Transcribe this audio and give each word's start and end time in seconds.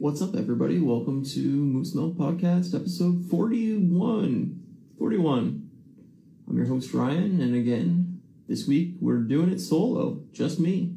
What's 0.00 0.22
up, 0.22 0.34
everybody? 0.34 0.80
Welcome 0.80 1.26
to 1.26 1.40
Moose 1.40 1.94
Milk 1.94 2.16
Podcast, 2.16 2.74
episode 2.74 3.26
41. 3.28 4.62
41. 4.98 5.70
I'm 6.48 6.56
your 6.56 6.64
host, 6.64 6.94
Ryan, 6.94 7.38
and 7.42 7.54
again, 7.54 8.22
this 8.48 8.66
week 8.66 8.94
we're 8.98 9.18
doing 9.18 9.52
it 9.52 9.60
solo, 9.60 10.22
just 10.32 10.58
me. 10.58 10.96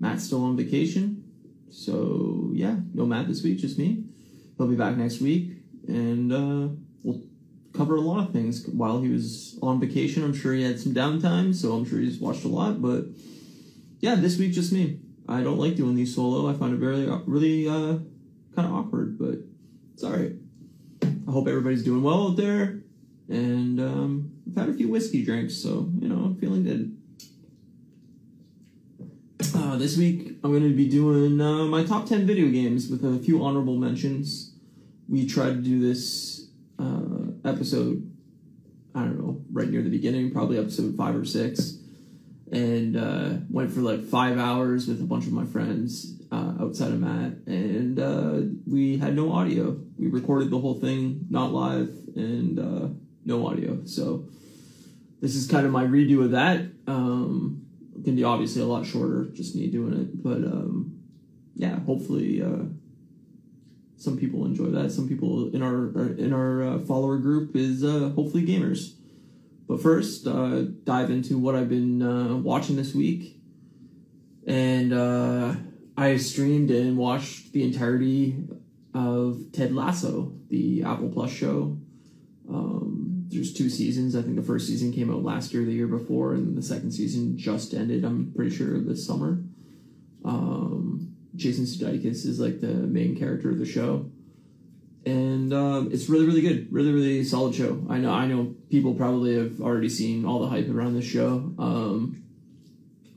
Matt's 0.00 0.24
still 0.24 0.42
on 0.42 0.56
vacation, 0.56 1.30
so 1.70 2.50
yeah, 2.54 2.78
no 2.92 3.06
Matt 3.06 3.28
this 3.28 3.44
week, 3.44 3.58
just 3.58 3.78
me. 3.78 4.02
He'll 4.56 4.66
be 4.66 4.74
back 4.74 4.96
next 4.96 5.20
week, 5.20 5.52
and 5.86 6.32
uh, 6.32 6.74
we'll 7.04 7.22
cover 7.72 7.94
a 7.94 8.00
lot 8.00 8.26
of 8.26 8.32
things. 8.32 8.66
While 8.66 9.00
he 9.00 9.10
was 9.10 9.56
on 9.62 9.78
vacation, 9.78 10.24
I'm 10.24 10.34
sure 10.34 10.54
he 10.54 10.64
had 10.64 10.80
some 10.80 10.92
downtime, 10.92 11.54
so 11.54 11.72
I'm 11.72 11.88
sure 11.88 12.00
he's 12.00 12.18
watched 12.18 12.44
a 12.44 12.48
lot, 12.48 12.82
but 12.82 13.04
yeah, 14.00 14.16
this 14.16 14.38
week, 14.38 14.54
just 14.54 14.72
me. 14.72 15.02
I 15.28 15.42
don't 15.42 15.58
like 15.58 15.76
doing 15.76 15.94
these 15.94 16.14
solo. 16.14 16.48
I 16.48 16.54
find 16.54 16.72
it 16.72 16.78
very, 16.78 17.06
really 17.26 17.68
uh, 17.68 17.98
kind 18.56 18.66
of 18.68 18.72
awkward, 18.72 19.18
but 19.18 19.38
it's 19.92 20.02
all 20.02 20.12
right. 20.12 20.32
I 21.02 21.30
hope 21.30 21.46
everybody's 21.46 21.84
doing 21.84 22.02
well 22.02 22.28
out 22.28 22.36
there, 22.36 22.80
and 23.28 23.78
um, 23.78 24.32
I've 24.50 24.56
had 24.56 24.68
a 24.70 24.74
few 24.74 24.88
whiskey 24.88 25.22
drinks, 25.22 25.54
so 25.54 25.90
you 26.00 26.08
know 26.08 26.16
I'm 26.16 26.36
feeling 26.36 26.64
good. 26.64 26.96
Uh, 29.54 29.76
this 29.76 29.98
week 29.98 30.38
I'm 30.42 30.50
going 30.50 30.62
to 30.62 30.74
be 30.74 30.88
doing 30.88 31.40
uh, 31.40 31.64
my 31.64 31.84
top 31.84 32.06
ten 32.06 32.26
video 32.26 32.48
games 32.48 32.88
with 32.88 33.04
a 33.04 33.18
few 33.18 33.44
honorable 33.44 33.76
mentions. 33.76 34.54
We 35.08 35.26
tried 35.26 35.50
to 35.50 35.62
do 35.62 35.80
this 35.80 36.48
uh, 36.78 37.32
episode, 37.44 38.10
I 38.94 39.00
don't 39.00 39.18
know, 39.18 39.42
right 39.52 39.68
near 39.68 39.82
the 39.82 39.90
beginning, 39.90 40.32
probably 40.32 40.58
episode 40.58 40.96
five 40.96 41.14
or 41.14 41.24
six 41.24 41.77
and 42.52 42.96
uh, 42.96 43.30
went 43.50 43.72
for 43.72 43.80
like 43.80 44.04
five 44.04 44.38
hours 44.38 44.86
with 44.86 45.00
a 45.00 45.04
bunch 45.04 45.26
of 45.26 45.32
my 45.32 45.44
friends 45.44 46.20
uh, 46.30 46.54
outside 46.60 46.92
of 46.92 47.00
Matt, 47.00 47.32
and 47.46 47.98
uh, 47.98 48.40
we 48.66 48.98
had 48.98 49.16
no 49.16 49.32
audio. 49.32 49.78
We 49.98 50.08
recorded 50.08 50.50
the 50.50 50.58
whole 50.58 50.74
thing, 50.74 51.26
not 51.30 51.52
live, 51.52 51.88
and 52.16 52.58
uh, 52.58 52.88
no 53.24 53.46
audio. 53.46 53.84
So 53.84 54.28
this 55.20 55.34
is 55.34 55.48
kind 55.48 55.66
of 55.66 55.72
my 55.72 55.84
redo 55.84 56.24
of 56.24 56.32
that. 56.32 56.66
Um, 56.86 57.64
can 58.04 58.14
be 58.14 58.24
obviously 58.24 58.62
a 58.62 58.66
lot 58.66 58.86
shorter, 58.86 59.26
just 59.32 59.56
me 59.56 59.66
doing 59.68 60.00
it, 60.00 60.22
but 60.22 60.36
um, 60.36 61.00
yeah, 61.56 61.80
hopefully 61.80 62.42
uh, 62.42 62.64
some 63.96 64.16
people 64.16 64.44
enjoy 64.44 64.66
that. 64.66 64.92
Some 64.92 65.08
people 65.08 65.50
in 65.54 65.62
our 65.62 66.12
in 66.12 66.32
our 66.32 66.62
uh, 66.62 66.78
follower 66.80 67.18
group 67.18 67.56
is 67.56 67.82
hopefully 67.82 68.46
gamers. 68.46 68.92
But 69.68 69.82
first, 69.82 70.26
uh, 70.26 70.62
dive 70.84 71.10
into 71.10 71.38
what 71.38 71.54
I've 71.54 71.68
been 71.68 72.02
uh, 72.02 72.36
watching 72.36 72.76
this 72.76 72.94
week. 72.94 73.38
And 74.46 74.94
uh, 74.94 75.54
I 75.94 76.16
streamed 76.16 76.70
and 76.70 76.96
watched 76.96 77.52
the 77.52 77.62
entirety 77.64 78.36
of 78.94 79.52
Ted 79.52 79.74
Lasso, 79.74 80.32
the 80.48 80.84
Apple 80.84 81.10
Plus 81.10 81.30
show. 81.30 81.78
Um, 82.48 83.26
there's 83.28 83.52
two 83.52 83.68
seasons. 83.68 84.16
I 84.16 84.22
think 84.22 84.36
the 84.36 84.42
first 84.42 84.66
season 84.66 84.90
came 84.90 85.12
out 85.12 85.22
last 85.22 85.52
year, 85.52 85.66
the 85.66 85.72
year 85.72 85.86
before, 85.86 86.32
and 86.32 86.56
the 86.56 86.62
second 86.62 86.92
season 86.92 87.36
just 87.36 87.74
ended. 87.74 88.04
I'm 88.04 88.32
pretty 88.34 88.56
sure 88.56 88.80
this 88.80 89.06
summer. 89.06 89.44
Um, 90.24 91.14
Jason 91.36 91.66
Sudeikis 91.66 92.24
is 92.24 92.40
like 92.40 92.62
the 92.62 92.68
main 92.68 93.18
character 93.18 93.50
of 93.50 93.58
the 93.58 93.66
show 93.66 94.10
and 95.08 95.52
um, 95.54 95.90
it's 95.92 96.08
really 96.08 96.26
really 96.26 96.42
good. 96.42 96.70
Really 96.70 96.92
really 96.92 97.24
solid 97.24 97.54
show. 97.54 97.82
I 97.88 97.98
know 97.98 98.12
i 98.12 98.26
know 98.26 98.54
people 98.70 98.94
probably 98.94 99.36
have 99.36 99.60
already 99.60 99.88
seen 99.88 100.24
all 100.24 100.40
the 100.40 100.48
hype 100.48 100.68
around 100.68 100.94
this 100.94 101.06
show. 101.06 101.54
Um, 101.58 102.22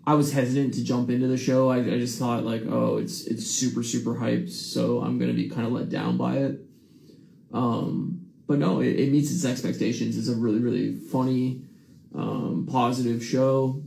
i 0.08 0.14
was 0.14 0.31
hesitant 0.31 0.73
to 0.75 0.83
jump 0.83 1.09
into 1.09 1.28
the 1.28 1.38
show. 1.38 1.70
I, 1.70 1.80
I, 1.80 2.00
just 2.00 2.17
thought 2.17 2.44
like 2.44 2.64
oh 2.67 2.98
it's 2.98 3.25
it's 3.28 3.45
super 3.45 3.83
super 3.83 4.16
hyped 4.16 4.50
so 4.50 5.02
i'm 5.02 5.20
gonna 5.20 5.33
be 5.33 5.50
kind 5.50 5.67
of 5.67 5.73
let 5.73 5.89
down 5.89 6.17
by 6.17 6.38
it. 6.38 6.59
Um, 7.53 8.28
but 8.48 8.58
no 8.58 8.80
it, 8.80 9.00
it, 9.00 9.11
meets 9.11 9.31
its 9.31 9.45
expectations. 9.45 10.17
It's 10.17 10.30
a 10.30 10.36
really 10.36 10.59
really 10.59 10.95
funny 10.95 11.64
um, 12.16 12.67
positive 12.70 13.23
show. 13.23 13.83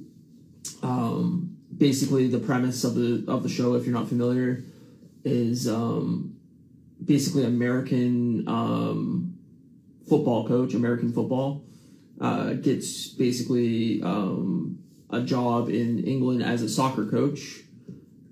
Um, 0.83 1.57
basically 1.75 2.29
the 2.29 2.39
premise 2.39 2.85
of 2.85 2.95
the 2.95 3.25
of 3.29 3.43
the 3.43 3.49
show 3.49 3.75
if 3.75 3.85
you're 3.87 3.95
not 3.95 4.09
familiar 4.09 4.63
is 5.25 5.67
um, 5.67 6.34
basically 7.03 7.45
American 7.45 8.47
um, 8.49 9.35
football 10.09 10.47
coach, 10.47 10.75
American 10.75 11.13
football, 11.13 11.65
uh, 12.21 12.55
gets 12.55 13.09
basically 13.09 14.03
um, 14.03 14.79
a 15.11 15.21
job 15.23 15.69
in 15.69 16.05
England 16.05 16.43
as 16.43 16.63
a 16.63 16.69
soccer 16.69 17.07
coach. 17.07 17.61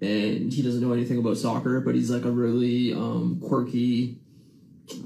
And 0.01 0.53
he 0.53 0.63
doesn't 0.63 0.81
know 0.81 0.93
anything 0.93 1.19
about 1.19 1.37
soccer, 1.37 1.81
but 1.81 1.95
he's 1.95 2.11
like 2.11 2.25
a 2.25 2.31
really 2.31 2.93
um, 2.93 3.41
quirky, 3.41 4.19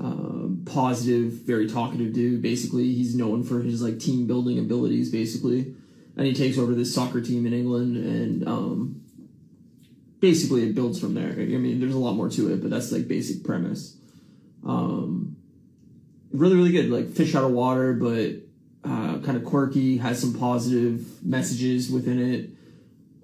uh, 0.03 0.49
positive, 0.65 1.33
very 1.33 1.69
talkative 1.69 2.15
dude. 2.15 2.41
Basically, 2.41 2.95
he's 2.95 3.15
known 3.15 3.45
for 3.45 3.61
his 3.61 3.83
like 3.83 3.99
team 3.99 4.27
building 4.27 4.59
abilities, 4.59 5.11
basically. 5.11 5.75
And 6.17 6.27
he 6.27 6.33
takes 6.33 6.57
over 6.57 6.75
this 6.75 6.95
soccer 6.95 7.21
team 7.21 7.45
in 7.45 7.53
England, 7.53 7.99
and 7.99 8.49
um, 8.49 9.03
basically 10.21 10.63
it 10.65 10.75
builds 10.75 11.01
from 11.01 11.15
there. 11.15 11.31
I 11.31 11.59
mean, 11.59 11.81
there's 11.81 11.95
a 11.95 11.99
lot 11.99 12.15
more 12.15 12.29
to 12.31 12.53
it, 12.53 12.63
but 12.63 12.71
that's 12.71 12.93
like 12.93 13.09
basic 13.09 13.45
premise. 13.45 13.97
Um, 14.65 15.37
really, 16.33 16.57
really 16.57 16.73
good. 16.73 16.91
Like 16.91 17.11
fish 17.11 17.35
out 17.35 17.45
of 17.45 17.53
water, 17.53 17.95
but 17.95 18.31
uh, 18.85 19.19
kind 19.21 19.37
of 19.37 19.45
quirky. 19.45 19.99
Has 19.99 20.21
some 20.21 20.35
positive 20.35 21.25
messages 21.25 21.91
within 21.91 22.19
it. 22.33 22.51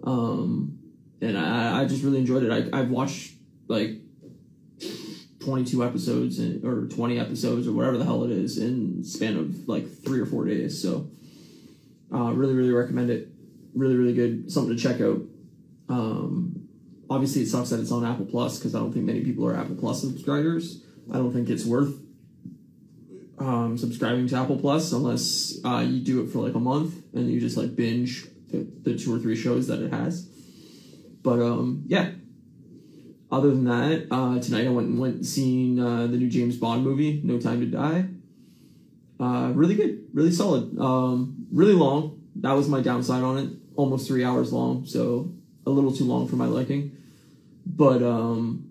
Um, 0.05 0.79
and 1.21 1.39
I, 1.39 1.83
I 1.83 1.85
just 1.85 2.03
really 2.03 2.19
enjoyed 2.19 2.43
it. 2.43 2.51
I, 2.51 2.79
I've 2.79 2.91
watched 2.91 3.35
like 3.69 4.01
22 5.41 5.85
episodes 5.85 6.39
in, 6.39 6.65
or 6.65 6.87
20 6.87 7.19
episodes 7.19 7.67
or 7.67 7.73
whatever 7.73 7.99
the 7.99 8.05
hell 8.05 8.25
it 8.25 8.31
is 8.31 8.59
in 8.59 9.05
span 9.05 9.37
of 9.37 9.69
like 9.69 9.89
three 9.89 10.21
or 10.21 10.27
four 10.27 10.45
days. 10.45 10.81
So, 10.81 11.09
uh, 12.13 12.33
really, 12.33 12.55
really 12.55 12.73
recommend 12.73 13.11
it. 13.11 13.29
Really, 13.75 13.97
really 13.97 14.15
good. 14.15 14.53
Something 14.53 14.77
to 14.77 14.83
check 14.83 15.01
out. 15.01 15.23
Um, 15.89 16.52
obviously 17.13 17.43
it 17.43 17.49
sucks 17.49 17.71
that 17.71 17.81
it's 17.81 17.93
on 17.93 18.05
Apple 18.05 18.25
Plus 18.25 18.59
because 18.59 18.75
I 18.75 18.79
don't 18.79 18.93
think 18.93 19.05
many 19.05 19.23
people 19.23 19.47
are 19.47 19.57
Apple 19.57 19.77
Plus 19.77 20.01
subscribers. 20.01 20.83
I 21.13 21.17
don't 21.17 21.33
think 21.33 21.51
it's 21.51 21.65
worth 21.65 21.95
um, 23.39 23.77
subscribing 23.77 24.27
to 24.29 24.37
Apple 24.37 24.59
Plus 24.59 24.93
unless 24.93 25.59
uh, 25.65 25.85
you 25.87 26.01
do 26.01 26.23
it 26.23 26.31
for 26.31 26.39
like 26.39 26.55
a 26.55 26.61
month 26.61 26.95
and 27.15 27.31
you 27.31 27.39
just 27.39 27.57
like 27.57 27.77
binge 27.77 28.27
the, 28.49 28.67
the 28.83 28.97
two 28.97 29.15
or 29.15 29.19
three 29.19 29.37
shows 29.37 29.67
that 29.67 29.83
it 29.83 29.93
has. 29.93 30.27
But 31.23 31.41
um, 31.41 31.85
yeah. 31.87 32.13
Other 33.31 33.49
than 33.49 33.65
that, 33.65 34.09
uh, 34.11 34.39
tonight 34.41 34.67
I 34.67 34.71
went 34.71 34.89
and 34.89 34.99
went 34.99 35.15
and 35.17 35.27
seen 35.27 35.79
uh, 35.79 36.07
the 36.07 36.19
new 36.19 36.29
James 36.29 36.57
Bond 36.57 36.85
movie, 36.85 37.23
No 37.25 37.39
Time 37.39 37.61
to 37.61 37.67
Die. 37.67 38.05
Uh, 39.19 39.53
really 39.55 39.75
good, 39.75 40.07
really 40.13 40.33
solid, 40.33 40.79
um, 40.79 41.47
really 41.51 41.73
long. 41.73 42.21
That 42.37 42.53
was 42.53 42.69
my 42.69 42.83
downside 42.83 43.23
on 43.23 43.39
it. 43.39 43.51
Almost 43.75 44.07
three 44.07 44.23
hours 44.23 44.53
long, 44.53 44.85
so 44.85 45.33
a 45.65 45.71
little 45.71 45.93
too 45.93 46.05
long 46.05 46.29
for 46.29 46.37
my 46.37 46.45
liking 46.45 46.99
but 47.67 48.03
um, 48.03 48.71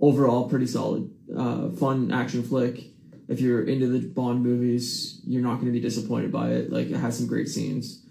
overall 0.00 0.48
pretty 0.48 0.66
solid. 0.66 1.10
Uh, 1.34 1.70
fun 1.70 2.10
action 2.10 2.42
flick. 2.42 2.84
If 3.28 3.40
you're 3.40 3.62
into 3.62 3.86
the 3.86 4.06
Bond 4.06 4.42
movies, 4.42 5.20
you're 5.24 5.42
not 5.42 5.54
going 5.54 5.66
to 5.66 5.72
be 5.72 5.80
disappointed 5.80 6.32
by 6.32 6.50
it. 6.50 6.72
Like 6.72 6.88
it 6.88 6.96
has 6.96 7.16
some 7.16 7.26
great 7.26 7.48
scenes. 7.48 8.04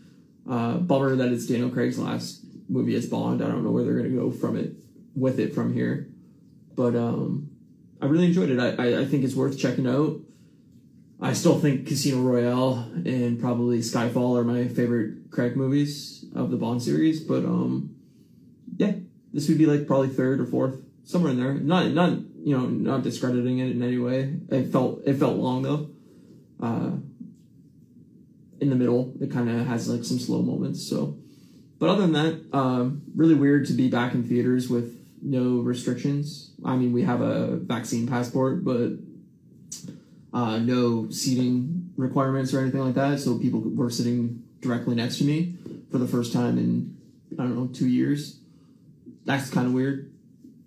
Uh, 0.50 0.78
bummer 0.78 1.16
that 1.16 1.32
it's 1.32 1.46
Daniel 1.46 1.70
Craig's 1.70 2.00
last 2.00 2.42
movie 2.68 2.96
as 2.96 3.06
Bond. 3.06 3.44
I 3.44 3.48
don't 3.48 3.64
know 3.64 3.72
where 3.72 3.84
they're 3.84 3.98
going 3.98 4.10
to 4.10 4.18
go 4.18 4.32
from 4.32 4.58
it 4.58 4.74
with 5.16 5.40
it 5.40 5.54
from 5.54 5.74
here, 5.74 6.10
but 6.76 6.96
um, 6.96 7.52
I 8.02 8.06
really 8.08 8.26
enjoyed 8.26 8.50
it. 8.50 8.60
I, 8.60 8.70
I, 8.70 9.02
I 9.02 9.06
think 9.06 9.24
it's 9.24 9.36
worth 9.36 9.60
checking 9.60 9.86
out. 9.86 10.20
I 11.22 11.34
still 11.34 11.60
think 11.60 11.88
Casino 11.88 12.22
Royale 12.22 12.90
and 13.06 13.40
probably 13.40 13.80
Skyfall 13.80 14.40
are 14.40 14.44
my 14.44 14.68
favorite 14.68 15.30
Craig 15.30 15.56
movies 15.56 16.26
of 16.34 16.50
the 16.50 16.58
Bond 16.58 16.82
series, 16.82 17.20
but 17.20 17.46
um, 17.46 17.96
yeah, 18.78 18.94
this 19.34 19.48
would 19.48 19.58
be 19.58 19.66
like 19.66 19.88
probably 19.88 20.10
third 20.10 20.40
or 20.40 20.46
fourth, 20.46 20.82
somewhere 21.04 21.32
in 21.32 21.40
there. 21.40 21.54
Not 21.54 21.92
not 21.92 22.12
you 22.44 22.58
know 22.58 22.66
not 22.66 23.04
discrediting 23.04 23.60
it 23.60 23.72
in 23.72 23.82
any 23.82 23.98
way. 23.98 24.34
It 24.50 24.72
felt 24.72 25.02
it 25.06 25.16
felt 25.16 25.38
long 25.38 25.64
though. 25.64 25.90
Uh, 26.62 26.98
in 28.60 28.70
the 28.70 28.76
middle, 28.76 29.14
it 29.20 29.32
kind 29.32 29.50
of 29.50 29.66
has 29.66 29.90
like 29.90 30.04
some 30.04 30.20
slow 30.20 30.42
moments. 30.42 30.88
So, 30.88 31.18
but 31.80 31.90
other 31.90 32.02
than 32.02 32.14
that, 32.14 32.58
um, 32.58 33.02
really 33.16 33.34
weird 33.34 33.66
to 33.68 33.74
be 33.74 33.90
back 33.90 34.14
in 34.14 34.24
theaters 34.24 34.70
with 34.70 34.98
no 35.22 35.60
restrictions. 35.60 36.52
I 36.64 36.76
mean, 36.76 36.94
we 36.94 37.04
have 37.04 37.22
a 37.22 37.58
vaccine 37.58 38.08
passport, 38.08 38.64
but 38.64 38.92
uh, 40.34 40.60
no 40.60 41.10
seating 41.10 41.92
requirements 41.98 42.54
or 42.54 42.60
anything 42.60 42.82
like 42.82 42.96
that. 42.96 43.20
So 43.20 43.40
people 43.40 43.62
were 43.62 43.90
sitting 43.90 44.44
directly 44.60 44.94
next 44.94 45.18
to 45.18 45.24
me 45.24 45.56
for 45.90 45.98
the 45.98 46.08
first 46.08 46.34
time 46.34 46.58
in 46.60 46.98
I 47.34 47.44
don't 47.44 47.56
know 47.56 47.68
two 47.68 47.88
years 47.88 48.41
that's 49.26 49.50
kind 49.50 49.68
of 49.68 49.74
weird. 49.74 50.14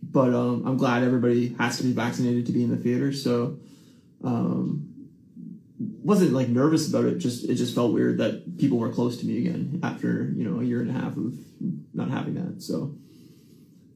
But 0.02 0.34
um, 0.34 0.66
I'm 0.66 0.76
glad 0.76 1.02
everybody 1.02 1.54
has 1.58 1.78
to 1.78 1.82
be 1.82 1.92
vaccinated 1.92 2.46
to 2.46 2.52
be 2.52 2.62
in 2.62 2.70
the 2.70 2.76
theater. 2.76 3.12
So 3.12 3.58
um, 4.22 4.94
wasn't 5.78 6.32
like 6.32 6.48
nervous 6.48 6.88
about 6.88 7.04
it. 7.04 7.18
Just 7.18 7.44
it 7.48 7.54
just 7.54 7.74
felt 7.74 7.92
weird 7.92 8.18
that 8.18 8.58
people 8.58 8.78
were 8.78 8.92
close 8.92 9.18
to 9.18 9.26
me 9.26 9.38
again 9.38 9.80
after 9.82 10.32
you 10.36 10.48
know 10.48 10.60
a 10.60 10.64
year 10.64 10.80
and 10.80 10.90
a 10.90 10.92
half 10.92 11.16
of 11.16 11.34
not 11.92 12.10
having 12.10 12.34
that. 12.34 12.62
So 12.62 12.94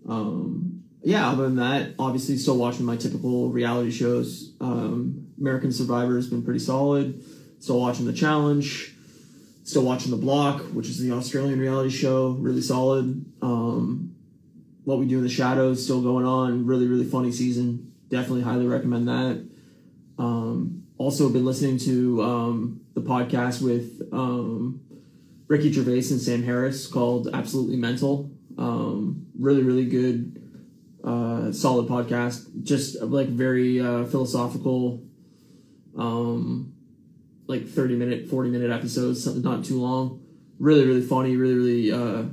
um, 0.08 0.82
yeah, 1.02 1.31
other 1.31 1.44
than 1.44 1.56
that, 1.56 1.94
obviously 1.99 2.37
still 2.37 2.56
watching 2.56 2.84
my 2.84 2.96
typical 2.96 3.50
reality 3.50 3.90
shows. 3.90 4.55
Um, 4.60 5.28
American 5.38 5.72
Survivor 5.72 6.16
has 6.16 6.28
been 6.28 6.43
pretty 6.43 6.60
solid. 6.60 7.22
Still 7.60 7.81
watching 7.81 8.06
The 8.06 8.12
Challenge. 8.12 8.94
Still 9.64 9.82
watching 9.82 10.10
The 10.10 10.16
Block, 10.16 10.62
which 10.72 10.88
is 10.88 10.99
the 10.99 11.12
Australian 11.12 11.60
reality 11.60 11.90
show, 11.90 12.31
really 12.31 12.62
solid. 12.62 13.25
Um, 13.43 14.14
what 14.88 14.99
We 14.99 15.05
Do 15.05 15.19
in 15.19 15.23
the 15.23 15.29
Shadows 15.29 15.85
still 15.85 16.00
going 16.00 16.25
on, 16.25 16.64
really 16.64 16.87
really 16.87 17.05
funny 17.05 17.31
season. 17.31 17.93
Definitely 18.08 18.40
highly 18.40 18.67
recommend 18.67 19.06
that. 19.06 19.46
Um, 20.19 20.85
also 20.96 21.29
been 21.29 21.44
listening 21.44 21.76
to 21.81 22.23
um, 22.23 22.81
the 22.94 23.02
podcast 23.02 23.61
with 23.61 24.08
um, 24.14 24.81
Ricky 25.46 25.70
Gervais 25.70 26.08
and 26.11 26.19
Sam 26.19 26.43
Harris 26.43 26.87
called 26.87 27.29
Absolutely 27.35 27.76
Mental. 27.76 28.31
Um, 28.56 29.26
really 29.38 29.62
really 29.62 29.85
good 29.85 30.43
uh, 31.05 31.52
solid 31.52 31.87
podcast. 31.87 32.62
Just 32.62 32.99
like 33.02 33.29
very 33.29 33.79
uh, 33.81 34.06
philosophical, 34.06 35.02
um, 35.99 36.73
like 37.46 37.69
thirty 37.69 37.94
minute, 37.94 38.31
forty 38.31 38.49
minute 38.49 38.70
episodes, 38.70 39.23
something 39.23 39.43
not 39.43 39.67
too 39.67 39.79
long. 39.82 40.23
Really, 40.58 40.87
really 40.87 41.02
funny. 41.02 41.37
Really, 41.37 41.55
really 41.55 41.93
uh, 41.93 42.25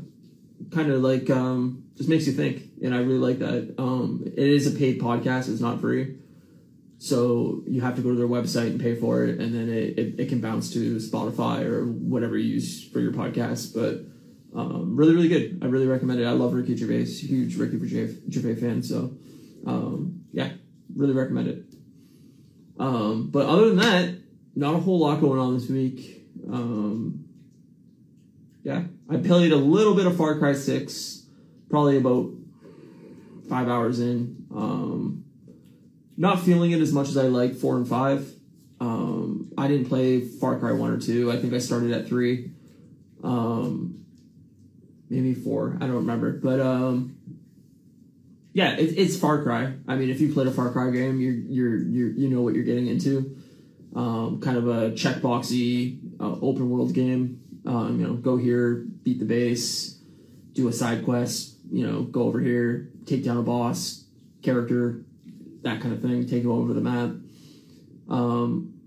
kind 0.72 0.90
of 0.90 1.02
like 1.02 1.30
um, 1.30 1.85
just 1.98 2.10
makes 2.10 2.28
you 2.28 2.34
think, 2.34 2.64
and 2.84 2.94
I 2.94 3.00
really 3.00 3.20
like 3.20 3.40
that. 3.40 3.76
Um, 3.78 4.24
it 4.26 4.48
is 4.48 4.68
a 4.68 4.78
paid 4.78 5.00
podcast; 5.00 5.50
it's 5.50 5.62
not 5.62 5.82
free, 5.82 6.18
so 6.98 7.64
you 7.68 7.82
have 7.82 7.96
to 7.96 8.02
go 8.02 8.10
to 8.10 8.16
their 8.16 8.28
website 8.28 8.68
and 8.68 8.80
pay 8.80 8.96
for 8.96 9.26
it, 9.26 9.40
and 9.40 9.54
then 9.54 9.70
it, 9.70 9.98
it, 9.98 10.20
it 10.20 10.30
can 10.30 10.42
bounce 10.42 10.72
to 10.74 10.96
Spotify 10.98 11.64
or 11.64 11.86
whatever 11.86 12.38
you 12.38 12.54
use 12.54 12.88
for 12.88 13.00
your 13.00 13.12
podcast. 13.12 13.74
But 13.74 14.06
um, 14.60 14.96
really, 14.96 15.14
really 15.14 15.28
good. 15.28 15.60
I 15.62 15.66
really 15.66 15.88
recommend 15.88 16.20
it. 16.20 16.26
I 16.26 16.32
love 16.32 16.54
Ricky 16.54 16.76
Gervais, 16.76 17.06
huge 17.06 17.58
Ricky 17.58 17.78
Gervais, 17.78 18.16
Gervais 18.30 18.56
fan. 18.56 18.82
So, 18.82 19.18
um, 19.66 20.24
yeah, 20.32 20.52
really 20.96 21.14
recommend 21.14 21.48
it. 21.50 21.66
Um, 22.80 23.30
but 23.32 23.46
other 23.48 23.70
than 23.70 23.78
that, 23.78 24.16
not 24.56 24.76
a 24.76 24.80
whole 24.80 25.00
lot 25.00 25.20
going 25.20 25.40
on 25.40 25.54
this 25.54 25.70
week. 25.70 26.26
Um, 26.52 27.26
yeah, 28.64 28.84
I 29.10 29.18
played 29.18 29.52
a 29.52 29.58
little 29.58 29.94
bit 29.94 30.08
of 30.08 30.16
Far 30.16 30.40
Cry 30.40 30.54
Six, 30.54 31.25
probably 31.70 31.98
about 31.98 32.32
five 33.50 33.68
hours 33.68 34.00
in. 34.00 34.46
Um, 34.54 35.26
not 36.18 36.40
feeling 36.40 36.72
it 36.72 36.82
as 36.82 36.94
much 36.94 37.10
as 37.10 37.18
I 37.18 37.24
like 37.24 37.56
four 37.56 37.76
and 37.76 37.88
five. 37.88 38.32
Um, 38.80 39.52
I 39.58 39.68
didn't 39.68 39.88
play 39.88 40.22
Far 40.22 40.60
Cry 40.60 40.72
one 40.72 40.92
or 40.92 41.00
two. 41.00 41.32
I 41.32 41.38
think 41.38 41.54
I 41.54 41.60
started 41.60 41.92
at 41.92 42.08
three. 42.08 42.52
Um, 43.24 44.06
maybe 45.10 45.34
four. 45.34 45.78
I 45.82 45.88
don't 45.88 45.96
remember, 45.98 46.34
but 46.34 46.60
um, 46.60 47.18
yeah, 48.54 48.76
it, 48.76 48.98
it's 48.98 49.18
Far 49.18 49.44
Cry. 49.44 49.74
I 49.88 49.96
mean, 49.96 50.10
if 50.10 50.22
you 50.22 50.34
played 50.34 50.48
a 50.48 50.52
Far 50.52 50.72
Cry 50.72 50.90
game, 50.92 51.20
you're 51.20 51.34
you're 51.34 51.78
you 51.78 52.14
you 52.16 52.30
know 52.30 52.42
what 52.42 52.54
you're 52.54 52.64
getting 52.64 52.88
into. 52.88 53.38
Um, 53.96 54.42
kind 54.42 54.58
of 54.58 54.68
a 54.68 54.92
checkboxy 54.92 56.00
uh, 56.20 56.36
open 56.42 56.70
world 56.70 56.94
game. 56.94 57.42
Um, 57.66 58.00
you 58.00 58.08
know, 58.08 58.14
go 58.14 58.38
here, 58.38 58.86
beat 59.04 59.20
the 59.20 59.26
base, 59.26 60.00
do 60.54 60.68
a 60.68 60.74
side 60.74 61.04
quest. 61.06 61.55
You 61.76 61.86
know, 61.86 62.04
go 62.04 62.24
over 62.24 62.40
here, 62.40 62.90
take 63.06 63.26
down 63.26 63.36
a 63.36 63.42
boss 63.42 64.06
character, 64.42 65.04
that 65.64 65.82
kind 65.82 65.94
of 65.94 66.02
thing. 66.02 66.26
Take 66.26 66.44
them 66.44 66.54
over 66.54 66.74
the 66.74 66.80
map. 66.80 67.10
Um, 68.08 68.80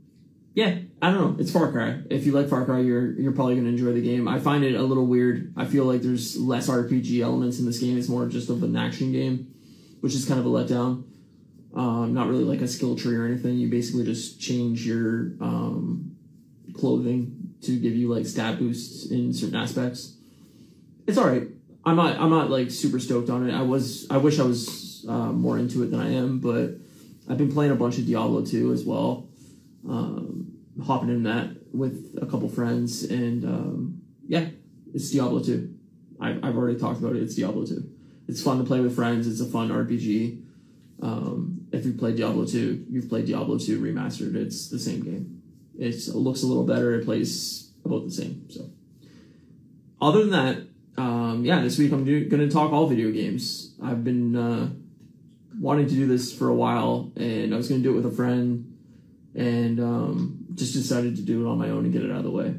yeah, 0.54 0.78
I 1.02 1.10
don't 1.10 1.20
know. 1.20 1.36
It's 1.38 1.50
Far 1.50 1.70
Cry. 1.70 2.00
If 2.08 2.24
you 2.24 2.32
like 2.32 2.48
Far 2.48 2.64
Cry, 2.64 2.78
you're 2.78 3.12
you're 3.12 3.32
probably 3.32 3.56
gonna 3.56 3.68
enjoy 3.68 3.92
the 3.92 4.00
game. 4.00 4.26
I 4.26 4.38
find 4.38 4.64
it 4.64 4.74
a 4.74 4.82
little 4.82 5.04
weird. 5.04 5.52
I 5.54 5.66
feel 5.66 5.84
like 5.84 6.00
there's 6.00 6.38
less 6.38 6.70
RPG 6.70 7.20
elements 7.20 7.58
in 7.58 7.66
this 7.66 7.78
game. 7.78 7.98
It's 7.98 8.08
more 8.08 8.26
just 8.26 8.48
of 8.48 8.62
an 8.62 8.74
action 8.74 9.12
game, 9.12 9.52
which 10.00 10.14
is 10.14 10.24
kind 10.24 10.40
of 10.40 10.46
a 10.46 10.48
letdown. 10.48 11.04
Um, 11.74 12.14
not 12.14 12.26
really 12.26 12.44
like 12.44 12.62
a 12.62 12.68
skill 12.68 12.96
tree 12.96 13.16
or 13.16 13.26
anything. 13.26 13.58
You 13.58 13.68
basically 13.68 14.06
just 14.06 14.40
change 14.40 14.86
your 14.86 15.32
um, 15.42 16.16
clothing 16.72 17.52
to 17.64 17.78
give 17.78 17.94
you 17.94 18.08
like 18.08 18.24
stat 18.24 18.58
boosts 18.58 19.10
in 19.10 19.34
certain 19.34 19.56
aspects. 19.56 20.16
It's 21.06 21.18
all 21.18 21.26
right. 21.26 21.48
I'm 21.88 21.96
not. 21.96 22.20
I'm 22.20 22.30
not 22.30 22.50
like 22.50 22.70
super 22.70 23.00
stoked 23.00 23.30
on 23.30 23.48
it. 23.48 23.54
I 23.54 23.62
was. 23.62 24.06
I 24.10 24.18
wish 24.18 24.38
I 24.38 24.42
was 24.42 25.06
uh, 25.08 25.32
more 25.32 25.58
into 25.58 25.82
it 25.82 25.90
than 25.90 26.00
I 26.00 26.12
am, 26.12 26.38
but 26.38 26.72
I've 27.28 27.38
been 27.38 27.50
playing 27.50 27.72
a 27.72 27.76
bunch 27.76 27.98
of 27.98 28.06
Diablo 28.06 28.44
2 28.44 28.72
as 28.72 28.84
well. 28.84 29.26
Um, 29.88 30.52
hopping 30.84 31.08
in 31.08 31.22
that 31.22 31.50
with 31.72 32.18
a 32.20 32.26
couple 32.26 32.48
friends, 32.50 33.04
and 33.04 33.44
um, 33.44 34.02
yeah, 34.26 34.48
it's 34.92 35.10
Diablo 35.10 35.42
2. 35.42 35.74
I've, 36.20 36.44
I've 36.44 36.56
already 36.56 36.78
talked 36.78 36.98
about 37.00 37.16
it. 37.16 37.22
It's 37.22 37.34
Diablo 37.34 37.64
2. 37.64 37.82
It's 38.28 38.42
fun 38.42 38.58
to 38.58 38.64
play 38.64 38.80
with 38.80 38.94
friends. 38.94 39.26
It's 39.26 39.40
a 39.40 39.50
fun 39.50 39.70
RPG. 39.70 40.42
Um, 41.00 41.66
if 41.72 41.86
you 41.86 41.94
played 41.94 42.16
Diablo 42.16 42.44
2, 42.44 42.86
you've 42.90 43.08
played 43.08 43.26
Diablo 43.26 43.56
2 43.58 43.80
remastered. 43.80 44.34
It's 44.34 44.68
the 44.68 44.78
same 44.78 45.02
game. 45.02 45.42
It's, 45.78 46.08
it 46.08 46.16
looks 46.16 46.42
a 46.42 46.46
little 46.46 46.64
better. 46.64 46.94
It 46.94 47.04
plays 47.06 47.70
about 47.84 48.04
the 48.04 48.10
same. 48.10 48.46
So, 48.50 48.68
other 50.02 50.20
than 50.20 50.30
that, 50.30 50.68
um, 50.98 51.44
yeah, 51.44 51.62
this 51.62 51.78
week 51.78 51.92
I'm 51.92 52.04
do- 52.04 52.28
going 52.28 52.46
to 52.46 52.52
talk 52.52 52.72
all 52.72 52.88
video 52.88 53.12
games. 53.12 53.74
I've 53.82 54.02
been 54.02 54.34
uh, 54.34 54.70
wanting 55.60 55.86
to 55.86 55.94
do 55.94 56.06
this 56.08 56.36
for 56.36 56.48
a 56.48 56.54
while, 56.54 57.12
and 57.16 57.54
I 57.54 57.56
was 57.56 57.68
going 57.68 57.80
to 57.80 57.88
do 57.88 57.92
it 57.92 58.02
with 58.02 58.12
a 58.12 58.16
friend, 58.16 58.76
and 59.34 59.78
um, 59.78 60.46
just 60.54 60.72
decided 60.72 61.14
to 61.16 61.22
do 61.22 61.46
it 61.46 61.50
on 61.50 61.56
my 61.56 61.70
own 61.70 61.84
and 61.84 61.92
get 61.92 62.02
it 62.02 62.10
out 62.10 62.18
of 62.18 62.24
the 62.24 62.30
way. 62.30 62.56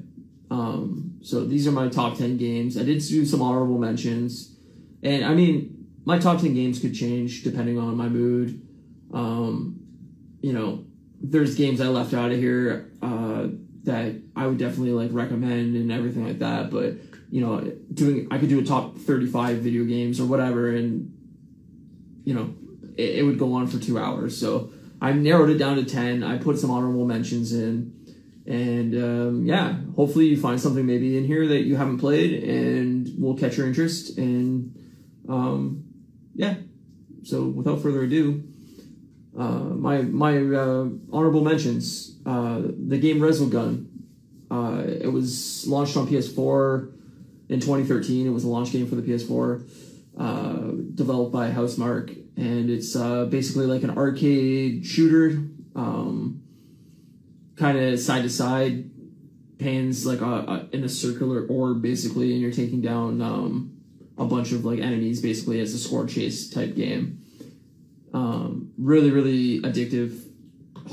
Um, 0.50 1.20
so 1.22 1.46
these 1.46 1.68
are 1.68 1.72
my 1.72 1.90
top 1.90 2.18
10 2.18 2.38
games. 2.38 2.78
I 2.78 2.84
did 2.84 3.00
do 3.00 3.26
some 3.26 3.42
honorable 3.42 3.78
mentions. 3.78 4.56
And 5.04 5.26
I 5.26 5.34
mean, 5.34 5.88
my 6.06 6.18
top 6.18 6.40
10 6.40 6.54
games 6.54 6.80
could 6.80 6.96
change 6.96 7.44
depending 7.44 7.78
on 7.78 7.98
my 7.98 8.08
mood. 8.08 8.66
Um, 9.14 9.82
you 10.42 10.54
know, 10.54 10.86
there's 11.22 11.56
games 11.56 11.82
I 11.82 11.88
left 11.88 12.14
out 12.14 12.32
of 12.32 12.38
here 12.38 12.92
uh, 13.02 13.48
that 13.84 14.16
I 14.36 14.48
would 14.48 14.58
definitely 14.58 14.92
like 14.92 15.10
recommend 15.12 15.76
and 15.76 15.92
everything 15.92 16.26
like 16.26 16.40
that. 16.40 16.72
But, 16.72 16.96
you 17.30 17.42
know, 17.42 17.72
doing, 17.94 18.28
I 18.32 18.38
could 18.38 18.50
do 18.50 18.60
a 18.60 18.64
top 18.64 18.98
35 18.98 19.58
video 19.58 19.84
games 19.86 20.20
or 20.20 20.26
whatever, 20.26 20.70
and, 20.70 21.16
you 22.24 22.34
know, 22.34 22.54
it, 22.98 23.20
it 23.20 23.24
would 23.24 23.40
go 23.40 23.54
on 23.54 23.68
for 23.68 23.80
two 23.80 24.00
hours. 24.00 24.38
So 24.38 24.72
I 25.02 25.14
narrowed 25.14 25.50
it 25.50 25.58
down 25.58 25.78
to 25.78 25.86
10. 25.86 26.24
I 26.24 26.38
put 26.38 26.60
some 26.60 26.72
honorable 26.72 27.06
mentions 27.06 27.54
in. 27.54 27.96
And 28.46 28.96
um, 28.96 29.46
yeah, 29.46 29.76
hopefully 29.96 30.26
you 30.26 30.38
find 30.38 30.60
something 30.60 30.86
maybe 30.86 31.18
in 31.18 31.26
here 31.26 31.48
that 31.48 31.62
you 31.62 31.76
haven't 31.76 32.00
played 32.00 32.44
and 32.44 33.08
will 33.22 33.36
catch 33.36 33.58
your 33.58 33.68
interest. 33.68 34.18
And 34.18 34.76
um, 35.30 35.84
yeah, 36.34 36.56
so 37.24 37.44
without 37.44 37.82
further 37.82 38.04
ado, 38.04 38.44
uh, 39.38 39.44
my 39.44 40.02
my 40.02 40.38
uh, 40.38 40.88
honorable 41.14 41.44
mentions: 41.44 42.18
uh, 42.26 42.62
the 42.64 42.98
game 42.98 43.20
Resogun. 43.20 43.86
Uh, 44.50 44.84
it 44.88 45.14
was 45.14 45.68
launched 45.68 45.96
on 45.96 46.08
PS4 46.08 46.92
in 47.50 47.60
2013. 47.60 48.28
It 48.28 48.30
was 48.30 48.44
a 48.44 48.48
launch 48.48 48.72
game 48.72 48.88
for 48.88 48.96
the 48.96 49.02
PS4, 49.02 49.68
uh, 50.18 50.72
developed 50.96 51.34
by 51.34 51.52
Housemarque, 51.52 52.16
and 52.38 52.70
it's 52.70 52.96
uh, 52.96 53.26
basically 53.26 53.66
like 53.66 53.84
an 53.84 53.98
arcade 53.98 54.86
shooter. 54.86 55.44
Um, 55.76 56.44
kind 57.60 57.78
of 57.78 58.00
side 58.00 58.24
to 58.24 58.30
side 58.30 58.90
pans 59.60 60.06
like 60.06 60.22
a, 60.22 60.26
a, 60.26 60.70
in 60.72 60.84
a 60.86 60.90
circular 60.90 61.46
orb 61.48 61.82
basically 61.82 62.32
and 62.32 62.42
you're 62.42 62.52
taking 62.52 62.82
down 62.82 63.22
um, 63.22 63.78
a 64.18 64.24
bunch 64.24 64.54
of 64.54 64.64
like 64.64 64.80
enemies 64.80 65.22
basically 65.22 65.60
as 65.60 65.74
a 65.74 65.78
score 65.78 66.08
chase 66.08 66.50
type 66.50 66.76
game 66.76 67.22
um, 68.14 68.72
really 68.78 69.12
really 69.12 69.60
addictive 69.62 70.26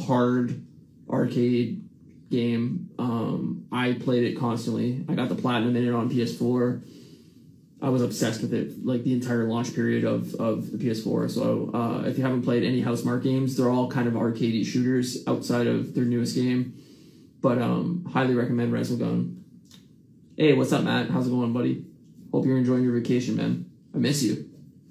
hard 0.06 0.66
arcade 1.08 1.85
game 2.30 2.90
um, 2.98 3.66
i 3.72 3.92
played 3.92 4.24
it 4.24 4.38
constantly 4.38 5.04
i 5.08 5.14
got 5.14 5.28
the 5.28 5.34
platinum 5.34 5.76
in 5.76 5.86
it 5.86 5.92
on 5.92 6.10
ps4 6.10 6.82
i 7.82 7.88
was 7.88 8.02
obsessed 8.02 8.40
with 8.40 8.52
it 8.52 8.84
like 8.84 9.04
the 9.04 9.12
entire 9.12 9.44
launch 9.44 9.74
period 9.74 10.04
of, 10.04 10.34
of 10.36 10.72
the 10.72 10.78
ps4 10.78 11.30
so 11.30 11.70
uh, 11.72 12.06
if 12.06 12.18
you 12.18 12.24
haven't 12.24 12.42
played 12.42 12.62
any 12.64 12.82
housemarque 12.82 13.22
games 13.22 13.56
they're 13.56 13.70
all 13.70 13.90
kind 13.90 14.08
of 14.08 14.14
arcadey 14.14 14.64
shooters 14.64 15.22
outside 15.26 15.66
of 15.66 15.94
their 15.94 16.04
newest 16.04 16.34
game 16.34 16.74
but 17.46 17.62
um, 17.62 18.04
highly 18.12 18.34
recommend 18.34 18.72
Resogun. 18.72 19.40
Hey, 20.36 20.52
what's 20.54 20.72
up, 20.72 20.82
Matt? 20.82 21.10
How's 21.10 21.28
it 21.28 21.30
going, 21.30 21.52
buddy? 21.52 21.84
Hope 22.32 22.44
you're 22.44 22.58
enjoying 22.58 22.82
your 22.82 22.98
vacation, 22.98 23.36
man. 23.36 23.70
I 23.94 23.98
miss 23.98 24.20
you. 24.22 24.50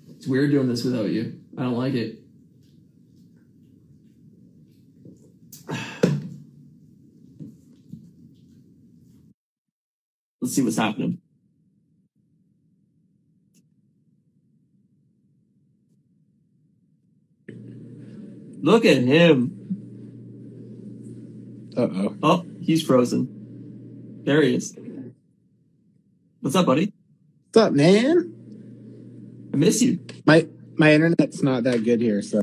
It's 0.10 0.26
weird 0.26 0.52
doing 0.52 0.70
this 0.70 0.86
without 0.86 1.10
you. 1.10 1.38
I 1.58 1.64
don't 1.64 1.78
like 1.78 1.96
it. 1.96 2.20
Let's 10.46 10.54
see 10.54 10.62
what's 10.62 10.78
happening. 10.78 11.20
Look 18.62 18.86
at 18.86 18.98
him. 18.98 19.58
Uh 21.76 21.82
oh. 21.82 22.18
Oh, 22.22 22.46
he's 22.62 22.84
frozen. 22.84 24.22
There 24.24 24.44
he 24.44 24.54
is. 24.54 24.78
What's 26.42 26.56
up, 26.56 26.68
buddy? 26.68 26.94
What's 27.52 27.66
up, 27.66 27.74
man? 27.74 28.32
I 29.52 29.58
miss 29.58 29.82
you. 29.82 30.06
My 30.28 30.48
my 30.76 30.94
internet's 30.94 31.42
not 31.42 31.64
that 31.64 31.84
good 31.84 32.02
here, 32.02 32.22
so. 32.22 32.40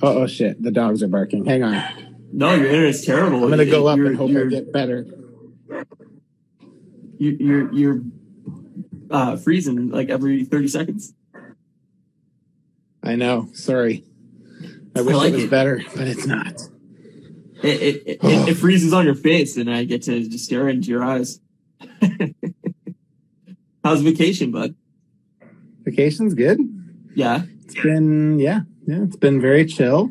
Oh, 0.00 0.22
oh 0.22 0.26
shit! 0.26 0.62
The 0.62 0.70
dogs 0.70 1.02
are 1.02 1.08
barking. 1.08 1.44
Hang 1.44 1.62
on. 1.62 1.84
No, 2.32 2.54
your 2.54 2.68
internet's 2.68 3.04
terrible. 3.04 3.44
I'm 3.44 3.50
gonna 3.50 3.66
go 3.66 3.88
up 3.88 3.98
and 3.98 4.16
hope 4.16 4.30
I 4.30 4.44
get 4.44 4.72
better. 4.72 5.06
You- 7.18 7.36
You're 7.40 7.72
you're 7.72 8.00
uh, 9.10 9.36
freezing 9.36 9.88
like 9.90 10.08
every 10.10 10.44
thirty 10.44 10.68
seconds. 10.68 11.14
I 13.02 13.14
know. 13.16 13.48
Sorry. 13.52 14.04
I 14.94 15.00
I 15.00 15.02
wish 15.02 15.14
like 15.14 15.32
it 15.32 15.36
was 15.36 15.44
it. 15.44 15.50
better, 15.50 15.82
but 15.94 16.08
it's 16.08 16.26
not. 16.26 16.60
It 17.62 17.82
it, 17.82 18.02
it, 18.06 18.18
it, 18.24 18.48
it 18.50 18.54
freezes 18.56 18.92
on 18.92 19.04
your 19.04 19.14
face, 19.14 19.56
and 19.56 19.70
I 19.70 19.84
get 19.84 20.02
to 20.02 20.28
just 20.28 20.44
stare 20.44 20.68
into 20.68 20.88
your 20.88 21.04
eyes. 21.04 21.40
How's 23.84 24.02
vacation, 24.02 24.50
bud? 24.50 24.74
Vacation's 25.84 26.34
good. 26.34 26.58
Yeah, 27.14 27.42
It's 27.64 27.74
been 27.80 28.38
yeah, 28.40 28.60
yeah. 28.86 29.02
It's 29.04 29.16
been 29.16 29.40
very 29.40 29.64
chill. 29.64 30.10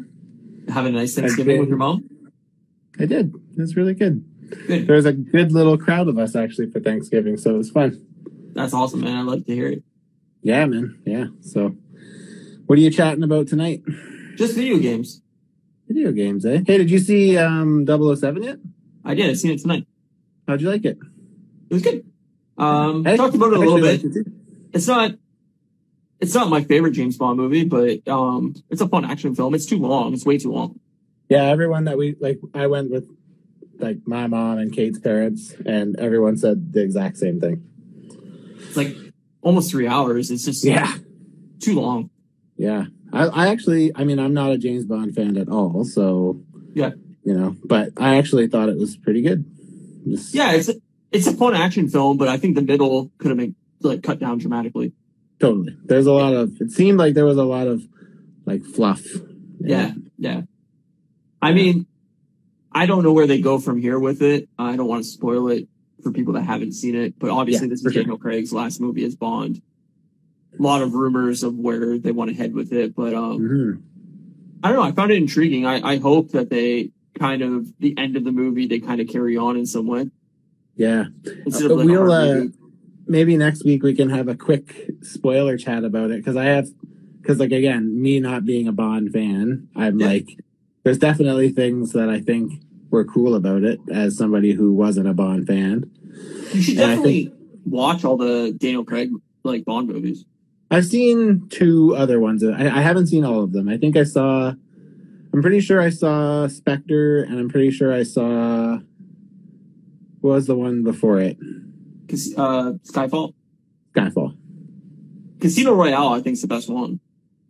having 0.70 0.96
a 0.96 1.00
nice 1.00 1.16
Thanksgiving 1.16 1.56
been- 1.56 1.60
with 1.62 1.70
your 1.70 1.78
mom. 1.78 2.10
I 3.00 3.06
did. 3.06 3.34
It 3.58 3.60
was 3.60 3.76
really 3.76 3.94
good. 3.94 4.24
Good. 4.68 4.88
There 4.88 4.96
was 4.96 5.06
a 5.06 5.14
good 5.14 5.52
little 5.52 5.78
crowd 5.78 6.08
of 6.08 6.18
us 6.18 6.36
actually 6.36 6.70
for 6.70 6.80
Thanksgiving, 6.80 7.38
so 7.38 7.56
it 7.56 7.58
was 7.58 7.72
fun. 7.72 8.06
That's 8.54 8.74
awesome, 8.74 9.02
man. 9.02 9.18
I 9.18 9.22
love 9.22 9.46
to 9.46 9.54
hear 9.54 9.68
it. 9.68 9.84
Yeah, 10.42 10.66
man. 10.66 11.00
Yeah. 11.06 11.26
So, 11.42 11.76
what 12.66 12.78
are 12.78 12.82
you 12.82 12.92
chatting 12.92 13.24
about 13.24 13.48
tonight? 13.48 13.84
Just 14.36 14.56
video 14.56 14.78
games. 14.78 15.22
Video 15.88 16.12
games, 16.12 16.46
eh? 16.46 16.62
Hey, 16.66 16.78
did 16.78 16.90
you 16.90 17.00
see 17.00 17.38
um 17.38 17.86
007 17.86 18.44
yet? 18.44 18.58
I 19.04 19.16
did. 19.16 19.30
I 19.30 19.34
seen 19.34 19.52
it 19.52 19.62
tonight. 19.62 19.88
How'd 20.48 20.62
you 20.62 20.70
like 20.70 20.86
it? 20.86 20.98
It 21.70 21.74
was 21.74 21.84
good. 21.84 22.06
Um, 22.58 23.06
I 23.06 23.16
talked 23.18 23.36
about 23.36 23.54
it 23.54 23.58
a 23.58 23.60
little 23.60 23.82
bit. 23.82 24.04
it. 24.04 24.28
It's 24.74 24.88
not. 24.88 25.12
It's 26.20 26.34
not 26.34 26.50
my 26.50 26.64
favorite 26.64 26.92
James 26.92 27.18
Bond 27.18 27.38
movie, 27.38 27.66
but 27.66 28.08
um, 28.08 28.56
it's 28.70 28.82
a 28.82 28.88
fun 28.88 29.06
action 29.06 29.36
film. 29.36 29.54
It's 29.54 29.66
too 29.66 29.80
long. 29.80 30.14
It's 30.14 30.26
way 30.26 30.38
too 30.38 30.52
long. 30.52 30.80
Yeah, 31.28 31.44
everyone 31.44 31.86
that 31.86 31.98
we 31.98 32.16
like, 32.20 32.40
I 32.54 32.68
went 32.68 32.92
with 32.92 33.10
like 33.80 33.98
my 34.06 34.28
mom 34.28 34.58
and 34.58 34.72
Kate's 34.74 35.00
parents, 35.00 35.54
and 35.66 35.96
everyone 36.00 36.38
said 36.38 36.74
the 36.74 36.82
exact 36.82 37.18
same 37.18 37.40
thing. 37.40 37.64
It's 38.60 38.78
like 38.78 38.96
almost 39.42 39.72
three 39.72 39.88
hours. 39.88 40.32
It's 40.32 40.46
just 40.46 40.64
Yeah, 40.66 40.92
too 41.60 41.80
long. 41.80 42.10
yeah. 42.58 42.86
I, 43.14 43.28
I 43.28 43.48
actually, 43.50 43.92
I 43.96 44.04
mean, 44.04 44.20
I'm 44.20 44.34
not 44.34 44.52
a 44.52 44.58
James 44.58 44.86
Bond 44.86 45.16
fan 45.16 45.38
at 45.38 45.48
all, 45.50 45.86
so 45.86 46.42
Yeah. 46.74 46.92
you 47.24 47.34
know, 47.34 47.56
but 47.64 47.92
I 47.98 48.18
actually 48.18 48.48
thought 48.48 48.68
it 48.70 48.78
was 48.78 48.98
pretty 48.98 49.22
good. 49.22 49.46
Just- 50.08 50.34
Yeah, 50.34 50.52
it's 50.54 50.70
a, 50.70 50.76
it's 51.12 51.28
a 51.28 51.34
fun 51.34 51.54
action 51.56 51.88
film, 51.88 52.18
but 52.18 52.28
I 52.28 52.38
think 52.38 52.56
the 52.56 52.62
middle 52.62 53.12
could 53.20 53.30
have 53.30 53.38
been 53.38 53.56
like 53.82 54.04
cut 54.04 54.20
down 54.20 54.38
dramatically. 54.40 54.94
totally. 55.40 55.78
There's 55.86 56.08
a 56.08 56.12
lot 56.14 56.34
of. 56.34 56.60
It 56.62 56.72
seemed 56.72 56.98
like 56.98 57.14
there 57.14 57.26
was 57.26 57.38
a 57.38 57.44
lot 57.44 57.68
of 57.68 57.84
like 58.46 58.64
fluff. 58.64 59.04
Yeah, 59.60 59.92
yeah. 60.18 60.42
I 61.42 61.54
mean, 61.54 61.86
I 62.76 62.86
don't 62.86 63.04
know 63.04 63.14
where 63.14 63.26
they 63.26 63.40
go 63.42 63.58
from 63.58 63.80
here 63.80 63.98
with 63.98 64.22
it. 64.22 64.50
I 64.60 64.76
don't 64.76 64.88
want 64.88 65.04
to 65.04 65.10
spoil 65.10 65.48
it 65.48 65.68
for 66.04 66.12
people 66.12 66.34
that 66.34 66.42
haven't 66.44 66.74
seen 66.74 66.94
it, 66.94 67.18
but 67.18 67.30
obviously 67.32 67.68
Yeah, 67.68 67.72
this 67.72 67.86
is 67.86 67.94
sure. 67.94 68.04
Daniel 68.04 68.18
Craig's 68.18 68.52
last 68.54 68.80
movie 68.82 69.06
as 69.06 69.16
Bond. 69.16 69.62
A 70.60 70.62
lot 70.62 70.82
of 70.82 70.94
rumors 70.94 71.42
of 71.42 71.58
where 71.58 71.98
they 71.98 72.12
want 72.12 72.30
to 72.32 72.36
head 72.36 72.54
with 72.54 72.72
it, 72.74 72.94
but 72.94 73.14
um, 73.14 73.40
Mhm. 73.40 73.82
I 74.64 74.68
don't 74.70 74.78
know. 74.78 74.84
I 74.84 74.92
found 74.92 75.12
it 75.12 75.18
intriguing. 75.18 75.66
I, 75.66 75.94
I 75.94 75.98
hope 75.98 76.32
that 76.32 76.50
they 76.50 76.92
kind 77.18 77.42
of 77.42 77.74
the 77.80 77.98
end 77.98 78.18
of 78.18 78.26
the 78.26 78.32
movie 78.32 78.68
they 78.68 78.80
kind 78.80 79.00
of 79.00 79.08
carry 79.08 79.38
on 79.38 79.56
in 79.56 79.66
some 79.66 79.88
way 79.88 80.10
Yeah. 80.76 81.06
instead 81.46 81.72
Uh, 81.72 81.76
like 81.78 81.88
we'll, 81.88 82.12
uh, 82.12 82.44
maybe 83.08 83.38
next 83.38 83.64
week 83.64 83.84
we 83.84 83.94
can 83.94 84.10
have 84.10 84.28
a 84.28 84.36
quick 84.36 84.92
spoiler 85.02 85.58
chat 85.58 85.86
about 85.86 86.12
it 86.12 86.18
because 86.18 86.36
I 86.36 86.46
have 86.46 86.68
because 87.22 87.40
like 87.40 87.54
again 87.54 88.02
me 88.02 88.20
not 88.20 88.44
being 88.44 88.68
a 88.68 88.74
Bond 88.74 89.12
fan 89.14 89.70
I'm 89.78 89.98
Yeah. 90.00 90.08
like 90.08 90.40
there's 90.84 90.98
definitely 90.98 91.50
things 91.52 91.94
that 91.94 92.10
I 92.10 92.20
think 92.20 92.62
were 92.92 93.04
cool 93.06 93.36
about 93.36 93.64
it 93.64 93.80
as 93.92 94.18
somebody 94.18 94.54
who 94.54 94.74
wasn't 94.74 95.08
a 95.08 95.14
Bond 95.14 95.48
fan. 95.48 95.90
You 96.54 96.62
should 96.62 96.78
and 96.78 96.88
definitely 96.90 97.34
watch 97.66 98.06
all 98.06 98.18
the 98.18 98.54
Daniel 98.58 98.86
Craig 98.86 99.10
like 99.44 99.66
Bond 99.66 99.88
movies. 99.90 100.26
I've 100.72 100.86
seen 100.86 101.48
two 101.50 101.96
other 101.96 102.20
ones. 102.20 102.44
I, 102.44 102.66
I 102.66 102.82
haven't 102.82 103.08
seen 103.08 103.24
all 103.24 103.44
of 103.44 103.52
them. 103.54 103.70
I 103.70 103.78
think 103.78 103.96
I 103.98 104.04
saw. 104.04 104.54
I'm 105.34 105.42
pretty 105.42 105.60
sure 105.60 105.82
I 105.82 105.90
saw 105.90 106.48
Spectre, 106.48 107.24
and 107.24 107.38
I'm 107.40 107.50
pretty 107.50 107.72
sure 107.72 107.94
I 107.94 108.04
saw. 108.04 108.80
What 110.22 110.32
was 110.32 110.48
the 110.48 110.56
one 110.56 110.84
before 110.84 111.20
it? 111.20 111.38
Uh, 112.38 112.74
Skyfall, 112.90 113.34
Skyfall. 113.96 114.38
Casino 115.40 115.74
Royale, 115.74 116.14
I 116.14 116.22
think 116.22 116.34
is 116.36 116.42
the 116.42 116.48
best 116.48 116.70
one. 116.70 117.00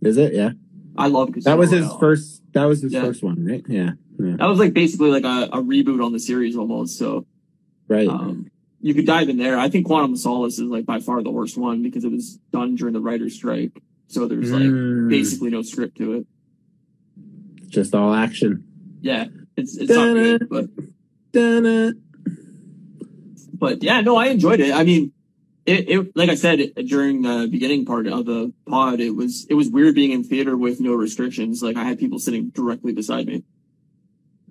Is 0.02 0.18
it? 0.18 0.34
Yeah. 0.34 0.52
I 0.98 1.08
love 1.08 1.32
Casino 1.34 1.52
That 1.52 1.58
was 1.60 1.72
his 1.72 1.88
first. 2.00 2.42
That 2.54 2.66
was 2.66 2.82
his 2.82 2.92
Yeah. 2.94 3.02
first 3.04 3.24
one, 3.24 3.46
right? 3.46 3.64
Yeah. 3.68 3.92
Yeah. 4.20 4.36
That 4.38 4.48
was 4.48 4.60
like 4.60 4.74
basically 4.74 5.10
like 5.10 5.24
a, 5.26 5.50
a 5.58 5.62
reboot 5.62 6.04
on 6.04 6.12
the 6.14 6.20
series 6.20 6.56
almost. 6.56 6.98
So 6.98 7.26
Right. 7.88 8.08
um, 8.08 8.50
you 8.82 8.94
could 8.94 9.06
dive 9.06 9.30
in 9.30 9.38
there. 9.38 9.58
I 9.58 9.70
think 9.70 9.86
Quantum 9.88 10.16
Solace 10.16 10.54
is 10.60 10.70
like 10.70 10.86
by 10.86 11.00
far 11.00 11.22
the 11.24 11.32
worst 11.32 11.58
one 11.58 11.82
because 11.84 12.04
it 12.04 12.12
was 12.12 12.38
done 12.52 12.76
during 12.76 12.94
the 12.94 13.02
writer's 13.02 13.36
strike. 13.36 13.72
So 14.08 14.28
there's 14.28 14.52
like 14.52 14.64
Mm, 14.64 15.10
basically 15.10 15.50
no 15.50 15.62
script 15.64 15.98
to 15.98 16.14
it. 16.14 16.28
just 17.70 17.94
all 17.96 18.14
action. 18.14 18.64
Yeah, 19.02 19.26
it's 19.58 19.78
it's 19.78 19.92
not 19.92 20.14
good, 20.14 20.48
but 20.50 20.70
Dun-dun. 21.32 22.02
but 23.54 23.84
yeah, 23.84 24.02
no, 24.02 24.16
I 24.16 24.28
enjoyed 24.28 24.60
it. 24.60 24.74
I 24.74 24.84
mean, 24.84 25.12
it, 25.66 25.90
it 25.90 26.16
like 26.16 26.30
I 26.30 26.36
said 26.36 26.72
during 26.86 27.22
the 27.24 27.48
beginning 27.50 27.86
part 27.86 28.08
of 28.08 28.26
the 28.26 28.54
pod, 28.68 29.00
it 29.00 29.12
was 29.16 29.46
it 29.50 29.56
was 29.56 29.70
weird 29.70 29.96
being 29.96 30.12
in 30.12 30.24
theater 30.24 30.56
with 30.56 30.80
no 30.80 30.94
restrictions. 30.94 31.62
Like 31.64 31.76
I 31.78 31.84
had 31.84 32.00
people 32.00 32.20
sitting 32.20 32.50
directly 32.50 32.94
beside 32.94 33.26
me. 33.28 33.44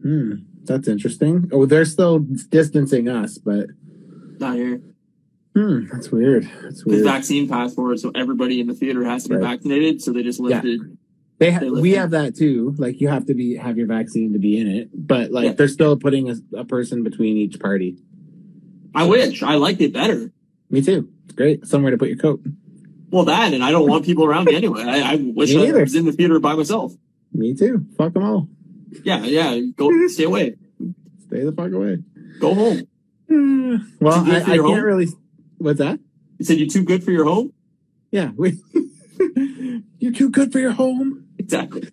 Hmm. 0.04 0.32
That's 0.64 0.86
interesting. 0.88 1.48
Oh, 1.52 1.66
they're 1.66 1.84
still 1.84 2.18
distancing 2.20 3.08
us, 3.08 3.38
but 3.38 3.66
Not 4.38 4.56
here. 4.56 4.80
hmm, 5.56 5.86
that's 5.90 6.10
weird. 6.12 6.48
That's 6.62 6.84
weird. 6.84 7.04
vaccine 7.04 7.48
passport, 7.48 7.98
so 8.00 8.10
everybody 8.14 8.60
in 8.60 8.66
the 8.66 8.74
theater 8.74 9.04
has 9.04 9.24
to 9.24 9.30
be 9.30 9.34
Right. 9.36 9.42
vaccinated. 9.56 10.02
So 10.02 10.12
they 10.12 10.22
just 10.22 10.40
Yeah. 10.40 10.46
lifted. 10.46 10.80
They 11.38 11.50
ha- 11.50 11.60
they 11.60 11.70
we 11.70 11.90
have 11.92 12.10
that 12.12 12.36
too. 12.36 12.74
Like 12.78 13.00
you 13.00 13.08
have 13.08 13.26
to 13.26 13.34
be 13.34 13.56
have 13.56 13.76
your 13.76 13.86
vaccine 13.88 14.32
to 14.34 14.38
be 14.38 14.56
in 14.58 14.68
it, 14.68 14.90
but 14.94 15.32
like 15.32 15.44
Yeah. 15.46 15.52
they're 15.54 15.68
still 15.68 15.96
putting 15.96 16.30
a, 16.30 16.36
a 16.54 16.64
person 16.64 17.02
between 17.02 17.36
each 17.36 17.58
party. 17.58 17.96
I 18.94 19.06
wish 19.06 19.42
I 19.42 19.56
liked 19.56 19.80
it 19.80 19.92
better. 19.92 20.32
Me 20.70 20.80
too. 20.80 21.08
It's 21.24 21.34
great. 21.34 21.66
Somewhere 21.66 21.90
to 21.90 21.98
put 21.98 22.08
your 22.08 22.18
coat. 22.18 22.40
Well, 23.10 23.24
that 23.24 23.52
and 23.52 23.62
I 23.64 23.70
don't 23.72 23.88
want 23.88 24.04
people 24.04 24.24
around 24.24 24.44
me 24.46 24.54
anyway. 24.54 24.82
I, 24.82 25.12
I 25.12 25.16
wish 25.16 25.50
Me 25.54 25.62
I 25.62 25.66
neither. 25.66 25.80
was 25.80 25.94
in 25.94 26.04
the 26.04 26.12
theater 26.12 26.38
by 26.40 26.54
myself. 26.54 26.94
Me 27.32 27.54
too. 27.54 27.84
Fuck 27.98 28.14
them 28.14 28.22
all. 28.24 28.48
Yeah, 29.02 29.24
yeah. 29.24 29.58
Go 29.76 29.90
stay 30.08 30.24
away. 30.24 30.56
Stay 31.26 31.44
the 31.44 31.52
fuck 31.52 31.72
away. 31.72 31.98
Go 32.40 32.54
home. 32.54 32.88
Well, 34.00 34.30
I, 34.30 34.36
I 34.36 34.42
can't 34.42 34.60
home? 34.60 34.80
really. 34.80 35.08
What's 35.58 35.80
that? 35.80 35.98
You 36.38 36.44
said 36.44 36.58
you're 36.58 36.68
too 36.68 36.84
good 36.84 37.02
for 37.02 37.10
your 37.10 37.24
home. 37.24 37.52
Yeah. 38.12 38.30
We, 38.36 38.60
you're 39.98 40.12
too 40.12 40.30
good 40.30 40.52
for 40.52 40.60
your 40.60 40.72
home. 40.72 41.26
Exactly. 41.38 41.88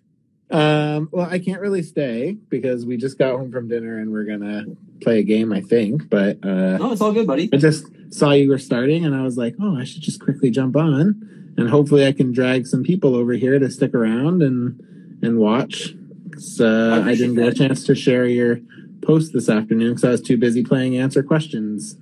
Um, 0.52 1.08
well, 1.10 1.26
I 1.28 1.38
can't 1.38 1.60
really 1.60 1.82
stay 1.82 2.36
because 2.48 2.84
we 2.84 2.98
just 2.98 3.18
got 3.18 3.36
home 3.38 3.50
from 3.50 3.68
dinner 3.68 3.98
and 3.98 4.12
we're 4.12 4.24
gonna 4.24 4.66
play 5.00 5.20
a 5.20 5.22
game, 5.22 5.50
I 5.52 5.62
think. 5.62 6.10
But 6.10 6.44
uh, 6.44 6.76
No, 6.76 6.92
it's 6.92 7.00
all 7.00 7.12
good, 7.12 7.26
buddy. 7.26 7.48
I 7.52 7.56
just 7.56 7.86
saw 8.10 8.32
you 8.32 8.50
were 8.50 8.58
starting, 8.58 9.06
and 9.06 9.14
I 9.14 9.22
was 9.22 9.38
like, 9.38 9.54
oh, 9.60 9.78
I 9.78 9.84
should 9.84 10.02
just 10.02 10.20
quickly 10.20 10.50
jump 10.50 10.76
on, 10.76 11.54
and 11.56 11.70
hopefully 11.70 12.06
I 12.06 12.12
can 12.12 12.32
drag 12.32 12.66
some 12.66 12.82
people 12.82 13.14
over 13.14 13.32
here 13.32 13.58
to 13.58 13.70
stick 13.70 13.94
around 13.94 14.42
and 14.42 14.78
and 15.22 15.38
watch. 15.38 15.94
I 16.60 16.64
Uh, 16.64 17.02
I, 17.04 17.14
didn't 17.14 17.34
get 17.34 17.48
a 17.48 17.54
chance 17.54 17.84
to 17.84 17.94
share 17.94 18.26
your 18.26 18.58
post 19.02 19.32
this 19.32 19.48
afternoon 19.48 19.90
because 19.90 20.04
I 20.04 20.10
was 20.10 20.22
too 20.22 20.36
busy 20.36 20.62
playing 20.62 20.96
answer 20.96 21.22
questions. 21.22 21.96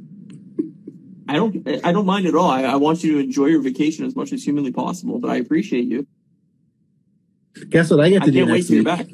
I 1.29 1.35
don't. 1.35 1.67
I 1.85 1.93
don't 1.93 2.07
mind 2.07 2.27
at 2.27 2.35
all. 2.35 2.51
I, 2.51 2.63
I 2.63 2.77
want 2.77 3.05
you 3.05 3.15
to 3.15 3.19
enjoy 3.21 3.47
your 3.47 3.63
vacation 3.63 4.05
as 4.05 4.17
much 4.17 4.33
as 4.33 4.43
humanly 4.43 4.73
possible. 4.73 5.19
But 5.21 5.31
I 5.31 5.37
appreciate 5.37 5.85
you. 5.85 6.07
Guess 7.69 7.91
what 7.91 8.01
I 8.01 8.11
get 8.11 8.23
I 8.23 8.27
to 8.27 8.31
do 8.33 8.39
can't 8.39 8.51
wait 8.51 8.67
till 8.67 8.77
you're 8.77 8.85
week? 8.85 8.99
back. 8.99 9.07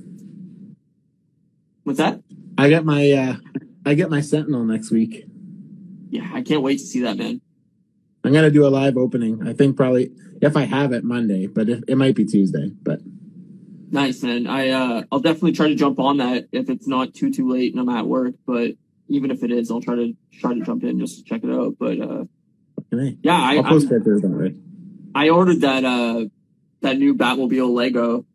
What's 1.85 1.99
that? 1.99 2.23
I 2.59 2.69
get 2.69 2.85
my 2.85 3.13
uh, 3.13 3.37
I 3.85 3.95
get 3.95 4.11
my 4.11 4.21
Sentinel 4.21 4.65
next 4.65 4.91
week. 4.91 5.27
Yeah, 6.09 6.29
I 6.33 6.43
can't 6.43 6.63
wait 6.63 6.79
to 6.79 6.85
see 6.85 7.01
that, 7.01 7.17
man. 7.17 7.41
I'm 8.25 8.33
gonna 8.33 8.51
do 8.51 8.67
a 8.67 8.69
live 8.69 8.97
opening. 8.97 9.47
I 9.47 9.53
think 9.53 9.77
probably 9.77 10.11
if 10.41 10.57
I 10.57 10.63
have 10.63 10.93
it 10.93 11.05
Monday, 11.05 11.47
but 11.47 11.69
if, 11.69 11.85
it 11.87 11.97
might 11.97 12.15
be 12.15 12.25
Tuesday. 12.25 12.73
But 12.83 13.01
Nice, 13.91 14.23
man. 14.23 14.47
I 14.47 14.71
uh, 14.71 15.03
I'll 15.13 15.21
definitely 15.21 15.53
try 15.53 15.69
to 15.69 15.75
jump 15.75 15.99
on 16.01 16.19
that 16.19 16.49
if 16.53 16.69
it's 16.69 16.89
not 16.89 17.15
too 17.15 17.33
too 17.33 17.51
late 17.51 17.73
and 17.73 17.81
I'm 17.81 17.95
at 17.95 18.07
work. 18.07 18.35
But 18.47 18.73
even 19.09 19.31
if 19.31 19.43
it 19.43 19.53
is, 19.53 19.71
I'll 19.71 19.81
try 19.81 19.95
to 19.95 20.17
try 20.33 20.55
to 20.55 20.61
jump 20.61 20.83
in 20.83 20.99
just 20.99 21.19
to 21.19 21.25
check 21.25 21.45
it 21.45 21.51
out. 21.51 21.77
But 21.79 22.01
uh, 22.01 22.25
yeah, 23.23 23.41
I 23.41 23.57
I'll 23.57 23.65
post 23.65 23.91
on 23.91 24.47
it. 24.47 24.57
I 25.15 25.31
ordered 25.31 25.61
that 25.61 25.85
uh 25.85 26.25
that 26.81 26.99
new 26.99 27.15
Batmobile 27.15 27.71
Lego. 27.71 28.27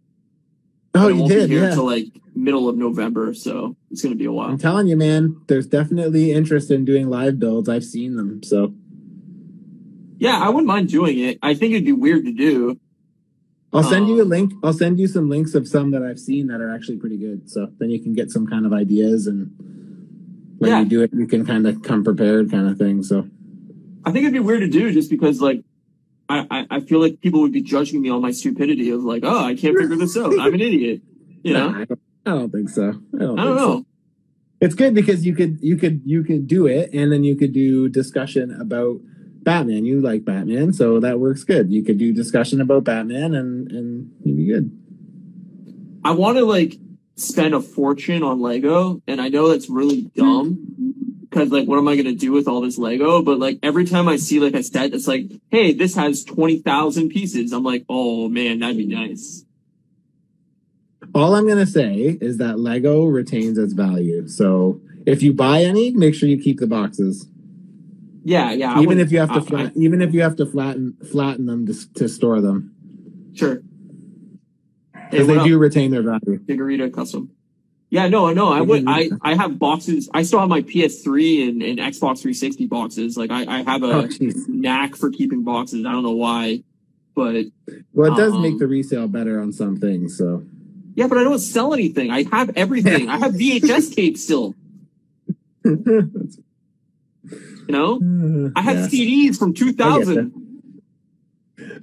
Oh, 0.94 1.08
you 1.08 1.28
did, 1.28 1.50
here 1.50 1.70
yeah. 1.70 1.76
till 1.76 1.86
like 1.86 2.08
middle 2.36 2.68
of 2.68 2.76
November, 2.78 3.34
so 3.34 3.76
it's 3.90 4.02
gonna 4.02 4.16
be 4.16 4.26
a 4.26 4.32
while. 4.32 4.50
I'm 4.50 4.58
telling 4.58 4.88
you, 4.88 4.98
man. 4.98 5.42
There's 5.48 5.68
definitely 5.68 6.32
interest 6.32 6.72
in 6.72 6.86
doing 6.86 7.10
live 7.10 7.40
builds. 7.40 7.70
I've 7.70 7.86
seen 7.86 8.16
them, 8.16 8.44
so 8.44 8.74
Yeah, 10.18 10.40
I 10.40 10.50
wouldn't 10.50 10.68
mind 10.68 10.90
doing 10.90 11.20
it. 11.20 11.40
I 11.42 11.54
think 11.54 11.74
it'd 11.74 11.86
be 11.86 11.92
weird 11.92 12.26
to 12.26 12.34
do, 12.34 12.80
I'll 13.74 13.84
send 13.84 14.08
you 14.08 14.20
a 14.20 14.24
Um, 14.24 14.30
link. 14.30 14.54
I'll 14.64 14.74
send 14.74 15.00
you 15.00 15.08
some 15.08 15.30
links 15.30 15.56
of 15.56 15.68
some 15.68 15.92
that 15.92 16.04
I've 16.04 16.20
seen 16.20 16.48
that 16.48 16.60
are 16.60 16.70
actually 16.70 16.98
pretty 16.98 17.18
good. 17.18 17.50
So 17.50 17.70
then 17.80 17.90
you 17.90 18.00
can 18.00 18.14
get 18.14 18.30
some 18.30 18.46
kind 18.46 18.66
of 18.66 18.74
ideas 18.74 19.28
and 19.28 19.52
when 20.58 20.72
Yeah. 20.72 20.82
you 20.82 20.86
do 20.90 21.02
it, 21.02 21.12
you 21.14 21.26
can 21.26 21.46
kind 21.46 21.66
of 21.66 21.82
come 21.82 22.04
prepared, 22.04 22.52
kind 22.52 22.68
of 22.68 22.78
thing. 22.78 23.02
So 23.02 23.28
I 24.04 24.12
think 24.12 24.24
it'd 24.24 24.34
be 24.34 24.40
weird 24.40 24.62
to 24.62 24.68
do 24.68 24.92
just 24.92 25.10
because 25.10 25.42
like 25.42 25.64
I, 26.30 26.66
I, 26.70 26.80
feel 26.80 27.02
like 27.02 27.20
people 27.20 27.42
would 27.42 27.52
be 27.52 27.62
judging 27.62 28.02
me 28.02 28.10
on 28.10 28.22
my 28.22 28.32
stupidity 28.32 28.90
of 28.90 29.04
like, 29.04 29.24
oh, 29.26 29.44
I 29.44 29.54
can't 29.54 29.78
figure 29.78 29.98
this 29.98 30.16
out. 30.16 30.32
I'm 30.40 30.54
an 30.54 30.62
idiot. 30.62 31.02
You 31.44 31.54
know? 31.56 31.70
I, 31.70 31.84
don't, 31.84 32.00
I 32.26 32.30
don't 32.32 32.52
think 32.52 32.70
so. 32.70 32.90
I 32.90 33.18
don't, 33.20 33.38
I 33.40 33.44
don't 33.44 33.56
think 33.56 33.60
so. 33.60 33.74
know. 33.74 33.86
It's 34.62 34.76
good 34.76 34.94
because 34.94 35.26
you 35.26 35.34
could 35.36 35.58
you 35.62 35.76
could 35.76 36.02
you 36.06 36.24
could 36.24 36.46
do 36.48 36.68
it 36.68 36.94
and 36.94 37.12
then 37.12 37.24
you 37.24 37.36
could 37.36 37.52
do 37.52 37.90
discussion 37.90 38.56
about 38.62 39.02
Batman. 39.44 39.86
You 39.86 40.02
like 40.02 40.26
Batman, 40.26 40.74
so 40.74 41.00
that 41.00 41.20
works 41.20 41.44
good. 41.44 41.72
You 41.72 41.84
could 41.84 41.98
do 41.98 42.14
discussion 42.14 42.62
about 42.62 42.84
Batman 42.84 43.34
and 43.36 43.72
and 43.72 44.12
you'd 44.24 44.38
be 44.38 44.46
good. 44.46 44.78
I 46.04 46.12
want 46.12 46.38
to 46.38 46.46
like 46.46 46.76
spend 47.16 47.54
a 47.54 47.62
fortune 47.62 48.24
on 48.24 48.42
Lego, 48.42 49.02
and 49.08 49.22
I 49.22 49.30
know 49.30 49.50
that's 49.50 49.70
really 49.70 50.04
dumb 50.16 50.96
because 51.30 51.50
like, 51.50 51.68
what 51.68 51.78
am 51.78 51.88
I 51.88 51.96
gonna 51.96 52.14
do 52.14 52.32
with 52.32 52.48
all 52.48 52.62
this 52.62 52.78
Lego? 52.78 53.22
But 53.22 53.40
like, 53.40 53.60
every 53.64 53.86
time 53.86 54.08
I 54.08 54.18
see 54.18 54.40
like 54.40 54.54
a 54.54 54.64
set 54.64 54.92
that's 54.92 55.08
like, 55.08 55.32
hey, 55.50 55.74
this 55.74 55.96
has 55.96 56.24
twenty 56.24 56.60
thousand 56.60 57.10
pieces, 57.10 57.54
I'm 57.54 57.64
like, 57.64 57.86
oh 57.90 58.30
man, 58.30 58.60
that'd 58.60 58.78
be 58.78 58.88
nice. 58.88 59.46
All 61.14 61.36
I'm 61.36 61.48
gonna 61.48 61.66
say 61.66 62.18
is 62.22 62.38
that 62.38 62.60
Lego 62.60 63.06
retains 63.06 63.58
its 63.58 63.74
value. 63.74 64.28
So 64.28 64.82
if 65.06 65.24
you 65.24 65.34
buy 65.34 65.64
any, 65.64 65.92
make 65.92 66.16
sure 66.16 66.30
you 66.30 66.42
keep 66.42 66.60
the 66.60 66.68
boxes. 66.68 67.28
Yeah, 68.24 68.52
yeah. 68.52 68.80
Even 68.80 69.00
if 69.00 69.12
you 69.12 69.20
have 69.20 69.34
to 69.34 69.42
flat, 69.42 69.74
even 69.76 70.02
if 70.02 70.14
you 70.14 70.22
have 70.22 70.36
to 70.38 70.46
flatten 70.46 70.98
flatten 71.12 71.46
them 71.46 71.66
to, 71.68 71.94
to 71.96 72.08
store 72.10 72.42
them 72.42 72.76
sure. 73.34 73.62
Because 75.10 75.28
what 75.28 75.40
they 75.40 75.44
do 75.50 75.58
retain 75.58 75.92
their 75.92 76.04
value. 76.04 76.40
Figurita 76.46 76.94
custom. 76.94 77.32
Yeah, 77.90 78.08
no, 78.08 78.32
no. 78.32 78.54
I 78.54 78.62
would. 78.62 78.86
I 78.88 79.10
I 79.22 79.36
have 79.36 79.60
boxes. 79.60 80.10
I 80.14 80.24
still 80.24 80.40
have 80.40 80.48
my 80.48 80.62
PS3 80.62 81.50
and, 81.50 81.62
and 81.62 81.78
Xbox 81.80 82.22
360 82.22 82.68
boxes. 82.68 83.18
Like 83.18 83.32
I, 83.32 83.60
I 83.60 83.64
have 83.64 83.84
a 83.84 83.88
Oh, 83.88 84.08
knack 84.48 84.96
for 84.96 85.10
keeping 85.10 85.44
boxes. 85.44 85.86
I 85.86 85.92
don't 85.92 86.04
know 86.04 86.12
why, 86.12 86.64
but 87.16 87.48
Well, 87.94 88.14
it 88.14 88.18
does 88.18 88.34
Um, 88.34 88.42
make 88.42 88.60
the 88.60 88.68
resale 88.68 89.10
better 89.10 89.42
on 89.42 89.52
some 89.52 89.78
things. 89.78 90.18
So 90.18 90.46
yeah, 90.96 91.08
but 91.08 91.18
I 91.18 91.24
don't 91.24 91.40
sell 91.40 91.74
anything. 91.74 92.12
I 92.12 92.24
have 92.32 92.52
everything. 92.56 93.10
I 93.10 93.18
have 93.18 93.34
VHS 93.34 93.94
tapes 93.96 94.24
still. 94.24 94.56
You 97.72 97.78
know, 97.78 98.00
mm, 98.02 98.52
I 98.58 98.62
have 98.64 98.92
Yeah. 98.92 99.00
CDs 99.32 99.38
from 99.40 99.54
2000. 99.54 100.34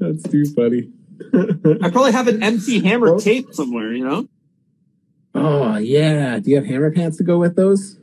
That's 0.00 0.22
too 0.24 0.44
funny. 0.56 0.90
I 1.32 1.88
probably 1.90 2.10
have 2.12 2.26
an 2.26 2.42
MC 2.42 2.80
Hammer 2.84 3.10
Oh. 3.14 3.18
tape 3.20 3.54
somewhere. 3.54 3.92
You 3.92 4.04
know? 4.04 4.28
oh 5.36 5.76
yeah. 5.76 6.40
Do 6.40 6.50
you 6.50 6.56
have 6.56 6.66
hammer 6.66 6.90
pants 6.90 7.16
to 7.18 7.22
go 7.24 7.38
with 7.38 7.54
those? 7.54 7.96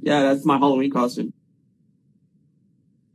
Yeah, 0.00 0.22
that's 0.22 0.44
my 0.46 0.58
Halloween 0.58 0.90
costume. 0.92 1.32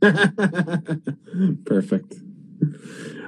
Perfect. 1.64 2.14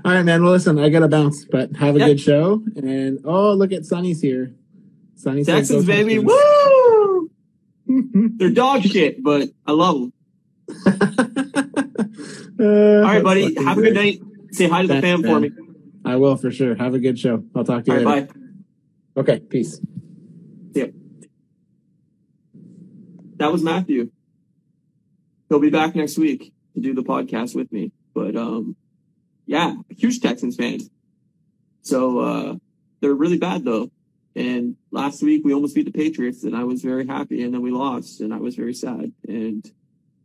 All 0.05 0.13
right, 0.13 0.23
man. 0.25 0.43
Well, 0.43 0.53
listen, 0.53 0.79
I 0.79 0.89
gotta 0.91 1.09
bounce, 1.09 1.45
but 1.47 1.75
have 1.77 1.97
a 1.97 2.01
good 2.01 2.21
show. 2.21 2.63
And 2.77 3.21
oh, 3.25 3.55
look 3.55 3.73
at 3.73 3.87
Sonny's 3.87 4.21
here. 4.21 4.53
Said 5.15 5.45
Texans, 5.47 5.87
baby, 5.87 6.19
woo! 6.19 6.35
They're 8.37 8.51
dog 8.51 8.83
shit, 8.83 9.23
but 9.23 9.49
I 9.67 9.73
love 9.73 10.01
them. 10.01 10.13
Uh, 12.61 12.65
All 12.65 13.03
right, 13.03 13.25
buddy. 13.25 13.55
Have 13.57 13.79
a 13.79 13.83
good 13.83 13.95
night. 13.95 14.21
Say 14.53 14.69
hi 14.69 14.83
to 14.83 14.87
the 14.89 15.01
Thanks, 15.01 15.05
fam 15.05 15.23
for 15.25 15.41
me. 15.41 15.51
I 16.05 16.15
will 16.17 16.37
for 16.37 16.53
sure. 16.53 16.77
Have 16.77 16.95
a 16.95 17.01
good 17.01 17.19
show. 17.19 17.43
I'll 17.57 17.65
talk 17.65 17.85
to 17.85 17.91
All 17.93 17.99
you 17.99 18.07
right, 18.07 18.15
later. 18.23 18.33
bye. 19.15 19.21
Okay, 19.23 19.41
peace. 19.41 19.81
Yep. 20.73 20.93
that 23.37 23.51
was 23.51 23.63
Matthew. 23.65 24.11
He'll 25.49 25.59
be 25.59 25.71
back 25.71 25.97
next 25.97 26.17
week 26.19 26.53
to 26.75 26.81
do 26.81 26.95
the 26.95 27.03
podcast 27.03 27.57
with 27.57 27.73
me. 27.73 27.91
But 28.15 28.37
um, 28.37 28.77
yeah, 29.47 29.75
huge 29.89 30.21
Texans 30.21 30.55
fan. 30.55 30.79
So 31.81 32.19
uh, 32.21 32.55
they're 33.01 33.15
really 33.15 33.39
bad 33.39 33.65
though. 33.65 33.91
And 34.35 34.77
last 34.91 35.23
week 35.23 35.43
we 35.45 35.53
almost 35.53 35.75
beat 35.75 35.85
the 35.85 35.93
Patriots, 35.93 36.45
and 36.45 36.57
I 36.57 36.65
was 36.65 36.83
very 36.83 37.07
happy. 37.07 37.43
And 37.43 37.53
then 37.53 37.63
we 37.63 37.71
lost, 37.71 38.21
and 38.21 38.33
I 38.33 38.39
was 38.39 38.57
very 38.57 38.75
sad. 38.75 39.13
And 39.29 39.71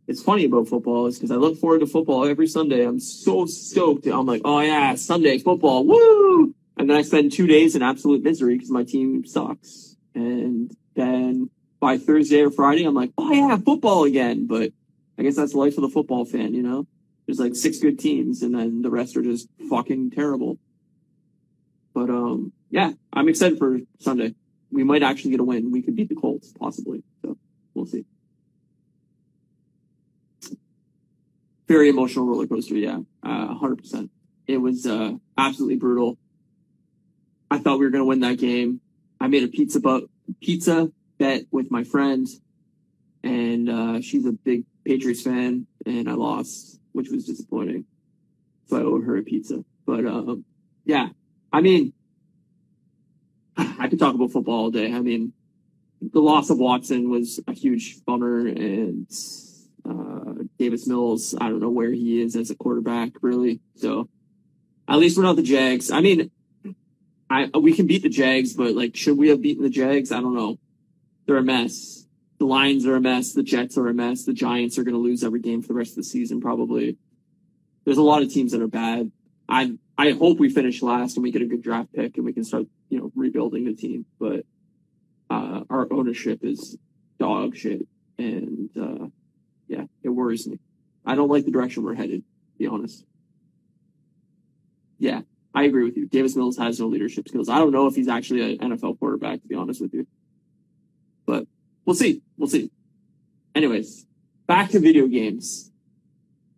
it's 0.06 0.22
funny 0.22 0.46
about 0.46 0.68
football 0.68 1.06
is 1.06 1.16
because 1.16 1.30
I 1.30 1.36
look 1.36 1.58
forward 1.58 1.80
to 1.80 1.86
football 1.86 2.26
every 2.26 2.46
Sunday. 2.46 2.84
I'm 2.86 2.98
so 2.98 3.44
stoked. 3.44 4.06
I'm 4.06 4.24
like, 4.24 4.40
oh 4.44 4.60
yeah, 4.60 4.94
Sunday 4.94 5.38
football, 5.38 5.84
woo! 5.84 6.54
And 6.78 6.88
then 6.88 6.96
I 6.96 7.02
spend 7.02 7.32
two 7.32 7.46
days 7.46 7.76
in 7.76 7.82
absolute 7.82 8.22
misery 8.22 8.54
because 8.54 8.70
my 8.70 8.84
team 8.84 9.26
sucks. 9.26 9.96
And 10.14 10.74
then 10.94 11.50
by 11.80 11.98
Thursday 11.98 12.40
or 12.40 12.50
Friday, 12.50 12.84
I'm 12.84 12.94
like, 12.94 13.12
oh 13.18 13.30
yeah, 13.32 13.56
football 13.58 14.04
again. 14.04 14.46
But 14.46 14.72
I 15.18 15.22
guess 15.22 15.36
that's 15.36 15.54
life 15.54 15.76
of 15.76 15.82
the 15.82 15.90
football 15.90 16.24
fan, 16.24 16.54
you 16.54 16.62
know? 16.62 16.86
There's 17.26 17.38
like 17.38 17.54
six 17.54 17.78
good 17.78 17.98
teams 17.98 18.42
and 18.42 18.54
then 18.54 18.80
the 18.80 18.90
rest 18.90 19.16
are 19.16 19.22
just 19.22 19.48
fucking 19.68 20.12
terrible. 20.12 20.58
But 21.92 22.08
um 22.08 22.52
yeah, 22.70 22.92
I'm 23.12 23.28
excited 23.28 23.58
for 23.58 23.78
Sunday. 24.00 24.34
We 24.70 24.84
might 24.84 25.02
actually 25.02 25.30
get 25.32 25.40
a 25.40 25.44
win. 25.44 25.70
We 25.70 25.82
could 25.82 25.96
beat 25.96 26.08
the 26.08 26.14
Colts, 26.14 26.52
possibly. 26.58 27.02
So 27.22 27.36
we'll 27.74 27.86
see. 27.86 28.04
Very 31.66 31.88
emotional 31.88 32.26
roller 32.26 32.46
coaster, 32.46 32.76
yeah. 32.76 32.98
Uh 33.22 33.54
hundred 33.54 33.78
percent. 33.78 34.10
It 34.46 34.58
was 34.58 34.86
uh 34.86 35.12
absolutely 35.36 35.76
brutal. 35.76 36.18
I 37.50 37.58
thought 37.58 37.78
we 37.78 37.84
were 37.84 37.90
gonna 37.90 38.04
win 38.04 38.20
that 38.20 38.38
game. 38.38 38.80
I 39.20 39.26
made 39.26 39.42
a 39.42 39.48
pizza 39.48 39.80
but 39.80 40.04
pizza 40.40 40.90
bet 41.18 41.44
with 41.50 41.70
my 41.70 41.84
friend, 41.84 42.26
and 43.22 43.68
uh, 43.68 44.00
she's 44.00 44.24
a 44.26 44.32
big 44.32 44.64
Patriots 44.84 45.22
fan, 45.22 45.66
and 45.84 46.08
I 46.08 46.14
lost, 46.14 46.78
which 46.92 47.10
was 47.10 47.26
disappointing. 47.26 47.84
So 48.68 48.76
I 48.76 48.82
owed 48.82 49.04
her 49.04 49.16
a 49.16 49.22
pizza. 49.22 49.64
But 49.86 50.06
um, 50.06 50.44
yeah, 50.84 51.08
I 51.52 51.60
mean, 51.60 51.92
I 53.58 53.88
could 53.88 53.98
talk 53.98 54.14
about 54.14 54.30
football 54.30 54.64
all 54.64 54.70
day. 54.70 54.92
I 54.92 55.00
mean, 55.00 55.32
the 56.00 56.20
loss 56.20 56.50
of 56.50 56.58
Watson 56.58 57.10
was 57.10 57.40
a 57.48 57.52
huge 57.52 58.04
bummer, 58.04 58.46
and 58.46 59.06
uh, 59.88 60.44
Davis 60.58 60.86
Mills, 60.86 61.34
I 61.40 61.48
don't 61.48 61.60
know 61.60 61.70
where 61.70 61.90
he 61.90 62.22
is 62.22 62.36
as 62.36 62.50
a 62.50 62.54
quarterback, 62.54 63.12
really. 63.20 63.60
So 63.74 64.08
at 64.86 64.98
least 64.98 65.16
we're 65.16 65.24
not 65.24 65.36
the 65.36 65.42
Jags. 65.42 65.90
I 65.90 66.00
mean, 66.00 66.30
I 67.28 67.46
we 67.58 67.72
can 67.72 67.86
beat 67.86 68.02
the 68.02 68.08
Jags, 68.08 68.54
but 68.54 68.74
like, 68.74 68.96
should 68.96 69.18
we 69.18 69.28
have 69.28 69.42
beaten 69.42 69.62
the 69.62 69.70
Jags? 69.70 70.12
I 70.12 70.20
don't 70.20 70.34
know. 70.34 70.58
They're 71.26 71.36
a 71.36 71.42
mess. 71.42 72.06
The 72.38 72.46
Lions 72.46 72.86
are 72.86 72.94
a 72.94 73.00
mess. 73.00 73.32
The 73.32 73.42
Jets 73.42 73.76
are 73.76 73.88
a 73.88 73.94
mess. 73.94 74.24
The 74.24 74.32
Giants 74.32 74.78
are 74.78 74.84
going 74.84 74.94
to 74.94 75.00
lose 75.00 75.24
every 75.24 75.40
game 75.40 75.60
for 75.60 75.68
the 75.68 75.74
rest 75.74 75.90
of 75.90 75.96
the 75.96 76.04
season, 76.04 76.40
probably. 76.40 76.96
There's 77.84 77.98
a 77.98 78.02
lot 78.02 78.22
of 78.22 78.32
teams 78.32 78.52
that 78.52 78.62
are 78.62 78.68
bad. 78.68 79.10
I 79.48 79.76
I 79.98 80.12
hope 80.12 80.38
we 80.38 80.48
finish 80.48 80.80
last 80.80 81.16
and 81.16 81.24
we 81.24 81.32
get 81.32 81.42
a 81.42 81.46
good 81.46 81.60
draft 81.60 81.92
pick 81.92 82.16
and 82.16 82.24
we 82.24 82.32
can 82.32 82.44
start, 82.44 82.66
you 82.88 82.98
know, 82.98 83.10
rebuilding 83.16 83.64
the 83.64 83.74
team. 83.74 84.06
But 84.20 84.46
uh, 85.28 85.64
our 85.68 85.92
ownership 85.92 86.38
is 86.42 86.78
dog 87.18 87.56
shit, 87.56 87.86
and 88.16 88.70
uh, 88.80 89.06
yeah, 89.66 89.84
it 90.04 90.08
worries 90.08 90.46
me. 90.46 90.60
I 91.04 91.16
don't 91.16 91.28
like 91.28 91.44
the 91.44 91.50
direction 91.50 91.82
we're 91.82 91.94
headed. 91.94 92.20
To 92.20 92.58
be 92.58 92.66
honest. 92.68 93.04
Yeah, 94.98 95.22
I 95.54 95.64
agree 95.64 95.84
with 95.84 95.96
you. 95.96 96.06
Davis 96.06 96.36
Mills 96.36 96.56
has 96.58 96.80
no 96.80 96.86
leadership 96.86 97.28
skills. 97.28 97.48
I 97.48 97.58
don't 97.58 97.72
know 97.72 97.86
if 97.86 97.94
he's 97.94 98.08
actually 98.08 98.56
an 98.56 98.70
NFL 98.70 98.98
quarterback, 98.98 99.42
to 99.42 99.48
be 99.48 99.54
honest 99.54 99.80
with 99.80 99.92
you. 99.94 100.06
But 101.26 101.46
we'll 101.84 101.94
see. 101.94 102.22
We'll 102.36 102.48
see. 102.48 102.70
Anyways, 103.54 104.06
back 104.46 104.70
to 104.70 104.80
video 104.80 105.06
games. 105.06 105.70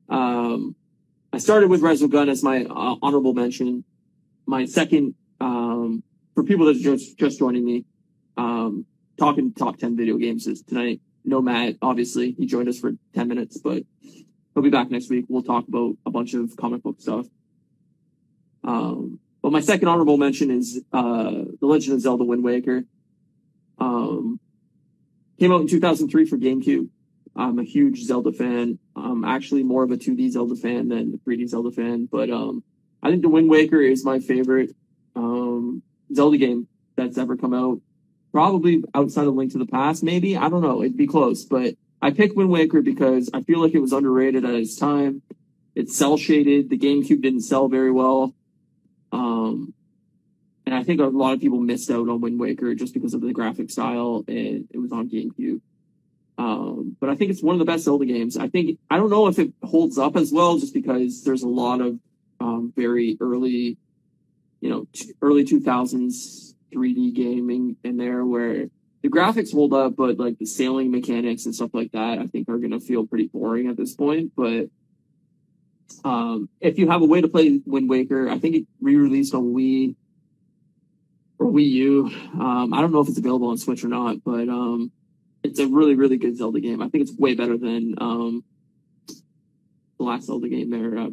Um, 0.09 0.75
I 1.33 1.39
started 1.39 1.71
with 1.71 1.81
Resogun 1.81 2.29
as 2.29 2.43
my 2.43 2.65
uh, 2.65 2.97
honorable 3.03 3.35
mention. 3.35 3.85
My 4.47 4.65
second, 4.65 5.15
um, 5.41 6.03
for 6.35 6.43
people 6.43 6.67
that 6.67 6.77
are 6.77 6.81
just, 6.81 7.17
just 7.19 7.39
joining 7.39 7.65
me, 7.65 7.85
um, 8.37 8.85
talking 9.17 9.53
top 9.53 9.77
10 9.79 9.97
video 9.97 10.17
games 10.17 10.47
is 10.47 10.63
tonight. 10.63 11.01
No 11.25 11.41
Matt, 11.41 11.77
obviously. 11.83 12.33
He 12.33 12.47
joined 12.47 12.69
us 12.69 12.79
for 12.79 12.93
10 13.15 13.29
minutes, 13.29 13.59
but 13.59 13.85
he'll 14.55 14.63
be 14.63 14.71
back 14.71 14.91
next 14.91 15.09
week. 15.09 15.27
We'll 15.29 15.43
talk 15.43 15.69
about 15.69 15.97
a 16.05 16.11
bunch 16.11 16.35
of 16.35 16.57
comic 16.57 16.83
book 16.83 17.01
stuff. 17.01 17.27
Um, 18.65 19.21
but 19.43 19.53
my 19.53 19.61
second 19.61 19.89
honorable 19.89 20.17
mention 20.17 20.51
is 20.51 20.83
uh, 20.93 21.31
The 21.61 21.67
Legend 21.67 21.95
of 21.95 22.01
Zelda 22.01 22.25
Wind 22.25 22.43
Waker. 22.43 22.85
Um, 23.79 24.41
came 25.39 25.53
out 25.53 25.61
in 25.61 25.69
2003 25.69 26.25
for 26.27 26.37
GameCube. 26.37 26.89
I'm 27.37 27.59
a 27.59 27.65
huge 27.65 28.03
Zelda 28.03 28.33
fan. 28.33 28.79
I'm 28.97 29.25
actually 29.25 29.63
more 29.63 29.83
of 29.83 29.91
a 29.91 29.97
2D 29.97 30.31
Zelda 30.31 30.57
fan 30.57 30.89
than 30.89 31.15
a 31.15 31.29
3D 31.29 31.49
Zelda 31.49 31.71
fan, 31.71 32.09
but 32.11 32.31
um, 32.31 32.63
I 33.03 33.11
think 33.11 33.23
The 33.23 33.29
Wind 33.29 33.49
Waker 33.49 33.81
is 33.81 34.05
my 34.05 34.19
favorite 34.19 34.75
um, 35.17 35.83
Zelda 36.15 36.37
game 36.37 36.69
that's 36.97 37.19
ever 37.19 37.37
come 37.37 37.55
out. 37.55 37.81
Probably 38.33 38.85
outside 38.95 39.27
of 39.27 39.35
Link 39.35 39.53
to 39.53 39.59
the 39.59 39.67
Past, 39.67 40.03
maybe. 40.03 40.37
I 40.37 40.49
don't 40.49 40.63
know. 40.63 40.83
It'd 40.83 40.97
be 40.97 41.07
close, 41.07 41.45
but 41.45 41.75
I 42.03 42.11
picked 42.11 42.37
Wind 42.37 42.51
Waker 42.51 42.83
because 42.83 43.31
I 43.35 43.43
feel 43.43 43.61
like 43.61 43.75
it 43.75 43.81
was 43.81 43.93
underrated 43.93 44.45
at 44.45 44.55
its 44.55 44.77
time. 44.77 45.23
It's 45.75 45.97
cel 45.97 46.17
shaded. 46.17 46.71
The 46.71 46.79
GameCube 46.79 47.23
didn't 47.23 47.43
sell 47.43 47.69
very 47.69 47.91
well. 47.91 48.35
Um, 49.13 49.75
and 50.67 50.75
I 50.75 50.85
think 50.85 51.01
a 51.01 51.05
lot 51.05 51.35
of 51.35 51.41
people 51.41 51.59
missed 51.59 51.91
out 51.91 52.09
on 52.09 52.21
Wind 52.21 52.39
Waker 52.39 52.75
just 52.75 52.95
because 52.95 53.15
of 53.15 53.21
the 53.21 53.33
graphic 53.33 53.71
style 53.71 54.25
and 54.29 54.69
it 54.71 54.79
was 54.79 54.93
on 54.93 55.09
GameCube. 55.09 55.61
Um, 56.41 56.97
but 56.99 57.11
I 57.11 57.17
think 57.17 57.31
it's 57.31 57.43
one 57.43 57.55
of 57.55 57.59
the 57.59 57.67
best 57.67 57.85
Zelda 57.85 58.07
games. 58.07 58.39
I 58.39 58.49
think 58.49 58.79
I 58.89 58.97
don't 58.97 59.11
know 59.11 59.27
if 59.27 59.39
it 59.39 59.53
holds 59.63 59.99
up 59.99 60.17
as 60.17 60.33
well, 60.33 60.59
just 60.59 60.73
because 60.73 61.23
there's 61.23 61.43
a 61.43 61.49
lot 61.49 61.83
of 61.83 61.99
um, 62.41 62.73
very 62.75 63.19
early, 63.21 63.77
you 64.63 64.71
know, 64.71 64.87
t- 64.95 65.13
early 65.21 65.45
2000s 65.45 66.55
3D 66.75 67.13
gaming 67.13 67.77
in 67.85 67.99
there 67.99 68.25
where 68.25 68.71
the 69.03 69.09
graphics 69.11 69.53
hold 69.53 69.75
up, 69.75 69.97
but 69.97 70.19
like 70.19 70.39
the 70.39 70.47
sailing 70.47 70.91
mechanics 70.91 71.45
and 71.45 71.55
stuff 71.55 71.75
like 71.75 71.93
that, 71.93 72.19
I 72.19 72.27
think 72.27 72.49
are 72.49 72.57
going 72.57 72.71
to 72.71 72.81
feel 72.81 73.07
pretty 73.07 73.27
boring 73.27 73.69
at 73.69 73.77
this 73.77 73.93
point. 73.93 74.33
But 74.35 74.71
um, 76.05 76.49
if 76.59 76.79
you 76.79 76.89
have 76.89 77.03
a 77.03 77.07
way 77.07 77.21
to 77.21 77.29
play 77.29 77.61
Wind 77.67 77.91
Waker, 77.91 78.31
I 78.31 78.39
think 78.39 78.57
it 78.57 78.67
re-released 78.81 79.35
on 79.35 79.53
Wii 79.53 79.95
or 81.39 81.53
Wii 81.53 81.71
U. 81.71 82.07
Um, 82.41 82.73
I 82.73 82.81
don't 82.81 82.93
know 82.93 83.01
if 83.01 83.09
it's 83.09 83.19
available 83.19 83.49
on 83.49 83.59
Switch 83.59 83.85
or 83.85 83.89
not, 83.89 84.25
but 84.25 84.49
um, 84.49 84.91
it's 85.43 85.59
a 85.59 85.67
really, 85.67 85.95
really 85.95 86.17
good 86.17 86.37
Zelda 86.37 86.61
game. 86.61 86.83
I 86.83 86.89
think 86.89 87.03
it's 87.03 87.19
way 87.19 87.35
better 87.35 87.57
than 87.57 87.95
um, 87.99 88.45
the 89.99 90.05
last 90.05 90.27
Zelda 90.27 90.49
game 90.49 90.71
there, 90.71 90.99
uh, 90.99 91.09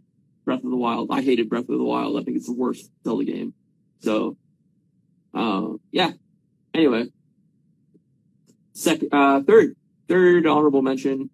Breath 0.45 0.63
of 0.63 0.69
the 0.69 0.77
Wild. 0.77 1.09
I 1.11 1.21
hated 1.21 1.49
Breath 1.49 1.69
of 1.69 1.77
the 1.77 1.83
Wild. 1.83 2.19
I 2.19 2.23
think 2.23 2.37
it's 2.37 2.47
the 2.47 2.53
worst 2.53 2.89
Zelda 3.03 3.25
game. 3.25 3.53
So, 4.01 4.37
uh, 5.33 5.69
yeah. 5.91 6.11
Anyway, 6.73 7.07
second, 8.73 9.09
uh, 9.11 9.41
third, 9.41 9.75
third 10.07 10.45
honorable 10.45 10.81
mention, 10.81 11.29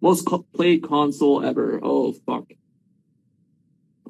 most 0.00 0.26
co- 0.26 0.46
played 0.54 0.82
console 0.82 1.44
ever. 1.44 1.80
Oh 1.82 2.12
fuck. 2.12 2.44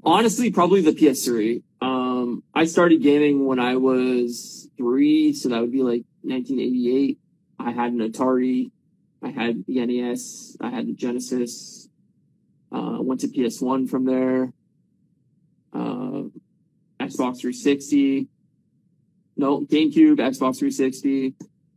Honestly, 0.05 0.51
probably 0.51 0.83
the 0.83 0.93
PS3. 0.93 1.63
Um, 1.81 2.43
I 2.55 2.67
started 2.67 3.03
gaming 3.03 3.47
when 3.47 3.59
I 3.59 3.77
was 3.77 4.69
three, 4.77 5.33
so 5.33 5.49
that 5.49 5.61
would 5.61 5.73
be 5.73 5.83
like 5.83 6.05
1988. 6.23 7.19
I 7.59 7.73
had 7.73 7.93
an 7.93 8.01
Atari, 8.01 8.71
I 9.23 9.31
had 9.31 9.65
the 9.67 9.85
NES, 9.87 10.57
I 10.61 10.71
had 10.71 10.87
the 10.87 10.93
Genesis. 10.93 11.89
Uh, 12.71 12.99
went 13.01 13.21
to 13.21 13.29
PS1 13.29 13.89
from 13.89 14.05
there. 14.05 14.53
Uh, 15.73 16.25
Xbox 17.01 17.41
360. 17.41 18.29
No, 19.37 19.61
GameCube, 19.61 20.17
Xbox 20.17 20.59
360, 20.59 21.35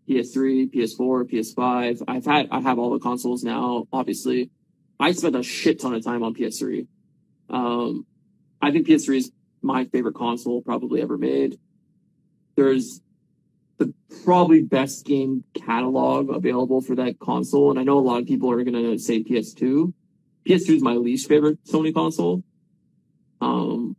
PS3, 0.09 0.73
PS4, 0.73 1.31
PS5. 1.31 2.03
I've 2.07 2.25
had, 2.25 2.47
I 2.51 2.61
have 2.61 2.79
all 2.79 2.91
the 2.91 2.99
consoles 2.99 3.43
now, 3.43 3.87
obviously. 3.91 4.49
I 4.99 5.11
spent 5.11 5.35
a 5.35 5.43
shit 5.43 5.79
ton 5.79 5.93
of 5.93 6.03
time 6.03 6.23
on 6.23 6.33
PS3. 6.33 6.87
Um, 7.49 8.05
I 8.61 8.71
think 8.71 8.87
PS3 8.87 9.17
is 9.17 9.31
my 9.61 9.85
favorite 9.85 10.15
console 10.15 10.61
probably 10.61 11.01
ever 11.01 11.17
made. 11.17 11.59
There's 12.55 13.01
the 13.77 13.93
probably 14.23 14.61
best 14.61 15.05
game 15.05 15.43
catalog 15.53 16.29
available 16.29 16.81
for 16.81 16.95
that 16.95 17.19
console. 17.19 17.69
And 17.69 17.79
I 17.79 17.83
know 17.83 17.99
a 17.99 18.01
lot 18.01 18.21
of 18.21 18.27
people 18.27 18.51
are 18.51 18.63
going 18.63 18.73
to 18.73 18.97
say 18.97 19.23
PS2. 19.23 19.93
PS2 20.47 20.75
is 20.77 20.81
my 20.81 20.93
least 20.93 21.27
favorite 21.27 21.63
Sony 21.65 21.93
console. 21.93 22.43
Um, 23.41 23.95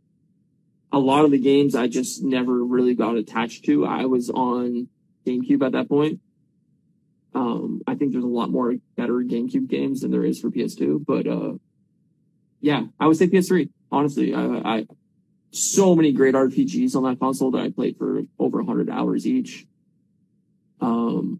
a 0.91 0.99
lot 0.99 1.25
of 1.25 1.31
the 1.31 1.39
games 1.39 1.75
I 1.75 1.87
just 1.87 2.23
never 2.23 2.63
really 2.63 2.95
got 2.95 3.15
attached 3.15 3.65
to. 3.65 3.85
I 3.85 4.05
was 4.05 4.29
on 4.29 4.87
GameCube 5.25 5.65
at 5.65 5.73
that 5.73 5.87
point. 5.87 6.19
Um, 7.35 7.81
I 7.85 7.95
think 7.95 8.11
there's 8.11 8.23
a 8.23 8.27
lot 8.27 8.49
more 8.49 8.73
better 8.97 9.13
GameCube 9.13 9.67
games 9.67 10.01
than 10.01 10.11
there 10.11 10.25
is 10.25 10.39
for 10.39 10.49
PS2, 10.49 11.05
but, 11.05 11.27
uh, 11.27 11.53
yeah, 12.59 12.83
I 12.99 13.07
would 13.07 13.17
say 13.17 13.27
PS3. 13.27 13.69
Honestly, 13.91 14.33
I, 14.33 14.43
I, 14.43 14.87
so 15.51 15.95
many 15.95 16.11
great 16.11 16.35
RPGs 16.35 16.95
on 16.95 17.03
that 17.03 17.19
console 17.19 17.51
that 17.51 17.61
I 17.61 17.69
played 17.69 17.97
for 17.97 18.21
over 18.37 18.57
100 18.57 18.89
hours 18.89 19.25
each. 19.25 19.65
Um, 20.81 21.39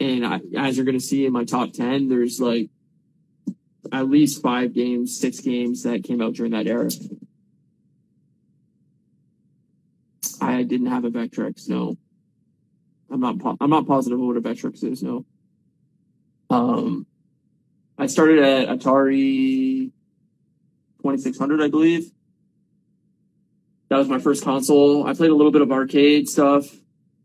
and 0.00 0.24
I, 0.24 0.40
as 0.56 0.76
you're 0.76 0.86
going 0.86 0.98
to 0.98 1.04
see 1.04 1.26
in 1.26 1.32
my 1.32 1.44
top 1.44 1.72
10, 1.72 2.08
there's 2.08 2.40
like 2.40 2.70
at 3.92 4.08
least 4.08 4.42
five 4.42 4.74
games, 4.74 5.18
six 5.18 5.40
games 5.40 5.82
that 5.82 6.04
came 6.04 6.20
out 6.20 6.34
during 6.34 6.52
that 6.52 6.66
era. 6.66 6.90
I 10.40 10.62
didn't 10.62 10.86
have 10.86 11.04
a 11.04 11.10
Vectrex, 11.10 11.68
no. 11.68 11.96
I'm 13.10 13.20
not, 13.20 13.38
po- 13.38 13.56
I'm 13.60 13.70
not 13.70 13.86
positive 13.86 14.18
what 14.18 14.36
a 14.36 14.40
Vectrex 14.40 14.84
is, 14.84 15.02
no. 15.02 15.24
Um, 16.50 17.06
I 17.96 18.06
started 18.06 18.38
at 18.38 18.68
Atari 18.68 19.90
2600, 21.02 21.62
I 21.62 21.68
believe. 21.68 22.10
That 23.88 23.96
was 23.96 24.08
my 24.08 24.18
first 24.18 24.44
console. 24.44 25.06
I 25.06 25.14
played 25.14 25.30
a 25.30 25.34
little 25.34 25.52
bit 25.52 25.62
of 25.62 25.72
arcade 25.72 26.28
stuff. 26.28 26.68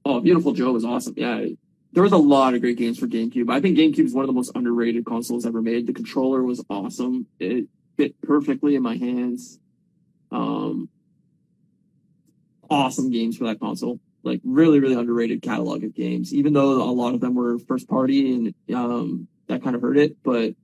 Oh, 0.05 0.19
Viewtiful 0.19 0.53
Joe 0.53 0.73
was 0.73 0.85
awesome. 0.85 1.13
Yeah. 1.17 1.45
There 1.93 2.03
was 2.03 2.11
a 2.11 2.17
lot 2.17 2.55
of 2.55 2.61
great 2.61 2.77
games 2.77 2.97
for 2.97 3.07
GameCube. 3.07 3.51
I 3.51 3.61
think 3.61 3.77
GameCube 3.77 4.05
is 4.05 4.13
one 4.13 4.23
of 4.23 4.27
the 4.27 4.33
most 4.33 4.51
underrated 4.55 5.05
consoles 5.05 5.45
ever 5.45 5.61
made. 5.61 5.85
The 5.85 5.93
controller 5.93 6.43
was 6.43 6.63
awesome. 6.69 7.27
It 7.39 7.67
fit 7.97 8.19
perfectly 8.21 8.75
in 8.75 8.81
my 8.81 8.97
hands. 8.97 9.59
Um, 10.31 10.89
awesome 12.69 13.11
games 13.11 13.37
for 13.37 13.45
that 13.45 13.59
console. 13.59 13.99
Like 14.23 14.41
really, 14.43 14.79
really 14.79 14.95
underrated 14.95 15.43
catalog 15.43 15.83
of 15.83 15.93
games, 15.93 16.33
even 16.33 16.53
though 16.53 16.81
a 16.81 16.91
lot 16.91 17.13
of 17.13 17.21
them 17.21 17.35
were 17.35 17.59
first 17.59 17.87
party 17.87 18.33
and, 18.33 18.75
um, 18.75 19.27
that 19.47 19.61
kind 19.61 19.75
of 19.75 19.81
hurt 19.81 19.97
it. 19.97 20.17
But 20.23 20.55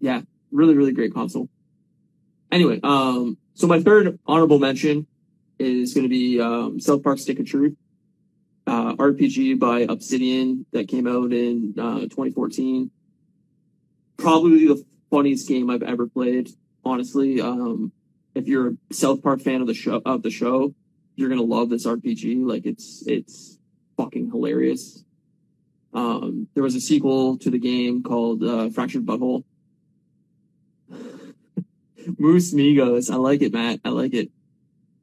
yeah, 0.00 0.22
really, 0.50 0.74
really 0.74 0.92
great 0.92 1.14
console. 1.14 1.48
Anyway, 2.50 2.80
um, 2.82 3.38
so 3.54 3.66
my 3.66 3.80
third 3.80 4.18
honorable 4.26 4.58
mention 4.58 5.06
is 5.58 5.94
going 5.94 6.04
to 6.04 6.08
be, 6.08 6.40
um, 6.40 6.80
South 6.80 7.04
Park 7.04 7.18
Stick 7.18 7.38
of 7.38 7.46
Truth 7.46 7.76
uh, 8.66 8.94
RPG 8.96 9.58
by 9.58 9.80
Obsidian 9.80 10.66
that 10.72 10.88
came 10.88 11.06
out 11.06 11.32
in 11.32 11.74
uh, 11.78 12.00
2014. 12.00 12.90
Probably 14.16 14.68
the 14.68 14.84
funniest 15.10 15.48
game 15.48 15.70
I've 15.70 15.82
ever 15.82 16.06
played. 16.06 16.48
Honestly, 16.84 17.40
um, 17.40 17.92
if 18.34 18.46
you're 18.46 18.68
a 18.68 18.94
South 18.94 19.22
Park 19.22 19.40
fan 19.40 19.60
of 19.60 19.66
the 19.66 19.74
show, 19.74 20.00
of 20.04 20.22
the 20.22 20.30
show, 20.30 20.74
you're 21.16 21.28
gonna 21.28 21.42
love 21.42 21.68
this 21.70 21.86
RPG. 21.86 22.44
Like 22.46 22.66
it's 22.66 23.04
it's 23.06 23.58
fucking 23.96 24.30
hilarious. 24.30 25.04
Um, 25.94 26.48
there 26.54 26.62
was 26.62 26.74
a 26.74 26.80
sequel 26.80 27.36
to 27.38 27.50
the 27.50 27.58
game 27.58 28.02
called 28.02 28.42
uh, 28.42 28.70
Fractured 28.70 29.04
But 29.04 29.18
Whole. 29.18 29.44
Moose 32.18 32.54
Migos, 32.54 33.10
I 33.12 33.16
like 33.16 33.42
it, 33.42 33.52
Matt. 33.52 33.80
I 33.84 33.90
like 33.90 34.14
it. 34.14 34.30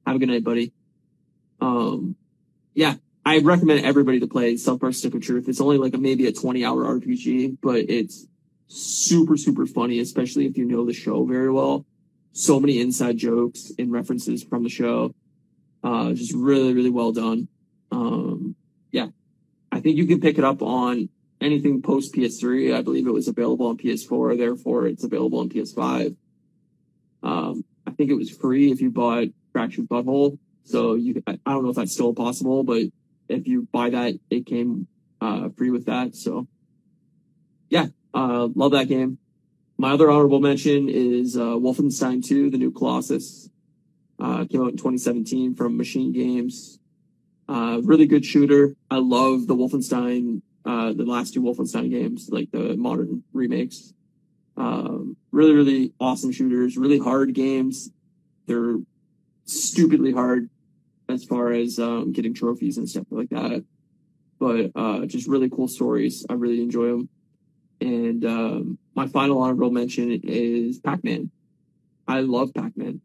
Have 0.05 0.15
a 0.15 0.19
good 0.19 0.29
night, 0.29 0.43
buddy. 0.43 0.73
Um, 1.61 2.15
yeah, 2.73 2.95
I 3.29 3.37
recommend 3.37 3.85
everybody 3.85 4.19
to 4.21 4.27
play 4.27 4.57
Park 4.57 4.95
Stick 4.95 5.13
of 5.13 5.21
Truth. 5.21 5.47
It's 5.47 5.61
only 5.61 5.77
like 5.77 5.93
a, 5.93 5.99
maybe 5.99 6.25
a 6.25 6.33
20 6.33 6.65
hour 6.65 6.83
RPG, 6.83 7.59
but 7.61 7.81
it's 7.87 8.25
super, 8.65 9.37
super 9.37 9.67
funny, 9.67 9.99
especially 9.99 10.47
if 10.47 10.57
you 10.57 10.65
know 10.65 10.83
the 10.83 10.93
show 10.93 11.23
very 11.25 11.51
well. 11.51 11.85
So 12.31 12.59
many 12.59 12.81
inside 12.81 13.17
jokes 13.17 13.71
and 13.77 13.91
references 13.91 14.41
from 14.41 14.63
the 14.63 14.69
show. 14.69 15.13
Uh, 15.83 16.13
just 16.13 16.33
really, 16.33 16.73
really 16.73 16.89
well 16.89 17.11
done. 17.11 17.47
Um, 17.91 18.55
yeah, 18.91 19.09
I 19.71 19.79
think 19.79 19.97
you 19.97 20.07
can 20.07 20.21
pick 20.21 20.39
it 20.39 20.43
up 20.43 20.63
on 20.63 21.09
anything 21.39 21.83
post 21.83 22.15
PS3. 22.15 22.75
I 22.75 22.81
believe 22.81 23.05
it 23.05 23.13
was 23.13 23.27
available 23.27 23.67
on 23.67 23.77
PS4. 23.77 24.39
Therefore, 24.39 24.87
it's 24.87 25.03
available 25.03 25.41
on 25.41 25.49
PS5. 25.49 26.15
Um, 27.21 27.63
I 27.85 27.91
think 27.91 28.09
it 28.09 28.15
was 28.15 28.31
free 28.31 28.71
if 28.71 28.81
you 28.81 28.89
bought 28.89 29.27
Fractured 29.51 29.87
But 29.87 30.05
Whole. 30.05 30.39
So 30.63 30.95
you, 30.95 31.21
I 31.27 31.37
don't 31.45 31.63
know 31.63 31.69
if 31.69 31.75
that's 31.75 31.93
still 31.93 32.15
possible, 32.15 32.63
but 32.63 32.85
if 33.29 33.47
you 33.47 33.67
buy 33.71 33.91
that, 33.91 34.19
it 34.29 34.45
came 34.45 34.87
uh, 35.21 35.49
free 35.57 35.69
with 35.69 35.85
that. 35.85 36.15
So 36.15 36.47
yeah, 37.69 37.87
uh, 38.13 38.49
love 38.55 38.71
that 38.71 38.87
game. 38.87 39.19
My 39.77 39.91
other 39.91 40.11
honorable 40.11 40.41
mention 40.41 40.89
is 40.89 41.37
uh, 41.37 41.55
Wolfenstein 41.55 42.25
2, 42.25 42.49
the 42.49 42.57
new 42.57 42.71
Colossus. 42.71 43.49
Uh, 44.19 44.43
came 44.45 44.61
out 44.61 44.71
in 44.71 44.77
2017 44.77 45.55
from 45.55 45.77
Machine 45.77 46.11
Games. 46.11 46.79
Uh, 47.47 47.79
really 47.83 48.05
good 48.05 48.25
shooter. 48.25 48.75
I 48.91 48.97
love 48.97 49.47
the 49.47 49.55
Wolfenstein, 49.55 50.41
uh, 50.65 50.91
the 50.91 51.05
last 51.05 51.33
two 51.33 51.41
Wolfenstein 51.41 51.89
games, 51.89 52.29
like 52.29 52.51
the 52.51 52.75
modern 52.75 53.23
remakes. 53.31 53.93
Um, 54.57 55.15
really, 55.31 55.53
really 55.53 55.93
awesome 55.99 56.33
shooters, 56.33 56.77
really 56.77 56.99
hard 56.99 57.33
games. 57.33 57.89
They're 58.45 58.79
stupidly 59.45 60.11
hard 60.11 60.49
as 61.09 61.23
far 61.25 61.51
as 61.51 61.79
um, 61.79 62.11
getting 62.11 62.33
trophies 62.33 62.77
and 62.77 62.87
stuff 62.87 63.07
like 63.09 63.29
that. 63.29 63.65
But 64.39 64.71
uh, 64.75 65.05
just 65.05 65.27
really 65.27 65.49
cool 65.49 65.67
stories. 65.67 66.25
I 66.29 66.33
really 66.33 66.61
enjoy 66.61 66.87
them. 66.87 67.09
And 67.81 68.25
um, 68.25 68.77
my 68.95 69.07
final 69.07 69.41
honorable 69.41 69.71
mention 69.71 70.11
is 70.23 70.79
Pac 70.79 71.03
Man. 71.03 71.31
I 72.07 72.21
love 72.21 72.53
Pac 72.53 72.77
Man. 72.77 73.01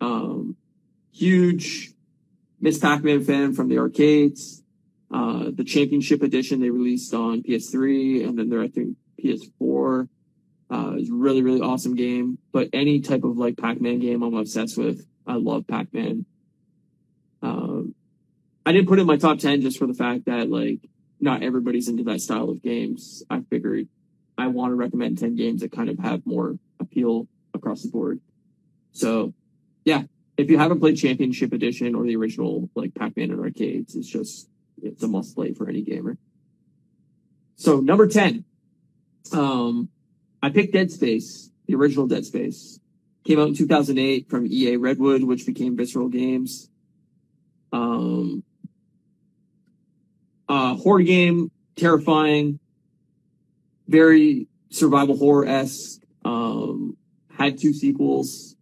Um, 0.00 0.56
huge 1.12 1.92
Miss 2.60 2.78
Pac 2.78 3.02
Man 3.02 3.24
fan 3.24 3.54
from 3.54 3.68
the 3.68 3.78
arcades. 3.78 4.62
Uh, 5.10 5.50
the 5.54 5.64
Championship 5.64 6.22
Edition 6.22 6.60
they 6.60 6.70
released 6.70 7.14
on 7.14 7.42
PS3, 7.42 8.26
and 8.26 8.38
then 8.38 8.48
they're 8.48 8.62
I 8.62 8.68
think 8.68 8.96
PS4. 9.22 10.08
Uh, 10.68 10.92
it's 10.96 11.10
a 11.10 11.14
really, 11.14 11.42
really 11.42 11.60
awesome 11.60 11.94
game. 11.94 12.38
But 12.52 12.70
any 12.72 13.00
type 13.00 13.24
of 13.24 13.38
like 13.38 13.56
Pac-Man 13.56 14.00
game, 14.00 14.22
I'm 14.22 14.34
obsessed 14.34 14.76
with. 14.76 15.06
I 15.26 15.34
love 15.34 15.66
Pac-Man. 15.66 16.26
Um, 17.42 17.94
I 18.64 18.72
didn't 18.72 18.88
put 18.88 18.98
it 18.98 19.02
in 19.02 19.06
my 19.06 19.16
top 19.16 19.38
ten 19.38 19.60
just 19.60 19.78
for 19.78 19.86
the 19.86 19.94
fact 19.94 20.26
that 20.26 20.50
like 20.50 20.80
not 21.20 21.42
everybody's 21.42 21.88
into 21.88 22.04
that 22.04 22.20
style 22.20 22.50
of 22.50 22.62
games. 22.62 23.22
I 23.30 23.40
figured 23.40 23.88
I 24.36 24.48
want 24.48 24.72
to 24.72 24.74
recommend 24.74 25.18
ten 25.18 25.36
games 25.36 25.60
that 25.60 25.72
kind 25.72 25.88
of 25.88 25.98
have 25.98 26.26
more 26.26 26.58
appeal 26.80 27.28
across 27.54 27.82
the 27.82 27.88
board. 27.88 28.20
So, 28.92 29.34
yeah, 29.84 30.04
if 30.36 30.50
you 30.50 30.58
haven't 30.58 30.80
played 30.80 30.96
Championship 30.96 31.52
Edition 31.52 31.94
or 31.94 32.04
the 32.04 32.16
original 32.16 32.68
like 32.74 32.94
Pac-Man 32.94 33.30
in 33.30 33.40
arcades, 33.40 33.94
it's 33.94 34.08
just 34.08 34.48
it's 34.82 35.02
a 35.02 35.08
must 35.08 35.34
play 35.34 35.52
for 35.52 35.68
any 35.68 35.82
gamer. 35.82 36.18
So 37.56 37.80
number 37.80 38.06
ten, 38.06 38.44
um, 39.32 39.88
I 40.42 40.50
picked 40.50 40.72
Dead 40.72 40.90
Space, 40.90 41.50
the 41.66 41.74
original 41.74 42.06
Dead 42.06 42.24
Space. 42.24 42.78
Came 43.24 43.40
out 43.40 43.48
in 43.48 43.54
2008 43.54 44.30
from 44.30 44.46
EA 44.46 44.76
Redwood, 44.76 45.24
which 45.24 45.46
became 45.46 45.76
Visceral 45.76 46.08
Games. 46.08 46.70
Um, 47.72 48.42
uh, 50.48 50.74
horror 50.76 51.02
game, 51.02 51.50
terrifying, 51.76 52.58
very 53.88 54.48
survival 54.70 55.16
horror 55.16 55.46
esque. 55.46 56.02
Um, 56.24 56.96
had 57.30 57.58
two 57.58 57.72
sequels. 57.72 58.56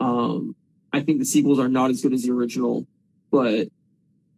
Um, 0.00 0.54
I 0.92 1.00
think 1.00 1.18
the 1.18 1.24
sequels 1.24 1.58
are 1.58 1.68
not 1.68 1.90
as 1.90 2.02
good 2.02 2.12
as 2.12 2.22
the 2.22 2.30
original, 2.30 2.86
but 3.30 3.68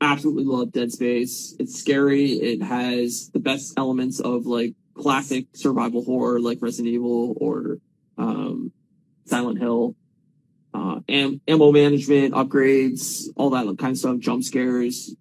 absolutely 0.00 0.44
love 0.44 0.72
Dead 0.72 0.90
Space. 0.90 1.54
It's 1.58 1.78
scary. 1.78 2.32
It 2.32 2.62
has 2.62 3.30
the 3.32 3.40
best 3.40 3.74
elements 3.76 4.20
of 4.20 4.46
like 4.46 4.74
classic 4.94 5.46
survival 5.54 6.04
horror, 6.04 6.40
like 6.40 6.58
Resident 6.60 6.94
Evil 6.94 7.36
or 7.40 7.78
um, 8.18 8.72
Silent 9.26 9.58
Hill. 9.58 9.94
Uh, 10.76 11.00
am- 11.08 11.40
ammo 11.48 11.72
management, 11.72 12.34
upgrades, 12.34 13.28
all 13.34 13.48
that 13.48 13.64
kind 13.78 13.92
of 13.92 13.98
stuff, 13.98 14.18
jump 14.18 14.44
scares. 14.44 15.14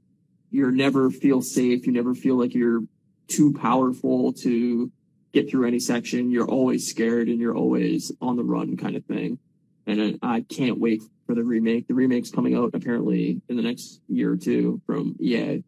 You 0.52 0.70
never 0.70 1.10
feel 1.10 1.42
safe. 1.42 1.88
You 1.88 1.94
never 1.94 2.14
feel 2.14 2.38
like 2.38 2.54
you're 2.54 2.82
too 3.30 3.54
powerful 3.54 4.34
to 4.34 4.92
get 5.32 5.50
through 5.50 5.66
any 5.66 5.80
section. 5.80 6.30
You're 6.30 6.50
always 6.50 6.86
scared 6.86 7.30
and 7.30 7.40
you're 7.40 7.56
always 7.56 8.12
on 8.20 8.36
the 8.36 8.44
run 8.44 8.76
kind 8.76 8.98
of 8.98 9.06
thing. 9.06 9.40
And 9.88 10.20
I, 10.22 10.36
I 10.36 10.42
can't 10.42 10.78
wait 10.78 11.02
for 11.26 11.36
the 11.36 11.44
remake. 11.44 11.88
The 11.88 11.94
remake's 11.94 12.32
coming 12.32 12.54
out 12.54 12.72
apparently 12.74 13.42
in 13.48 13.56
the 13.56 13.64
next 13.64 14.02
year 14.10 14.34
or 14.34 14.38
two 14.38 14.82
from 14.86 15.16
EA. 15.22 15.64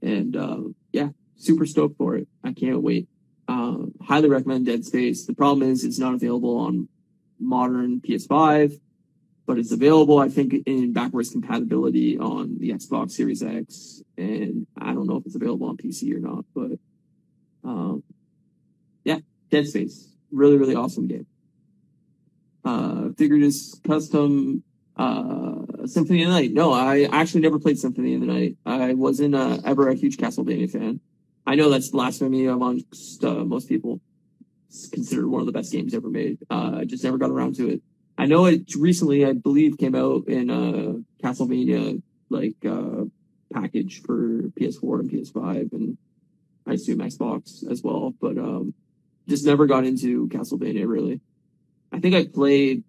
And, 0.00 0.36
uh, 0.36 0.60
yeah, 0.92 1.08
super 1.36 1.66
stoked 1.66 1.98
for 1.98 2.16
it. 2.16 2.28
I 2.42 2.52
can't 2.52 2.82
wait. 2.82 3.08
Uh, 3.46 3.76
highly 4.00 4.30
recommend 4.30 4.64
Dead 4.64 4.86
Space. 4.86 5.26
The 5.26 5.34
problem 5.34 5.68
is 5.68 5.84
it's 5.84 5.98
not 5.98 6.14
available 6.14 6.56
on 6.56 6.88
modern 7.38 8.00
PS5, 8.00 8.80
but 9.46 9.58
it's 9.58 9.72
available, 9.72 10.18
I 10.18 10.28
think, 10.28 10.54
in 10.66 10.92
backwards 10.92 11.30
compatibility 11.30 12.18
on 12.18 12.58
the 12.58 12.70
Xbox 12.70 13.12
Series 13.12 13.42
X. 13.42 14.02
And 14.18 14.66
I 14.76 14.92
don't 14.92 15.06
know 15.06 15.16
if 15.16 15.26
it's 15.26 15.36
available 15.36 15.68
on 15.68 15.76
PC 15.76 16.12
or 16.14 16.18
not, 16.18 16.44
but, 16.52 16.78
um, 17.64 18.02
yeah, 19.04 19.18
Dead 19.50 19.66
Space. 19.68 20.12
Really, 20.32 20.58
really 20.58 20.74
awesome 20.74 21.06
game. 21.06 21.26
Uh, 22.64 23.10
figured 23.16 23.42
is 23.42 23.80
custom, 23.86 24.64
uh, 24.96 25.86
Symphony 25.86 26.24
of 26.24 26.28
the 26.28 26.34
Night. 26.34 26.52
No, 26.52 26.72
I 26.72 27.08
actually 27.12 27.42
never 27.42 27.60
played 27.60 27.78
Symphony 27.78 28.14
of 28.14 28.22
the 28.22 28.26
Night. 28.26 28.56
I 28.66 28.94
wasn't 28.94 29.36
uh, 29.36 29.58
ever 29.64 29.88
a 29.88 29.94
huge 29.94 30.16
Castlevania 30.16 30.68
fan. 30.68 30.98
I 31.46 31.54
know 31.54 31.70
that's 31.70 31.90
blasphemy 31.90 32.46
amongst 32.46 33.22
uh, 33.22 33.44
most 33.44 33.68
people. 33.68 34.00
It's 34.68 34.88
considered 34.88 35.28
one 35.28 35.40
of 35.40 35.46
the 35.46 35.52
best 35.52 35.70
games 35.70 35.94
ever 35.94 36.10
made. 36.10 36.38
Uh, 36.50 36.78
I 36.78 36.84
just 36.84 37.04
never 37.04 37.18
got 37.18 37.30
around 37.30 37.54
to 37.56 37.68
it. 37.68 37.82
I 38.18 38.26
know 38.26 38.46
it 38.46 38.74
recently, 38.74 39.24
I 39.26 39.32
believe, 39.32 39.78
came 39.78 39.94
out 39.94 40.26
in 40.28 40.50
uh, 40.50 40.94
Castlevania 41.22 42.00
like 42.30 42.56
uh, 42.64 43.04
package 43.52 44.02
for 44.02 44.50
PS4 44.58 45.00
and 45.00 45.10
PS5, 45.10 45.72
and 45.72 45.98
I 46.66 46.72
assume 46.74 46.98
Xbox 46.98 47.70
as 47.70 47.82
well. 47.82 48.14
But 48.20 48.38
um, 48.38 48.74
just 49.28 49.44
never 49.44 49.66
got 49.66 49.84
into 49.84 50.28
Castlevania 50.28 50.86
really. 50.86 51.20
I 51.92 52.00
think 52.00 52.14
I 52.14 52.26
played 52.26 52.84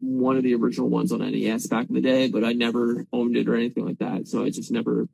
one 0.00 0.36
of 0.36 0.42
the 0.42 0.54
original 0.54 0.88
ones 0.88 1.12
on 1.12 1.20
NES 1.20 1.68
back 1.68 1.88
in 1.88 1.94
the 1.94 2.00
day, 2.00 2.28
but 2.28 2.44
I 2.44 2.52
never 2.52 3.06
owned 3.12 3.36
it 3.36 3.48
or 3.48 3.54
anything 3.54 3.86
like 3.86 3.98
that. 3.98 4.26
So 4.26 4.44
I 4.44 4.50
just 4.50 4.72
never 4.72 5.08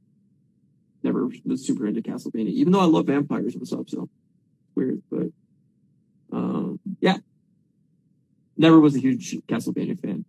never 1.03 1.29
was 1.45 1.67
super 1.67 1.87
into 1.87 2.03
Castlevania, 2.03 2.49
even 2.49 2.73
though 2.73 2.81
I 2.81 2.87
love 2.87 3.07
vampires 3.07 3.55
and 3.55 3.67
stuff. 3.67 3.89
So 3.89 4.09
weird, 4.75 5.03
but 5.11 5.29
um, 6.33 6.68
never 8.59 8.79
was 8.79 8.95
a 8.95 9.01
huge 9.01 9.37
Castlevania 9.49 9.99
fan. 9.99 10.25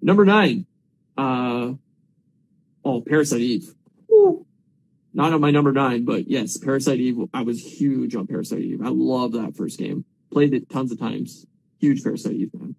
Number 0.00 0.24
nine, 0.24 0.66
uh, 1.16 1.72
oh, 2.84 3.00
Parasite 3.02 3.40
Eve. 3.40 3.74
Woo. 4.08 4.46
Not 5.14 5.32
on 5.32 5.40
my 5.40 5.50
number 5.50 5.72
nine, 5.72 6.04
but 6.04 6.28
yes, 6.28 6.56
Parasite 6.56 6.98
Eve. 6.98 7.18
I 7.34 7.42
was 7.42 7.60
huge 7.60 8.16
on 8.16 8.26
Parasite 8.26 8.60
Eve. 8.60 8.82
I 8.82 8.88
love 8.88 9.32
that 9.32 9.56
first 9.56 9.78
game. 9.78 10.04
Played 10.32 10.54
it 10.54 10.70
tons 10.70 10.90
of 10.90 10.98
times. 10.98 11.46
Huge 11.78 12.02
Parasite 12.02 12.32
Eve 12.32 12.50
fan. 12.52 12.74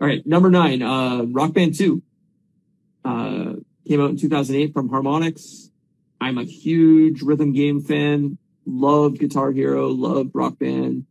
All 0.00 0.08
right, 0.08 0.26
number 0.26 0.50
nine, 0.50 0.82
uh, 0.82 1.22
Rock 1.22 1.52
Band 1.52 1.74
2. 1.74 2.02
Uh, 3.04 3.52
Came 3.86 4.00
out 4.00 4.10
in 4.10 4.16
2008 4.16 4.72
from 4.72 4.88
Harmonix. 4.88 5.70
I'm 6.20 6.38
a 6.38 6.44
huge 6.44 7.22
rhythm 7.22 7.52
game 7.52 7.80
fan. 7.80 8.36
Loved 8.66 9.20
Guitar 9.20 9.52
Hero. 9.52 9.88
Loved 9.88 10.30
Rock 10.34 10.58
Band. 10.58 11.06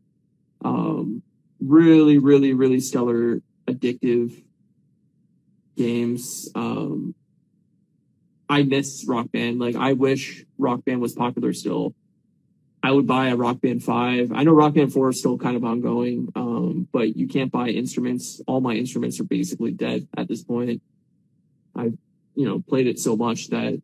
Um, 0.63 1.21
really, 1.59 2.17
really, 2.17 2.53
really 2.53 2.79
stellar, 2.79 3.41
addictive 3.67 4.43
games. 5.75 6.49
Um, 6.55 7.15
I 8.47 8.63
miss 8.63 9.05
Rock 9.07 9.31
Band. 9.31 9.59
Like, 9.59 9.75
I 9.75 9.93
wish 9.93 10.45
Rock 10.57 10.85
Band 10.85 11.01
was 11.01 11.13
popular 11.13 11.53
still. 11.53 11.95
I 12.83 12.91
would 12.91 13.07
buy 13.07 13.29
a 13.29 13.35
Rock 13.35 13.61
Band 13.61 13.83
5. 13.83 14.31
I 14.31 14.43
know 14.43 14.53
Rock 14.53 14.75
Band 14.75 14.93
4 14.93 15.09
is 15.09 15.19
still 15.19 15.39
kind 15.39 15.55
of 15.55 15.63
ongoing, 15.63 16.31
um, 16.35 16.87
but 16.91 17.17
you 17.17 17.27
can't 17.27 17.51
buy 17.51 17.69
instruments. 17.69 18.41
All 18.45 18.61
my 18.61 18.73
instruments 18.73 19.19
are 19.19 19.23
basically 19.23 19.71
dead 19.71 20.07
at 20.15 20.27
this 20.27 20.43
point. 20.43 20.83
I've, 21.75 21.97
you 22.35 22.45
know, 22.45 22.59
played 22.59 22.85
it 22.85 22.99
so 22.99 23.15
much 23.15 23.47
that 23.49 23.81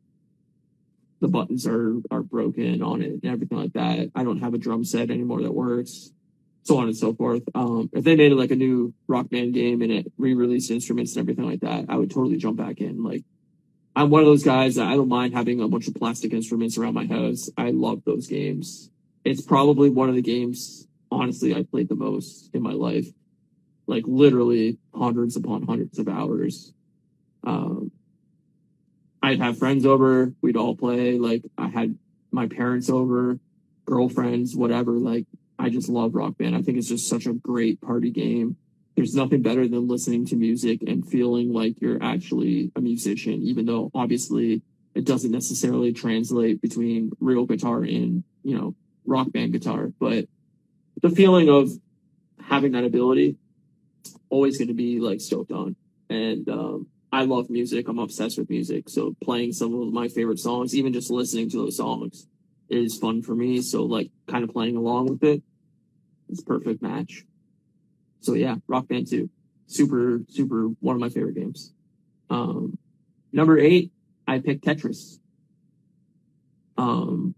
the 1.20 1.28
buttons 1.28 1.66
are, 1.66 1.96
are 2.12 2.22
broken 2.22 2.84
on 2.84 3.02
it 3.02 3.12
and 3.12 3.26
everything 3.26 3.58
like 3.58 3.74
that. 3.74 4.12
I 4.14 4.24
don't 4.24 4.40
have 4.40 4.54
a 4.54 4.60
drum 4.60 4.84
set 4.84 5.10
anymore 5.10 5.42
that 5.42 5.54
works, 5.54 6.12
so 6.64 6.78
on 6.78 6.86
and 6.86 6.96
so 6.96 7.14
forth. 7.14 7.44
Um, 7.56 7.90
if 7.94 8.04
they 8.04 8.16
made 8.16 8.32
like 8.34 8.52
a 8.52 8.56
new 8.56 8.94
rock 9.08 9.30
band 9.30 9.54
game 9.54 9.82
and 9.82 9.92
it 9.92 10.12
re-released 10.18 10.72
instruments 10.72 11.16
and 11.16 11.22
everything 11.22 11.50
like 11.50 11.62
that, 11.62 11.86
I 11.90 11.96
would 11.96 12.12
totally 12.12 12.38
jump 12.38 12.58
back 12.58 12.80
in. 12.80 13.04
Like, 13.04 13.24
I'm 13.96 14.10
one 14.10 14.22
of 14.22 14.28
those 14.28 14.44
guys 14.44 14.76
that 14.76 14.88
I 14.88 14.96
don't 14.96 15.10
mind 15.10 15.34
having 15.34 15.62
a 15.62 15.68
bunch 15.68 15.88
of 15.88 15.96
plastic 15.96 16.34
instruments 16.34 16.78
around 16.78 16.94
my 16.94 17.06
house. 17.06 17.50
I 17.58 17.72
love 17.72 18.04
those 18.06 18.28
games. 18.28 18.90
It's 19.24 19.42
probably 19.42 19.90
one 19.90 20.10
of 20.10 20.16
the 20.16 20.22
games, 20.22 20.88
honestly, 21.12 21.54
I 21.56 21.64
played 21.64 21.90
the 21.90 21.96
most 21.96 22.50
in 22.54 22.62
my 22.62 22.74
life. 22.74 23.08
Like 23.88 24.04
literally 24.08 24.78
hundreds 24.96 25.36
upon 25.36 25.64
hundreds 25.64 26.00
of 26.00 26.08
hours. 26.08 26.74
Um, 27.44 27.92
I'd 29.22 29.40
have 29.40 29.58
friends 29.58 29.86
over, 29.86 30.34
we'd 30.42 30.58
all 30.58 30.76
play. 30.76 31.18
Like 31.18 31.44
I 31.58 31.68
had 31.68 31.98
my 32.32 32.48
parents 32.48 32.90
over, 32.90 33.40
girlfriends, 33.86 34.56
whatever. 34.56 34.94
Like 34.94 35.26
I 35.62 35.70
just 35.70 35.90
love 35.90 36.16
Rock 36.16 36.38
Band. 36.40 36.56
I 36.56 36.64
think 36.64 36.80
it's 36.80 36.88
just 36.88 37.08
such 37.08 37.28
a 37.28 37.34
great 37.34 37.80
party 37.82 38.10
game. 38.10 38.58
There's 38.96 39.14
nothing 39.14 39.44
better 39.44 39.68
than 39.68 39.88
listening 39.88 40.26
to 40.28 40.36
music 40.36 40.82
and 40.82 41.08
feeling 41.08 41.54
like 41.54 41.80
you're 41.80 42.02
actually 42.02 42.72
a 42.76 42.82
musician, 42.82 43.44
even 43.44 43.68
though 43.68 43.92
obviously 43.94 44.64
it 44.96 45.06
doesn't 45.06 45.32
necessarily 45.32 45.94
translate 45.94 46.62
between 46.62 47.12
real 47.20 47.46
guitar 47.46 47.84
and, 47.84 48.24
you 48.44 48.58
know, 48.58 48.76
rock 49.06 49.32
band 49.32 49.54
guitar. 49.54 49.92
But 50.00 50.28
the 51.02 51.12
feeling 51.12 51.48
of 51.48 51.70
having 52.44 52.72
that 52.72 52.84
ability, 52.84 53.38
always 54.30 54.58
going 54.58 54.70
to 54.70 54.74
be 54.74 55.00
like 55.00 55.22
stoked 55.22 55.52
on. 55.52 55.76
And, 56.10 56.50
um, 56.50 56.88
I 57.14 57.26
love 57.26 57.50
music. 57.50 57.88
I'm 57.88 58.00
obsessed 58.00 58.38
with 58.38 58.50
music. 58.50 58.90
So 58.90 59.16
playing 59.22 59.52
some 59.52 59.74
of 59.80 59.94
my 59.94 60.08
favorite 60.08 60.40
songs, 60.40 60.74
even 60.74 60.94
just 60.94 61.12
listening 61.12 61.50
to 61.52 61.58
those 61.58 61.78
songs 61.78 62.26
is 62.70 62.98
fun 62.98 63.22
for 63.22 63.36
me. 63.36 63.62
So 63.62 63.84
like 63.84 64.10
kind 64.28 64.44
of 64.44 64.50
playing 64.50 64.78
along 64.78 65.08
with 65.08 65.24
it, 65.24 65.44
it's 66.32 66.42
perfect 66.42 66.82
match. 66.82 67.26
So 68.22 68.34
yeah, 68.34 68.56
Rock 68.68 68.88
Band 68.88 69.08
2. 69.08 69.30
Super, 69.68 70.22
super 70.28 70.68
one 70.80 70.96
of 70.96 71.00
my 71.00 71.10
favorite 71.10 71.36
games. 71.36 71.74
Um, 72.30 72.78
number 73.32 73.58
eight, 73.58 73.92
I 74.28 74.40
picked 74.40 74.66
Tetris. 74.66 75.20
Um, 76.78 77.36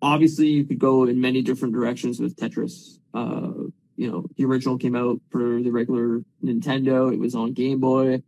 obviously 0.00 0.48
you 0.48 0.64
could 0.64 0.78
go 0.78 1.04
in 1.04 1.20
many 1.20 1.42
different 1.42 1.74
directions 1.74 2.20
with 2.20 2.36
Tetris. 2.36 2.98
Uh, 3.14 3.70
you 3.96 4.10
know, 4.10 4.26
the 4.36 4.44
original 4.44 4.78
came 4.78 4.94
out 4.94 5.20
for 5.30 5.60
the 5.60 5.70
regular 5.70 6.22
Nintendo. 6.44 7.12
It 7.12 7.18
was 7.18 7.34
on 7.34 7.52
Game 7.52 7.80
Boy. 7.80 8.22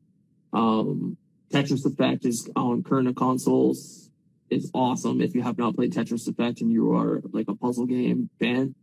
Um, 0.53 1.17
Tetris 1.53 1.85
Effect 1.87 2.25
is 2.25 2.49
on 2.57 2.83
current 2.83 3.17
consoles. 3.17 4.11
is 4.51 4.71
awesome. 4.75 5.21
If 5.21 5.35
you 5.35 5.43
have 5.43 5.59
not 5.59 5.77
played 5.77 5.93
Tetris 5.93 6.29
Effect 6.29 6.61
and 6.61 6.73
you 6.73 6.93
are 6.93 7.23
like 7.33 7.49
a 7.49 7.55
puzzle 7.55 7.87
game 7.87 8.31
fan, 8.41 8.75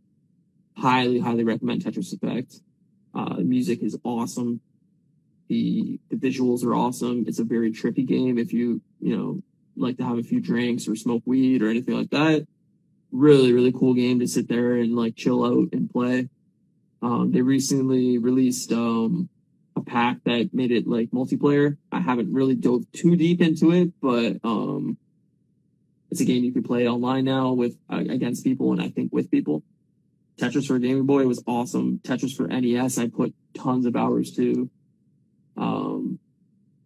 highly, 0.78 1.18
highly 1.18 1.44
recommend 1.44 1.84
Tetris 1.84 2.12
Effect. 2.12 2.60
Uh, 3.14 3.36
the 3.36 3.44
music 3.44 3.82
is 3.82 3.98
awesome. 4.04 4.60
The 5.48 5.98
the 6.10 6.16
visuals 6.16 6.64
are 6.64 6.74
awesome. 6.74 7.24
It's 7.26 7.38
a 7.38 7.44
very 7.44 7.72
trippy 7.72 8.06
game 8.06 8.38
if 8.38 8.52
you 8.52 8.82
you 9.00 9.16
know 9.16 9.42
like 9.76 9.96
to 9.98 10.04
have 10.04 10.18
a 10.18 10.22
few 10.22 10.40
drinks 10.40 10.88
or 10.88 10.94
smoke 10.94 11.22
weed 11.24 11.62
or 11.62 11.68
anything 11.68 11.96
like 11.96 12.10
that. 12.10 12.46
Really, 13.10 13.52
really 13.52 13.72
cool 13.72 13.94
game 13.94 14.20
to 14.20 14.26
sit 14.26 14.48
there 14.48 14.74
and 14.74 14.94
like 14.94 15.16
chill 15.16 15.44
out 15.44 15.68
and 15.72 15.90
play. 15.90 16.28
Um, 17.00 17.30
they 17.32 17.42
recently 17.42 18.18
released 18.18 18.72
um, 18.72 19.28
a 19.76 19.80
pack 19.80 20.18
that 20.24 20.50
made 20.52 20.72
it 20.72 20.86
like 20.86 21.10
multiplayer. 21.10 21.78
I 21.90 22.00
haven't 22.00 22.32
really 22.32 22.56
dove 22.56 22.90
too 22.92 23.16
deep 23.16 23.40
into 23.40 23.72
it, 23.72 23.92
but 24.02 24.38
um, 24.44 24.98
it's 26.10 26.20
a 26.20 26.24
game 26.24 26.44
you 26.44 26.52
can 26.52 26.64
play 26.64 26.88
online 26.88 27.24
now 27.24 27.52
with 27.52 27.78
uh, 27.90 27.96
against 27.96 28.44
people 28.44 28.72
and 28.72 28.82
I 28.82 28.88
think 28.88 29.12
with 29.12 29.30
people. 29.30 29.62
Tetris 30.38 30.68
for 30.68 30.78
Game 30.78 31.04
Boy 31.04 31.26
was 31.26 31.42
awesome. 31.46 32.00
Tetris 32.04 32.34
for 32.36 32.46
NES, 32.46 32.98
I 32.98 33.08
put 33.08 33.34
tons 33.54 33.86
of 33.86 33.96
hours 33.96 34.30
to. 34.36 34.70
Um, 35.56 36.20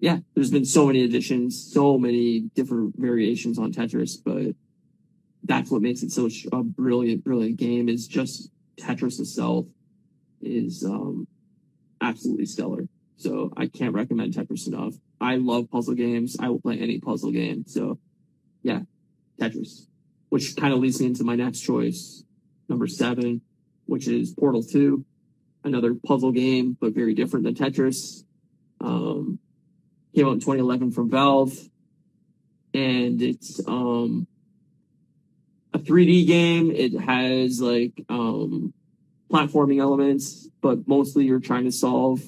yeah, 0.01 0.19
there's 0.35 0.51
been 0.51 0.65
so 0.65 0.87
many 0.87 1.05
additions, 1.05 1.73
so 1.73 1.99
many 1.99 2.41
different 2.55 2.99
variations 2.99 3.59
on 3.59 3.73
Tetris, 3.73 4.17
but 4.25 4.57
that's 5.45 5.71
what 5.71 5.83
makes 5.83 6.03
it 6.03 6.11
such 6.11 6.47
a 6.51 6.63
brilliant, 6.63 7.23
brilliant 7.23 7.59
game 7.59 7.89
is 7.89 8.09
just 8.09 8.51
Tetris 8.81 9.21
itself 9.21 9.67
is 10.41 10.83
um, 10.85 11.29
absolutely 12.01 12.47
stellar. 12.47 12.89
So 13.17 13.53
I 13.57 13.67
can't 13.67 13.95
recommend 13.95 14.35
Tetris 14.35 14.67
enough. 14.67 14.95
I 15.21 15.37
love 15.37 15.71
puzzle 15.71 15.95
games. 15.95 16.37
I 16.41 16.49
will 16.49 16.61
play 16.61 16.79
any 16.79 16.99
puzzle 16.99 17.31
game. 17.31 17.65
So 17.67 17.99
yeah, 18.63 18.81
Tetris, 19.41 19.87
which 20.31 20.57
kind 20.57 20.73
of 20.73 20.81
leads 20.81 21.01
me 21.01 21.07
into 21.07 21.23
my 21.23 21.37
next 21.37 21.61
choice, 21.61 22.25
number 22.69 22.87
seven, 22.87 23.41
which 23.87 24.09
is 24.09 24.33
Portal 24.33 24.63
2, 24.63 25.05
another 25.65 25.95
puzzle 25.95 26.33
game, 26.33 26.77
but 26.81 26.93
very 26.95 27.15
different 27.15 27.45
than 27.45 27.55
Tetris. 27.55 28.25
Um, 28.81 29.39
came 30.15 30.27
out 30.27 30.33
in 30.33 30.41
2011 30.41 30.91
from 30.93 31.11
Valve, 31.11 31.57
and 32.75 33.23
it's 33.23 33.61
um, 33.67 34.27
a 35.73 35.79
3D 35.79 36.27
game. 36.27 36.71
It 36.71 36.99
has 37.01 37.61
like 37.61 38.05
um, 38.09 38.73
platforming 39.31 39.81
elements, 39.81 40.49
but 40.61 40.87
mostly 40.87 41.25
you're 41.25 41.41
trying 41.41 41.65
to 41.65 41.73
solve 41.73 42.21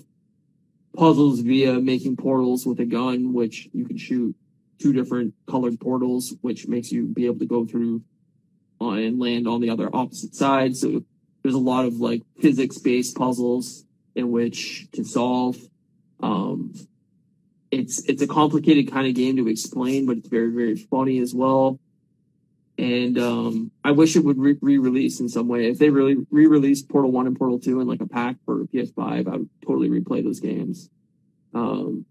puzzles 0.97 1.41
via 1.41 1.81
making 1.81 2.17
portals 2.17 2.67
with 2.67 2.81
a 2.81 2.85
gun, 2.85 3.33
which 3.33 3.69
you 3.73 3.85
can 3.85 3.99
shoot 3.99 4.35
two 4.79 4.93
different 4.93 5.35
colored 5.49 5.79
portals, 5.81 6.35
which 6.41 6.69
makes 6.69 6.93
you 6.93 7.05
be 7.05 7.27
able 7.27 7.39
to 7.39 7.47
go 7.47 7.65
through 7.65 8.03
and 8.93 9.19
land 9.19 9.49
on 9.49 9.61
the 9.61 9.71
other 9.71 9.89
opposite 9.95 10.35
side. 10.35 10.77
So 10.77 11.03
there's 11.43 11.55
a 11.55 11.59
lot 11.59 11.85
of 11.85 11.97
like 11.97 12.23
physics 12.41 12.79
based 12.79 13.17
puzzles 13.17 13.85
in 14.15 14.31
which 14.31 14.91
to 14.93 15.05
solve. 15.05 15.57
Um, 16.23 16.75
it's 17.71 18.05
it's 18.05 18.23
a 18.23 18.27
complicated 18.27 18.91
kind 18.91 19.07
of 19.07 19.15
game 19.15 19.37
to 19.37 19.49
explain, 19.49 20.07
but 20.07 20.19
it's 20.19 20.29
very 20.29 20.51
very 20.51 20.77
funny 20.77 21.19
as 21.19 21.35
well. 21.35 21.79
And 22.77 23.19
um, 23.19 23.71
I 23.85 23.93
wish 23.93 24.17
it 24.17 24.25
would 24.25 24.39
re 24.39 24.57
release 24.61 25.21
in 25.21 25.29
some 25.29 25.49
way. 25.49 25.69
If 25.69 25.79
they 25.79 25.91
really 25.91 26.17
re 26.31 26.47
released 26.47 26.89
Portal 26.89 27.13
One 27.13 27.27
and 27.27 27.37
Portal 27.37 27.59
Two 27.59 27.81
in 27.81 27.87
like 27.87 28.01
a 28.01 28.07
pack 28.07 28.37
for 28.45 28.65
PS5, 28.67 29.29
I 29.29 29.37
would 29.37 29.51
totally 29.65 29.89
replay 29.89 30.25
those 30.25 30.41
games. 30.41 30.89
Um, 31.53 32.05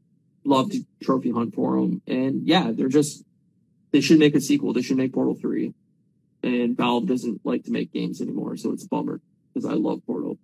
love 0.46 0.72
to 0.72 0.86
trophy 1.02 1.32
hunt 1.32 1.54
for 1.54 1.80
them, 1.80 2.02
and 2.08 2.48
yeah, 2.48 2.72
they're 2.72 2.88
just 2.88 3.24
they 3.92 4.02
should 4.02 4.20
make 4.20 4.36
a 4.36 4.42
sequel. 4.42 4.74
They 4.74 4.82
should 4.82 4.98
make 4.98 5.14
Portal 5.14 5.36
Three, 5.36 5.74
and 6.44 6.76
Valve 6.78 7.08
doesn't 7.08 7.42
like 7.44 7.64
to 7.64 7.72
make 7.72 7.92
games 7.94 8.22
anymore, 8.22 8.58
so 8.58 8.72
it's 8.72 8.84
a 8.84 8.88
bummer 8.88 9.22
because 9.54 9.70
I 9.70 9.74
love 9.74 10.02
Portal. 10.06 10.38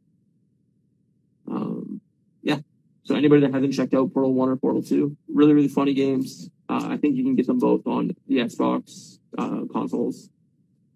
Um, 1.50 2.02
yeah. 2.42 2.60
So 3.04 3.16
anybody 3.16 3.42
that 3.42 3.54
hasn't 3.54 3.74
checked 3.74 3.94
out 3.94 4.14
Portal 4.14 4.34
One 4.34 4.50
or 4.50 4.56
Portal 4.56 4.84
Two, 4.84 5.18
really 5.28 5.54
really 5.54 5.68
funny 5.68 5.94
games. 5.94 6.50
Uh, 6.70 6.88
I 6.90 6.98
think 6.98 7.16
you 7.16 7.24
can 7.24 7.36
get 7.36 7.48
them 7.48 7.60
both 7.60 7.88
on 7.88 8.16
the 8.28 8.38
Xbox 8.38 9.20
uh, 9.38 9.62
consoles 9.72 10.30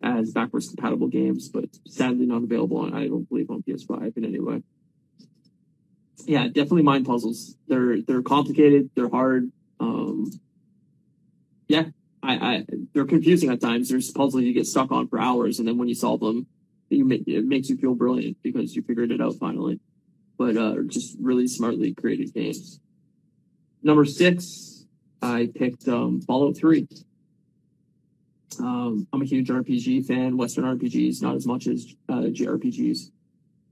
as 0.02 0.32
backwards 0.32 0.68
compatible 0.68 1.08
games, 1.08 1.50
but 1.50 1.66
sadly 1.88 2.26
not 2.26 2.44
available 2.44 2.78
on 2.78 2.94
I 2.94 3.08
don't 3.08 3.28
believe 3.28 3.50
on 3.50 3.64
PS5 3.64 4.18
in 4.18 4.26
any 4.26 4.40
way. 4.40 4.62
Yeah, 6.26 6.48
definitely 6.48 6.84
mind 6.84 7.06
puzzles. 7.06 7.58
They're 7.68 8.02
they're 8.02 8.22
complicated. 8.22 8.90
They're 8.96 9.10
hard. 9.10 9.52
Um, 9.80 10.32
yeah, 11.68 11.86
I, 12.24 12.34
I 12.36 12.66
they're 12.94 13.06
confusing 13.06 13.50
at 13.50 13.62
times. 13.62 13.90
There's 13.90 14.10
puzzles 14.12 14.44
you 14.44 14.54
get 14.54 14.66
stuck 14.66 14.92
on 14.92 15.08
for 15.08 15.20
hours, 15.20 15.60
and 15.60 15.68
then 15.68 15.78
when 15.78 15.90
you 15.90 15.96
solve 15.96 16.22
them, 16.22 16.48
you 16.90 17.06
make, 17.06 17.28
it 17.28 17.46
makes 17.46 17.70
you 17.70 17.78
feel 17.78 17.96
brilliant 17.96 18.38
because 18.42 18.76
you 18.76 18.82
figured 18.82 19.12
it 19.12 19.22
out 19.22 19.36
finally. 19.36 19.80
But 20.38 20.58
uh, 20.58 20.76
just 20.88 21.18
really 21.20 21.48
smartly 21.48 21.94
created 21.94 22.34
games. 22.34 22.80
Number 23.84 24.06
six, 24.06 24.86
I 25.22 25.50
picked 25.54 25.88
um, 25.88 26.22
Fallout 26.22 26.58
Three. 26.58 26.88
Um, 28.60 29.08
I'm 29.12 29.22
a 29.22 29.26
huge 29.26 29.50
RPG 29.50 30.06
fan, 30.06 30.38
Western 30.38 30.64
RPGs, 30.64 31.22
not 31.22 31.36
as 31.36 31.46
much 31.46 31.68
as 31.68 31.94
uh, 32.08 32.22
JRPGs, 32.30 33.12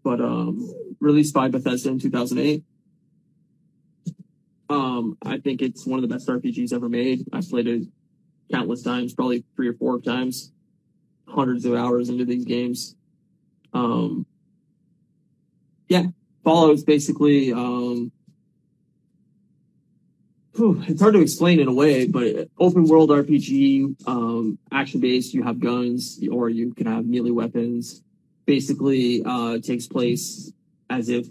but 0.03 0.19
um, 0.19 0.73
released 0.99 1.33
by 1.33 1.47
Bethesda 1.47 1.89
in 1.89 1.99
2008. 1.99 2.63
Um, 4.69 5.17
I 5.23 5.37
think 5.37 5.61
it's 5.61 5.85
one 5.85 6.03
of 6.03 6.09
the 6.09 6.13
best 6.13 6.27
RPGs 6.27 6.73
ever 6.73 6.89
made. 6.89 7.25
I've 7.31 7.47
played 7.47 7.67
it 7.67 7.83
countless 8.51 8.83
times, 8.83 9.13
probably 9.13 9.43
three 9.55 9.67
or 9.67 9.73
four 9.73 9.99
times, 10.01 10.51
hundreds 11.27 11.65
of 11.65 11.73
hours 11.73 12.09
into 12.09 12.25
these 12.25 12.45
games. 12.45 12.95
Um, 13.73 14.25
yeah, 15.87 16.07
Fallout 16.43 16.73
is 16.73 16.83
basically 16.83 17.53
um, 17.53 18.11
it's 20.53 21.01
hard 21.01 21.13
to 21.13 21.21
explain 21.21 21.59
in 21.59 21.67
a 21.67 21.73
way, 21.73 22.05
but 22.07 22.49
open 22.59 22.85
world 22.85 23.09
RPG, 23.09 24.07
um, 24.07 24.57
action 24.71 24.99
based, 24.99 25.33
you 25.33 25.43
have 25.43 25.59
guns 25.59 26.19
or 26.29 26.49
you 26.49 26.73
can 26.73 26.87
have 26.87 27.05
melee 27.05 27.31
weapons. 27.31 28.03
Basically, 28.45 29.23
uh, 29.25 29.59
takes 29.59 29.87
place 29.87 30.51
as 30.89 31.09
if 31.09 31.27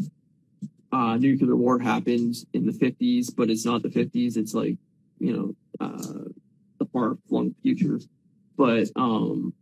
uh, 0.92 1.16
nuclear 1.16 1.54
war 1.54 1.78
happened 1.78 2.34
in 2.52 2.66
the 2.66 2.72
50s, 2.72 3.34
but 3.34 3.50
it's 3.50 3.64
not 3.64 3.82
the 3.82 3.88
50s. 3.88 4.36
It's 4.36 4.54
like, 4.54 4.76
you 5.18 5.36
know, 5.36 5.54
uh, 5.84 6.30
far 6.92 7.16
flung 7.28 7.54
future. 7.62 8.00
But, 8.56 8.88
um, 8.96 9.54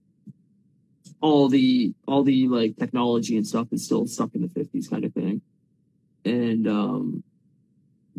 all 1.21 1.49
the, 1.49 1.95
all 2.07 2.23
the 2.23 2.49
like 2.49 2.77
technology 2.77 3.37
and 3.37 3.47
stuff 3.47 3.69
is 3.73 3.85
still 3.85 4.07
stuck 4.07 4.35
in 4.35 4.43
the 4.43 4.49
50s 4.49 4.89
kind 4.89 5.05
of 5.05 5.13
thing. 5.13 5.43
And, 6.25 6.69
um, 6.69 7.25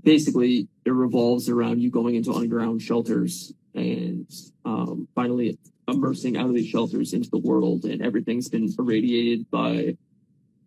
basically 0.03 0.67
it 0.85 0.91
revolves 0.91 1.49
around 1.49 1.81
you 1.81 1.89
going 1.89 2.15
into 2.15 2.33
underground 2.33 2.81
shelters 2.81 3.53
and 3.73 4.29
um, 4.65 5.07
finally 5.15 5.57
immersing 5.87 6.37
out 6.37 6.47
of 6.47 6.53
these 6.53 6.67
shelters 6.67 7.13
into 7.13 7.29
the 7.29 7.37
world 7.37 7.85
and 7.85 8.01
everything's 8.01 8.49
been 8.49 8.69
irradiated 8.77 9.49
by 9.49 9.97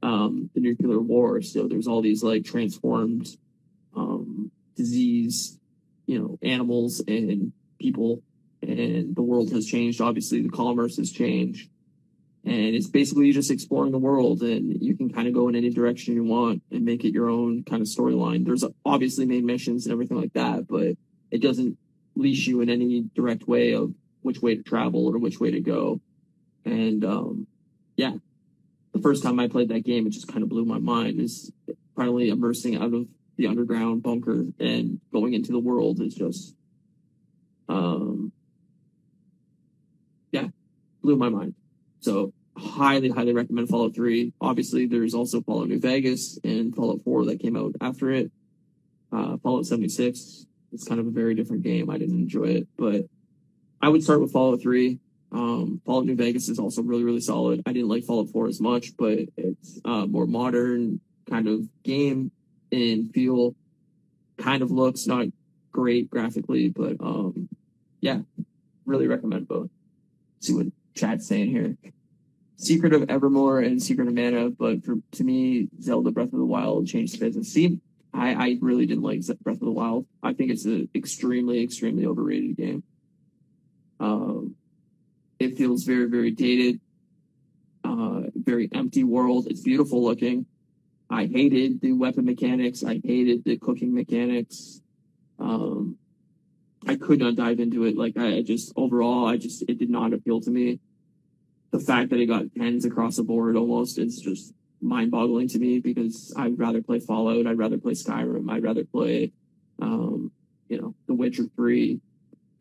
um, 0.03 0.51
the 0.55 0.61
nuclear 0.61 1.01
war 1.01 1.41
so 1.43 1.69
there's 1.69 1.87
all 1.87 2.03
these 2.03 2.23
like 2.23 2.45
transformed 2.45 3.29
um, 3.97 4.51
disease 4.77 5.59
you 6.07 6.19
know 6.19 6.39
animals 6.43 7.03
and 7.07 7.53
people 7.81 8.23
and 8.63 9.15
the 9.15 9.23
world 9.23 9.51
has 9.53 9.67
changed. 9.67 10.01
Obviously 10.01 10.43
the 10.43 10.49
commerce 10.49 10.97
has 10.97 11.11
changed. 11.11 11.69
And 12.45 12.75
it's 12.75 12.89
basically 12.89 13.31
just 13.33 13.51
exploring 13.51 13.93
the 13.93 13.99
world 13.99 14.43
and 14.43 14.83
you 14.83 14.97
can 14.97 15.13
kind 15.13 15.29
of 15.29 15.35
go 15.35 15.49
in 15.49 15.55
any 15.55 15.71
direction 15.71 16.15
you 16.15 16.25
want 16.25 16.63
and 16.73 16.85
make 16.85 17.05
it 17.05 17.13
your 17.13 17.29
own 17.29 17.63
kind 17.63 17.81
of 17.81 17.89
storyline. 17.89 18.45
There's 18.45 18.65
obviously 18.85 19.27
main 19.27 19.47
missions 19.47 19.87
and 19.87 19.93
everything 19.93 20.21
like 20.21 20.33
that 20.33 20.67
but 20.67 20.97
it 21.31 21.41
doesn't 21.41 21.79
leash 22.17 22.47
you 22.47 22.61
in 22.61 22.69
any 22.69 23.05
direct 23.15 23.47
way 23.47 23.73
of 23.73 23.95
which 24.23 24.41
way 24.41 24.57
to 24.57 24.63
travel 24.63 25.07
or 25.07 25.19
which 25.19 25.39
way 25.39 25.53
to 25.53 25.61
go. 25.61 26.01
And 26.65 27.05
um, 27.05 27.47
yeah. 27.97 28.15
The 28.93 29.01
first 29.01 29.23
time 29.23 29.41
i 29.41 29.49
played 29.49 29.71
that 29.71 29.85
game 29.85 30.07
it 30.07 30.11
just 30.11 30.29
kind 30.29 30.43
of 30.43 30.49
blew 30.49 30.65
my 30.65 30.79
mind. 30.79 31.21
Is 31.21 31.53
finally 31.97 32.29
immersing 32.29 32.77
out 32.77 32.93
of 32.93 33.07
the 33.37 33.47
underground 33.47 34.03
bunker 34.03 34.47
and 34.59 35.01
going 35.13 35.35
into 35.35 35.53
the 35.53 35.59
world 35.59 36.01
is 36.01 36.15
just 36.15 36.55
um 37.69 38.33
blew 41.03 41.17
my 41.17 41.29
mind 41.29 41.55
so 42.03 42.33
highly, 42.57 43.09
highly 43.09 43.33
recommend 43.33 43.69
Fallout 43.69 43.95
3. 43.95 44.33
Obviously, 44.41 44.87
there's 44.87 45.15
also 45.15 45.41
Fallout 45.41 45.69
New 45.69 45.81
Vegas 45.81 46.39
and 46.45 46.75
Fallout 46.75 47.03
4 47.05 47.27
that 47.27 47.41
came 47.41 47.57
out 47.57 47.75
after 47.81 48.11
it. 48.11 48.31
Uh, 49.11 49.37
Fallout 49.39 49.67
76 49.67 50.47
is 50.73 50.85
kind 50.85 51.01
of 51.01 51.07
a 51.07 51.11
very 51.11 51.35
different 51.35 51.63
game. 51.63 51.89
I 51.91 51.99
didn't 51.99 52.19
enjoy 52.19 52.45
it, 52.45 52.69
but 52.77 53.05
I 53.81 53.89
would 53.89 54.03
start 54.03 54.21
with 54.21 54.33
Fallout 54.33 54.61
3. 54.61 54.99
Um, 55.33 55.81
Fallout 55.87 56.05
New 56.05 56.17
Vegas 56.17 56.49
is 56.49 56.59
also 56.59 56.83
really, 56.83 57.05
really 57.05 57.21
solid. 57.21 57.63
I 57.67 57.73
didn't 57.73 57.89
like 57.89 58.05
Fallout 58.05 58.29
4 58.31 58.49
as 58.49 58.61
much, 58.61 58.97
but 58.97 59.19
it's 59.37 59.81
uh, 59.85 60.07
more 60.07 60.27
modern 60.27 61.01
kind 61.31 61.49
of 61.49 61.69
game 61.83 62.33
and 62.71 63.13
feel 63.13 63.55
kind 64.39 64.63
of 64.63 64.71
looks 64.71 65.07
not 65.07 65.27
great 65.71 66.11
graphically, 66.11 66.69
but 66.69 66.97
um, 67.01 67.49
yeah, 68.01 68.21
really 68.85 69.07
recommend 69.07 69.49
both. 69.49 69.71
See 70.41 70.55
what 70.55 70.67
Chad's 70.95 71.27
saying 71.27 71.51
here. 71.51 71.77
Secret 72.57 72.93
of 72.93 73.11
Evermore 73.11 73.61
and 73.61 73.83
Secret 73.83 74.09
of 74.09 74.15
Mana, 74.15 74.51
but 74.51 74.85
for 74.85 74.97
to 75.13 75.25
me, 75.25 75.69
Zelda 75.81 76.11
Breath 76.13 76.33
of 76.33 76.39
the 76.39 76.45
Wild 76.45 76.87
changed 76.87 77.15
the 77.15 77.25
business. 77.25 77.53
See, 77.53 77.81
I, 78.15 78.35
I 78.35 78.59
really 78.61 78.87
didn't 78.87 79.03
like 79.03 79.21
Breath 79.43 79.57
of 79.57 79.61
the 79.61 79.73
Wild. 79.73 80.07
I 80.23 80.33
think 80.33 80.51
it's 80.51 80.65
an 80.65 80.89
extremely, 80.95 81.63
extremely 81.63 82.07
overrated 82.07 82.57
game. 82.57 82.85
Um, 83.99 84.55
it 85.39 85.57
feels 85.57 85.85
very, 85.85 86.09
very 86.09 86.31
dated, 86.31 86.81
uh, 87.85 88.23
very 88.35 88.69
empty 88.73 89.03
world. 89.03 89.47
It's 89.49 89.61
beautiful 89.61 90.05
looking. 90.05 90.47
I 91.11 91.27
hated 91.27 91.81
the 91.81 91.93
weapon 91.93 92.25
mechanics. 92.25 92.85
I 92.85 93.01
hated 93.03 93.45
the 93.45 93.57
cooking 93.59 93.93
mechanics. 93.95 94.81
Um, 95.39 95.99
I 96.87 96.97
could 96.97 97.21
not 97.21 97.37
dive 97.37 97.61
into 97.61 97.85
it. 97.85 97.97
Like 97.97 98.17
I, 98.17 98.43
just 98.43 98.73
overall, 98.77 99.27
I 99.27 99.37
just 99.37 99.63
it 99.69 99.79
did 99.79 99.91
not 99.91 100.13
appeal 100.13 100.41
to 100.41 100.51
me. 100.51 100.81
The 101.71 101.79
fact 101.79 102.11
that 102.11 102.21
it 102.21 102.27
got 102.27 102.55
tens 102.57 102.85
across 102.85 103.17
the 103.17 103.23
board 103.23 103.57
almost 103.57 103.99
is 103.99 104.21
just 104.21 104.53
mind 104.81 105.11
boggling 105.11 105.49
to 105.49 105.59
me 105.59 105.79
because 105.79 106.35
I'd 106.37 106.59
rather 106.59 106.83
play 106.83 106.99
Fallout. 106.99 107.47
I'd 107.47 107.59
rather 107.59 107.79
play 107.79 107.93
Skyrim. 107.93 108.51
I'd 108.51 108.65
rather 108.65 108.85
play, 108.85 109.33
um, 109.81 110.33
you 110.69 110.81
know, 110.81 110.95
The 111.07 111.15
Witcher 111.15 111.45
3. 111.55 112.01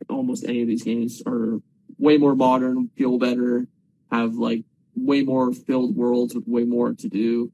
Almost 0.10 0.46
any 0.46 0.62
of 0.62 0.68
these 0.68 0.84
games 0.84 1.22
are 1.26 1.60
way 1.98 2.18
more 2.18 2.36
modern, 2.36 2.90
feel 2.98 3.18
better, 3.18 3.68
have 4.12 4.36
like 4.36 4.64
way 4.96 5.24
more 5.24 5.54
filled 5.54 5.96
worlds 5.96 6.36
with 6.36 6.48
way 6.48 6.64
more 6.64 6.94
to 6.94 7.10
do. 7.10 7.52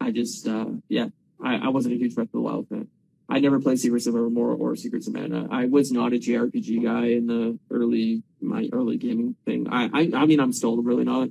I 0.00 0.10
just, 0.10 0.46
uh, 0.46 0.66
yeah, 0.88 1.08
I, 1.42 1.56
I 1.56 1.68
wasn't 1.68 1.94
a 1.94 1.98
huge 1.98 2.14
Breath 2.14 2.28
of 2.28 2.32
the 2.32 2.40
Wild 2.40 2.68
fan. 2.68 2.88
I 3.30 3.38
never 3.38 3.60
played 3.60 3.78
Secrets 3.78 4.08
of 4.08 4.16
Evermore 4.16 4.54
or 4.54 4.74
Secrets 4.74 5.06
of 5.06 5.14
Mana. 5.14 5.46
I 5.50 5.66
was 5.66 5.92
not 5.92 6.12
a 6.12 6.16
JRPG 6.16 6.82
guy 6.82 7.06
in 7.06 7.28
the 7.28 7.58
early, 7.70 8.24
my 8.40 8.68
early 8.72 8.96
gaming 8.96 9.36
thing. 9.44 9.68
I, 9.70 9.84
I, 9.92 10.10
I 10.14 10.26
mean, 10.26 10.40
I'm 10.40 10.52
still 10.52 10.82
really 10.82 11.04
not. 11.04 11.28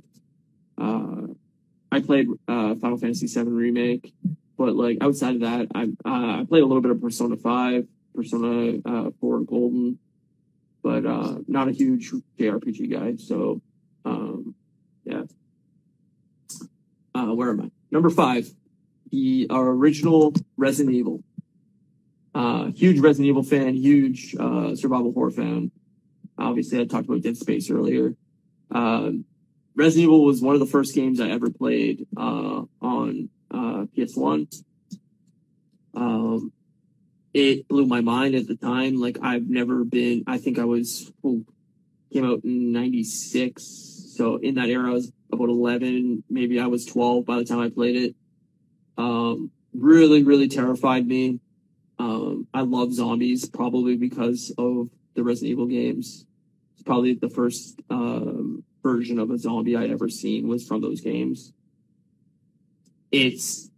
Uh, 0.78 1.34
I 1.92 2.00
played, 2.00 2.28
uh, 2.48 2.74
Final 2.76 2.96
Fantasy 2.96 3.26
VII 3.26 3.50
Remake, 3.50 4.14
but 4.56 4.74
like 4.74 4.96
outside 5.02 5.34
of 5.34 5.40
that, 5.42 5.68
I, 5.74 5.82
uh, 6.04 6.40
I 6.40 6.46
played 6.48 6.62
a 6.62 6.66
little 6.66 6.80
bit 6.80 6.90
of 6.90 7.02
Persona 7.02 7.36
5, 7.36 7.86
Persona, 8.14 8.78
uh, 8.86 9.10
4 9.20 9.40
Golden, 9.40 9.98
but, 10.82 11.04
uh, 11.04 11.36
not 11.48 11.68
a 11.68 11.72
huge 11.72 12.12
JRPG 12.38 12.90
guy. 12.90 13.16
So, 13.16 13.60
um, 14.06 14.54
yeah. 15.04 15.24
Uh, 17.14 17.34
where 17.34 17.50
am 17.50 17.60
I? 17.60 17.70
Number 17.90 18.08
five, 18.08 18.48
the 19.10 19.46
original 19.50 20.32
Resident 20.56 20.94
Evil. 20.94 21.22
Uh, 22.34 22.66
huge 22.66 23.00
Resident 23.00 23.28
Evil 23.28 23.42
fan, 23.42 23.74
huge 23.74 24.36
uh, 24.38 24.74
survival 24.76 25.12
horror 25.12 25.30
fan. 25.30 25.70
Obviously, 26.38 26.80
I 26.80 26.84
talked 26.84 27.06
about 27.06 27.22
Dead 27.22 27.36
Space 27.36 27.70
earlier. 27.70 28.14
Uh, 28.70 29.10
Resident 29.74 30.04
Evil 30.04 30.24
was 30.24 30.40
one 30.40 30.54
of 30.54 30.60
the 30.60 30.66
first 30.66 30.94
games 30.94 31.20
I 31.20 31.30
ever 31.30 31.50
played 31.50 32.06
uh, 32.16 32.62
on 32.80 33.28
uh, 33.50 33.86
PS1. 33.96 34.62
Um, 35.94 36.52
it 37.34 37.68
blew 37.68 37.86
my 37.86 38.00
mind 38.00 38.34
at 38.34 38.46
the 38.46 38.56
time. 38.56 38.96
Like 38.96 39.18
I've 39.22 39.48
never 39.48 39.84
been. 39.84 40.24
I 40.26 40.38
think 40.38 40.58
I 40.58 40.64
was 40.64 41.12
oh, 41.24 41.44
came 42.12 42.24
out 42.24 42.44
in 42.44 42.72
'96, 42.72 44.12
so 44.16 44.36
in 44.36 44.54
that 44.54 44.68
era 44.68 44.90
I 44.90 44.94
was 44.94 45.12
about 45.32 45.48
11. 45.48 46.24
Maybe 46.28 46.60
I 46.60 46.66
was 46.66 46.86
12 46.86 47.24
by 47.24 47.36
the 47.36 47.44
time 47.44 47.60
I 47.60 47.70
played 47.70 47.96
it. 47.96 48.16
Um, 48.98 49.50
really, 49.72 50.22
really 50.22 50.48
terrified 50.48 51.06
me. 51.06 51.40
I 52.52 52.62
love 52.62 52.92
zombies 52.92 53.48
probably 53.48 53.96
because 53.96 54.52
of 54.58 54.88
the 55.14 55.22
Resident 55.22 55.52
Evil 55.52 55.66
games. 55.66 56.26
It's 56.74 56.82
probably 56.82 57.14
the 57.14 57.28
first 57.28 57.80
um, 57.90 58.64
version 58.82 59.18
of 59.18 59.30
a 59.30 59.38
zombie 59.38 59.76
I'd 59.76 59.90
ever 59.90 60.08
seen 60.08 60.48
was 60.48 60.66
from 60.66 60.80
those 60.80 61.00
games. 61.00 61.52
It's 63.12 63.70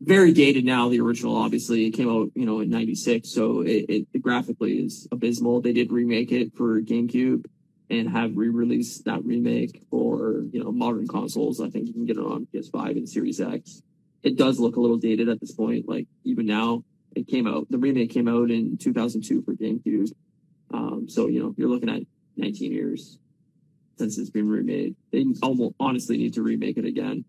very 0.00 0.32
dated 0.32 0.64
now. 0.64 0.88
The 0.88 1.00
original, 1.00 1.36
obviously, 1.36 1.86
it 1.86 1.92
came 1.92 2.08
out, 2.08 2.30
you 2.34 2.46
know, 2.46 2.60
in 2.60 2.70
'96, 2.70 3.28
so 3.28 3.60
it, 3.60 3.86
it, 3.88 4.06
it 4.12 4.22
graphically 4.22 4.78
is 4.78 5.08
abysmal. 5.10 5.60
They 5.60 5.72
did 5.72 5.90
remake 5.90 6.32
it 6.32 6.54
for 6.54 6.80
GameCube 6.80 7.46
and 7.88 8.08
have 8.10 8.36
re-released 8.36 9.04
that 9.04 9.24
remake 9.24 9.82
for 9.90 10.44
you 10.52 10.62
know 10.62 10.72
modern 10.72 11.06
consoles. 11.06 11.60
I 11.60 11.70
think 11.70 11.86
you 11.86 11.92
can 11.92 12.06
get 12.06 12.16
it 12.16 12.24
on 12.24 12.48
PS5 12.52 12.90
and 12.90 13.08
Series 13.08 13.40
X. 13.40 13.82
It 14.22 14.36
does 14.36 14.58
look 14.58 14.76
a 14.76 14.80
little 14.80 14.96
dated 14.96 15.28
at 15.28 15.40
this 15.40 15.52
point, 15.52 15.88
like 15.88 16.06
even 16.24 16.46
now 16.46 16.82
it 17.16 17.26
came 17.26 17.46
out, 17.46 17.66
the 17.70 17.78
remake 17.78 18.10
came 18.10 18.28
out 18.28 18.50
in 18.50 18.76
2002 18.76 19.42
for 19.42 19.54
GameCube. 19.54 20.12
Um, 20.72 21.08
so, 21.08 21.28
you 21.28 21.42
know, 21.42 21.54
you're 21.56 21.68
looking 21.68 21.88
at 21.88 22.02
19 22.36 22.72
years 22.72 23.18
since 23.98 24.18
it's 24.18 24.28
been 24.28 24.48
remade. 24.48 24.94
They 25.12 25.24
almost 25.42 25.74
honestly 25.80 26.18
need 26.18 26.34
to 26.34 26.42
remake 26.42 26.76
it 26.76 26.84
again. 26.84 27.24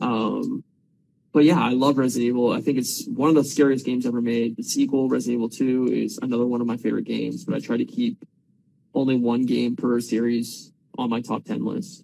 Um, 0.00 0.64
but 1.32 1.44
yeah, 1.44 1.60
I 1.60 1.70
love 1.70 1.98
Resident 1.98 2.30
Evil. 2.30 2.52
I 2.52 2.60
think 2.60 2.78
it's 2.78 3.06
one 3.06 3.28
of 3.28 3.36
the 3.36 3.44
scariest 3.44 3.86
games 3.86 4.06
ever 4.06 4.20
made. 4.20 4.56
The 4.56 4.64
sequel, 4.64 5.08
Resident 5.08 5.36
Evil 5.36 5.48
2, 5.50 5.92
is 5.92 6.18
another 6.20 6.46
one 6.46 6.60
of 6.60 6.66
my 6.66 6.76
favorite 6.76 7.04
games, 7.04 7.44
but 7.44 7.54
I 7.54 7.60
try 7.60 7.76
to 7.76 7.84
keep 7.84 8.24
only 8.92 9.16
one 9.16 9.42
game 9.42 9.76
per 9.76 10.00
series 10.00 10.72
on 10.98 11.10
my 11.10 11.20
top 11.20 11.44
10 11.44 11.64
list. 11.64 12.02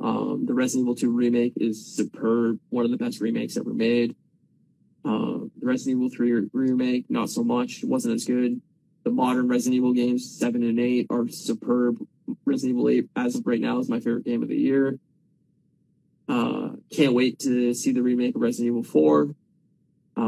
Um, 0.00 0.46
the 0.46 0.54
Resident 0.54 0.86
Evil 0.86 0.96
2 0.96 1.10
remake 1.12 1.52
is 1.56 1.86
superb, 1.86 2.58
one 2.70 2.84
of 2.84 2.90
the 2.90 2.96
best 2.96 3.20
remakes 3.20 3.56
ever 3.56 3.72
made. 3.72 4.16
The 5.04 5.47
Resident 5.68 5.98
Evil 5.98 6.10
3 6.10 6.48
remake, 6.52 7.10
not 7.10 7.30
so 7.30 7.44
much. 7.44 7.82
It 7.82 7.88
wasn't 7.88 8.14
as 8.14 8.24
good. 8.24 8.60
The 9.04 9.10
modern 9.10 9.48
Resident 9.48 9.76
Evil 9.76 9.92
games, 9.92 10.38
7 10.38 10.62
and 10.62 10.80
8, 10.80 11.06
are 11.10 11.28
superb. 11.28 11.98
Resident 12.44 12.78
Evil 12.78 12.88
8, 12.88 13.08
as 13.16 13.36
of 13.36 13.46
right 13.46 13.60
now, 13.60 13.78
is 13.78 13.88
my 13.88 14.00
favorite 14.00 14.24
game 14.24 14.42
of 14.42 14.48
the 14.48 14.56
year. 14.56 14.98
Uh, 16.28 16.70
can't 16.90 17.14
wait 17.14 17.38
to 17.40 17.72
see 17.74 17.92
the 17.92 18.02
remake 18.02 18.34
of 18.34 18.42
Resident 18.42 18.68
Evil 18.68 18.82
4. 18.82 19.34
Uh, 20.16 20.20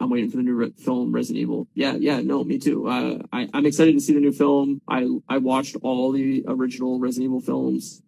I'm 0.00 0.10
waiting 0.10 0.30
for 0.30 0.38
the 0.38 0.42
new 0.42 0.54
re- 0.54 0.72
film 0.76 1.12
Resident 1.12 1.40
Evil. 1.40 1.68
Yeah, 1.74 1.94
yeah, 1.94 2.20
no, 2.20 2.42
me 2.42 2.58
too. 2.58 2.88
Uh, 2.88 3.18
I, 3.32 3.48
I'm 3.54 3.66
excited 3.66 3.94
to 3.94 4.00
see 4.00 4.14
the 4.14 4.20
new 4.20 4.32
film. 4.32 4.82
I 4.88 5.06
I 5.28 5.38
watched 5.38 5.76
all 5.82 6.10
the 6.10 6.44
original 6.48 6.98
Resident 6.98 7.26
Evil 7.26 7.40
films 7.40 8.02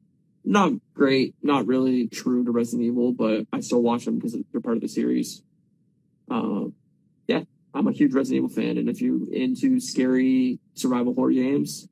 not 0.44 0.72
great, 0.92 1.34
not 1.42 1.66
really 1.66 2.06
true 2.06 2.44
to 2.44 2.50
Resident 2.50 2.86
Evil, 2.86 3.12
but 3.12 3.46
I 3.52 3.60
still 3.60 3.82
watch 3.82 4.04
them 4.04 4.16
because 4.16 4.36
they're 4.52 4.60
part 4.60 4.76
of 4.76 4.82
the 4.82 4.88
series. 4.88 5.42
Uh, 6.34 6.64
yeah, 7.28 7.42
I'm 7.72 7.86
a 7.86 7.92
huge 7.92 8.12
Resident 8.12 8.44
Evil 8.44 8.48
fan, 8.48 8.76
and 8.76 8.88
if 8.88 9.00
you're 9.00 9.32
into 9.32 9.78
scary 9.78 10.58
survival 10.74 11.14
horror 11.14 11.30
games, 11.30 11.88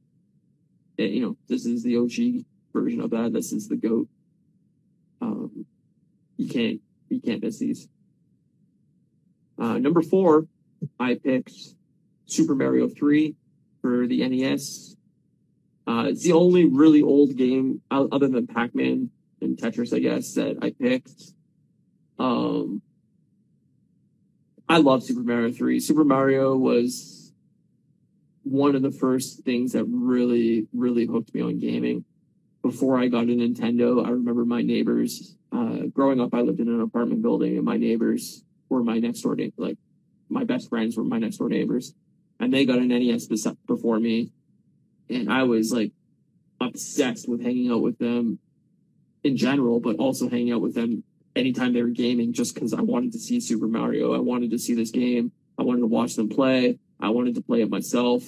it, 0.99 1.11
you 1.11 1.23
know 1.23 1.37
this 1.49 1.65
is 1.65 1.85
the 1.85 1.97
OG 1.97 2.45
version 2.73 3.01
of 3.01 3.11
that. 3.11 3.33
This 3.33 3.53
is 3.53 3.69
the 3.69 3.77
goat. 3.77 4.09
Um, 5.21 5.65
you 6.37 6.49
can't 6.49 6.81
you 7.09 7.21
can't 7.21 7.41
miss 7.41 7.61
these. 7.61 7.87
Uh, 9.61 9.79
number 9.79 10.03
four, 10.03 10.49
I 10.99 11.15
picked 11.15 11.53
Super 12.27 12.57
Mario 12.57 12.89
3 12.89 13.37
for 13.81 14.09
the 14.09 14.27
NES. 14.27 14.97
Uh, 15.87 16.07
it's 16.09 16.25
the 16.25 16.33
only 16.33 16.65
really 16.65 17.03
old 17.03 17.37
game 17.37 17.81
other 17.91 18.27
than 18.27 18.49
Pac-Man 18.49 19.11
and 19.41 19.57
Tetris, 19.57 19.95
I 19.95 20.01
guess, 20.01 20.35
that 20.35 20.57
I 20.63 20.71
picked. 20.71 21.33
Um, 22.19 22.83
I 24.73 24.79
love 24.79 25.03
Super 25.03 25.21
Mario 25.21 25.53
3. 25.53 25.81
Super 25.81 26.03
Mario 26.03 26.57
was 26.57 27.31
one 28.43 28.75
of 28.75 28.81
the 28.81 28.91
first 28.91 29.45
things 29.45 29.73
that 29.73 29.85
really, 29.85 30.67
really 30.73 31.05
hooked 31.05 31.35
me 31.35 31.43
on 31.43 31.59
gaming. 31.59 32.07
Before 32.63 32.99
I 32.99 33.09
got 33.09 33.25
a 33.25 33.27
Nintendo, 33.27 34.03
I 34.03 34.09
remember 34.09 34.47
my 34.47 34.63
neighbors, 34.63 35.37
uh, 35.53 35.89
growing 35.93 36.23
up, 36.23 36.33
I 36.33 36.41
lived 36.41 36.59
in 36.59 36.69
an 36.69 36.81
apartment 36.81 37.21
building 37.21 37.59
and 37.59 37.67
my 37.67 37.77
neighbors 37.77 38.45
were 38.71 38.83
my 38.83 38.99
next 38.99 39.21
door, 39.21 39.37
like 39.59 39.77
my 40.31 40.45
best 40.45 40.71
friends 40.71 40.97
were 40.97 41.05
my 41.05 41.19
next 41.19 41.37
door 41.37 41.51
neighbors 41.51 41.93
and 42.41 42.51
they 42.51 42.65
got 42.65 42.79
an 42.79 42.89
NES 42.89 43.27
before 43.67 44.01
me 44.01 44.33
and 45.11 45.31
I 45.31 45.43
was 45.43 45.71
like 45.71 45.93
obsessed 46.63 47.29
with 47.29 47.43
hanging 47.43 47.71
out 47.71 47.83
with 47.83 47.99
them 47.99 48.39
in 49.23 49.37
general, 49.37 49.81
but 49.81 49.97
also 49.97 50.31
hanging 50.31 50.55
out 50.55 50.63
with 50.63 50.75
them 50.75 51.05
anytime 51.35 51.73
they 51.73 51.83
were 51.83 51.89
gaming 51.89 52.33
just 52.33 52.55
because 52.55 52.73
I 52.73 52.81
wanted 52.81 53.13
to 53.13 53.19
see 53.19 53.41
Super 53.41 53.67
Mario. 53.67 54.15
I 54.15 54.19
wanted 54.19 54.51
to 54.51 54.59
see 54.59 54.75
this 54.75 54.91
game. 54.91 55.33
I 55.59 55.63
wanted 55.63 55.81
to 55.81 55.87
watch 55.87 56.15
them 56.15 56.29
play. 56.29 56.79
I 57.01 57.11
wanted 57.11 57.35
to 57.37 57.43
play 57.43 57.63
it 57.63 57.71
myself. 57.71 58.25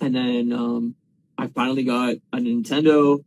And 0.00 0.14
then 0.14 0.52
um, 0.52 0.94
I 1.38 1.48
finally 1.48 1.84
got 1.84 2.14
a 2.32 2.38
Nintendo. 2.38 3.24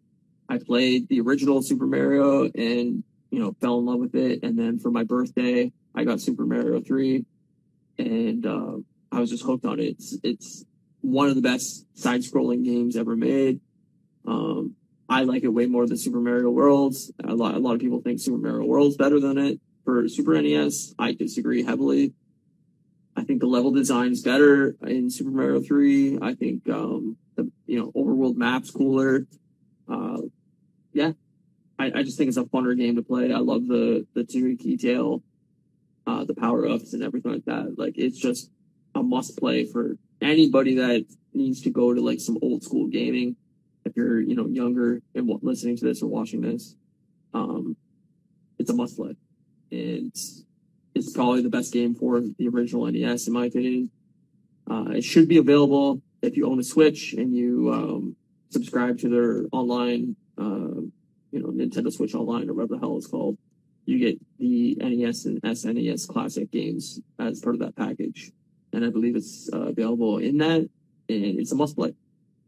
I 0.47 0.57
played 0.57 1.07
the 1.09 1.21
original 1.21 1.61
Super 1.61 1.87
Mario 1.87 2.43
and, 2.43 3.03
you 3.31 3.39
know, 3.39 3.55
fell 3.61 3.79
in 3.79 3.85
love 3.85 3.99
with 3.99 4.15
it. 4.15 4.43
And 4.43 4.57
then 4.57 4.79
for 4.79 4.91
my 4.91 5.03
birthday, 5.03 5.71
I 5.95 6.03
got 6.03 6.21
Super 6.21 6.45
Mario 6.45 6.81
3 6.81 7.25
and 7.97 8.45
uh, 8.45 8.77
I 9.11 9.19
was 9.19 9.29
just 9.29 9.43
hooked 9.43 9.65
on 9.65 9.79
it. 9.79 9.83
It's, 9.83 10.17
it's 10.23 10.65
one 11.01 11.29
of 11.29 11.35
the 11.35 11.41
best 11.41 11.85
side 11.97 12.21
scrolling 12.21 12.63
games 12.63 12.95
ever 12.95 13.15
made. 13.15 13.59
Um, 14.27 14.75
I 15.07 15.23
like 15.23 15.43
it 15.43 15.49
way 15.49 15.67
more 15.67 15.85
than 15.85 15.97
Super 15.97 16.19
Mario 16.19 16.49
Worlds. 16.49 17.11
A 17.23 17.35
lot, 17.35 17.55
a 17.55 17.59
lot 17.59 17.75
of 17.75 17.79
people 17.79 18.01
think 18.01 18.19
Super 18.19 18.37
Mario 18.37 18.65
World's 18.65 18.97
better 18.97 19.19
than 19.19 19.37
it 19.37 19.59
for 19.83 20.07
Super 20.07 20.41
NES. 20.41 20.95
I 20.97 21.13
disagree 21.13 21.63
heavily. 21.63 22.13
I 23.15 23.23
think 23.23 23.39
the 23.39 23.47
level 23.47 23.71
design 23.71 24.11
is 24.11 24.21
better 24.21 24.75
in 24.81 25.09
Super 25.09 25.29
Mario 25.29 25.61
3. 25.61 26.19
I 26.21 26.33
think, 26.33 26.67
um, 26.69 27.17
the, 27.35 27.49
you 27.65 27.79
know, 27.79 27.91
overworld 27.95 28.35
maps 28.35 28.71
cooler. 28.71 29.27
Uh, 29.87 30.21
yeah, 30.91 31.11
I, 31.77 31.91
I 31.95 32.03
just 32.03 32.17
think 32.17 32.29
it's 32.29 32.37
a 32.37 32.43
funner 32.43 32.77
game 32.77 32.95
to 32.95 33.03
play. 33.03 33.31
I 33.31 33.37
love 33.37 33.67
the, 33.67 34.05
the 34.15 34.23
degree 34.23 34.55
detail, 34.55 35.23
uh, 36.07 36.25
the 36.25 36.33
power 36.33 36.67
ups 36.67 36.93
and 36.93 37.03
everything 37.03 37.31
like 37.31 37.45
that. 37.45 37.75
Like, 37.77 37.93
it's 37.97 38.19
just 38.19 38.49
a 38.95 39.03
must 39.03 39.37
play 39.37 39.65
for 39.65 39.97
anybody 40.21 40.75
that 40.75 41.05
needs 41.33 41.61
to 41.61 41.69
go 41.69 41.93
to 41.93 42.01
like 42.01 42.19
some 42.19 42.37
old 42.41 42.63
school 42.63 42.87
gaming. 42.87 43.35
If 43.85 43.95
you're, 43.95 44.19
you 44.19 44.35
know, 44.35 44.47
younger 44.47 45.01
and 45.13 45.29
listening 45.41 45.77
to 45.77 45.85
this 45.85 46.01
or 46.01 46.07
watching 46.07 46.41
this, 46.41 46.75
um, 47.33 47.77
it's 48.57 48.69
a 48.69 48.73
must 48.73 48.97
play. 48.97 49.15
And 49.71 50.11
it's 50.95 51.11
probably 51.13 51.41
the 51.41 51.49
best 51.49 51.73
game 51.73 51.93
for 51.93 52.21
the 52.21 52.47
original 52.47 52.85
NES, 52.85 53.27
in 53.27 53.33
my 53.33 53.45
opinion. 53.45 53.91
Uh, 54.69 54.91
it 54.95 55.03
should 55.03 55.27
be 55.27 55.37
available 55.37 56.01
if 56.21 56.35
you 56.35 56.47
own 56.47 56.59
a 56.59 56.63
Switch 56.63 57.13
and 57.13 57.35
you 57.35 57.71
um, 57.71 58.15
subscribe 58.49 58.97
to 58.99 59.09
their 59.09 59.45
online, 59.51 60.15
uh, 60.37 60.81
you 61.31 61.39
know, 61.39 61.49
Nintendo 61.49 61.91
Switch 61.91 62.15
Online 62.15 62.49
or 62.49 62.53
whatever 62.53 62.75
the 62.75 62.79
hell 62.79 62.97
it's 62.97 63.07
called. 63.07 63.37
You 63.85 63.99
get 63.99 64.19
the 64.39 64.75
NES 64.79 65.25
and 65.25 65.41
SNES 65.43 66.07
classic 66.07 66.49
games 66.49 66.99
as 67.19 67.39
part 67.41 67.55
of 67.55 67.61
that 67.61 67.75
package, 67.75 68.31
and 68.73 68.83
I 68.83 68.89
believe 68.89 69.15
it's 69.15 69.47
uh, 69.53 69.67
available 69.67 70.17
in 70.17 70.37
that, 70.39 70.61
and 70.61 70.69
it's 71.39 71.51
a 71.51 71.55
must 71.55 71.75
play. 71.75 71.93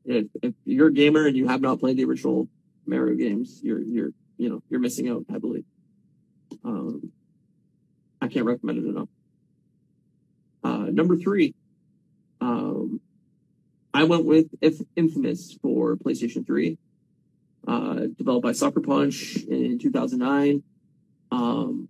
If, 0.07 0.27
if 0.41 0.53
you're 0.63 0.87
a 0.87 0.93
gamer 0.93 1.27
and 1.27 1.35
you 1.35 1.47
have 1.47 1.61
not 1.61 1.79
played 1.79 1.97
the 1.97 2.05
original 2.05 2.47
Mario 2.85 3.15
games, 3.15 3.59
you're 3.61 3.81
you're 3.81 4.11
you 4.37 4.49
know 4.49 4.63
you're 4.69 4.79
missing 4.79 5.09
out 5.09 5.25
heavily. 5.29 5.65
Um, 6.63 7.11
I 8.21 8.27
can't 8.29 8.45
recommend 8.45 8.79
it 8.79 8.89
enough. 8.89 9.09
Uh, 10.63 10.89
number 10.91 11.17
three, 11.17 11.53
um, 12.41 13.01
I 13.93 14.05
went 14.05 14.25
with 14.25 14.47
Infamous 14.95 15.57
for 15.61 15.95
PlayStation 15.95 16.45
3, 16.45 16.77
uh, 17.67 17.99
developed 18.17 18.43
by 18.43 18.51
Sucker 18.51 18.81
Punch 18.81 19.37
in 19.49 19.79
2009. 19.79 20.63
Um, 21.31 21.89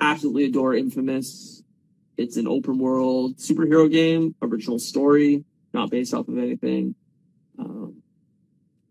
absolutely 0.00 0.44
adore 0.44 0.74
Infamous. 0.74 1.62
It's 2.16 2.36
an 2.36 2.46
open 2.46 2.78
world 2.78 3.36
superhero 3.36 3.90
game, 3.90 4.34
original 4.40 4.78
story, 4.78 5.44
not 5.76 5.90
based 5.90 6.14
off 6.14 6.26
of 6.28 6.38
anything. 6.38 6.94
Um, 7.58 8.02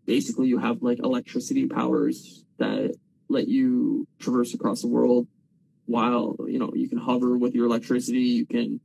basically, 0.06 0.48
you 0.48 0.58
have 0.58 0.82
like 0.82 0.98
electricity 1.00 1.66
powers 1.66 2.44
that 2.58 2.94
let 3.28 3.48
you 3.48 4.06
traverse 4.18 4.54
across 4.54 4.80
the 4.80 4.88
world 4.88 5.26
while 5.86 6.36
you 6.46 6.58
know 6.58 6.72
you 6.74 6.88
can 6.88 6.98
hover 6.98 7.36
with 7.36 7.54
your 7.54 7.66
electricity. 7.66 8.20
You 8.20 8.46
can 8.46 8.80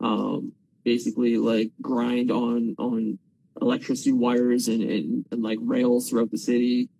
um, 0.00 0.52
basically 0.84 1.38
like 1.38 1.72
grind 1.80 2.30
on 2.30 2.76
on 2.78 3.18
electricity 3.60 4.12
wires 4.12 4.68
and, 4.68 4.82
and, 4.82 5.26
and 5.30 5.42
like 5.42 5.58
rails 5.62 6.10
throughout 6.10 6.30
the 6.30 6.38
city. 6.38 6.90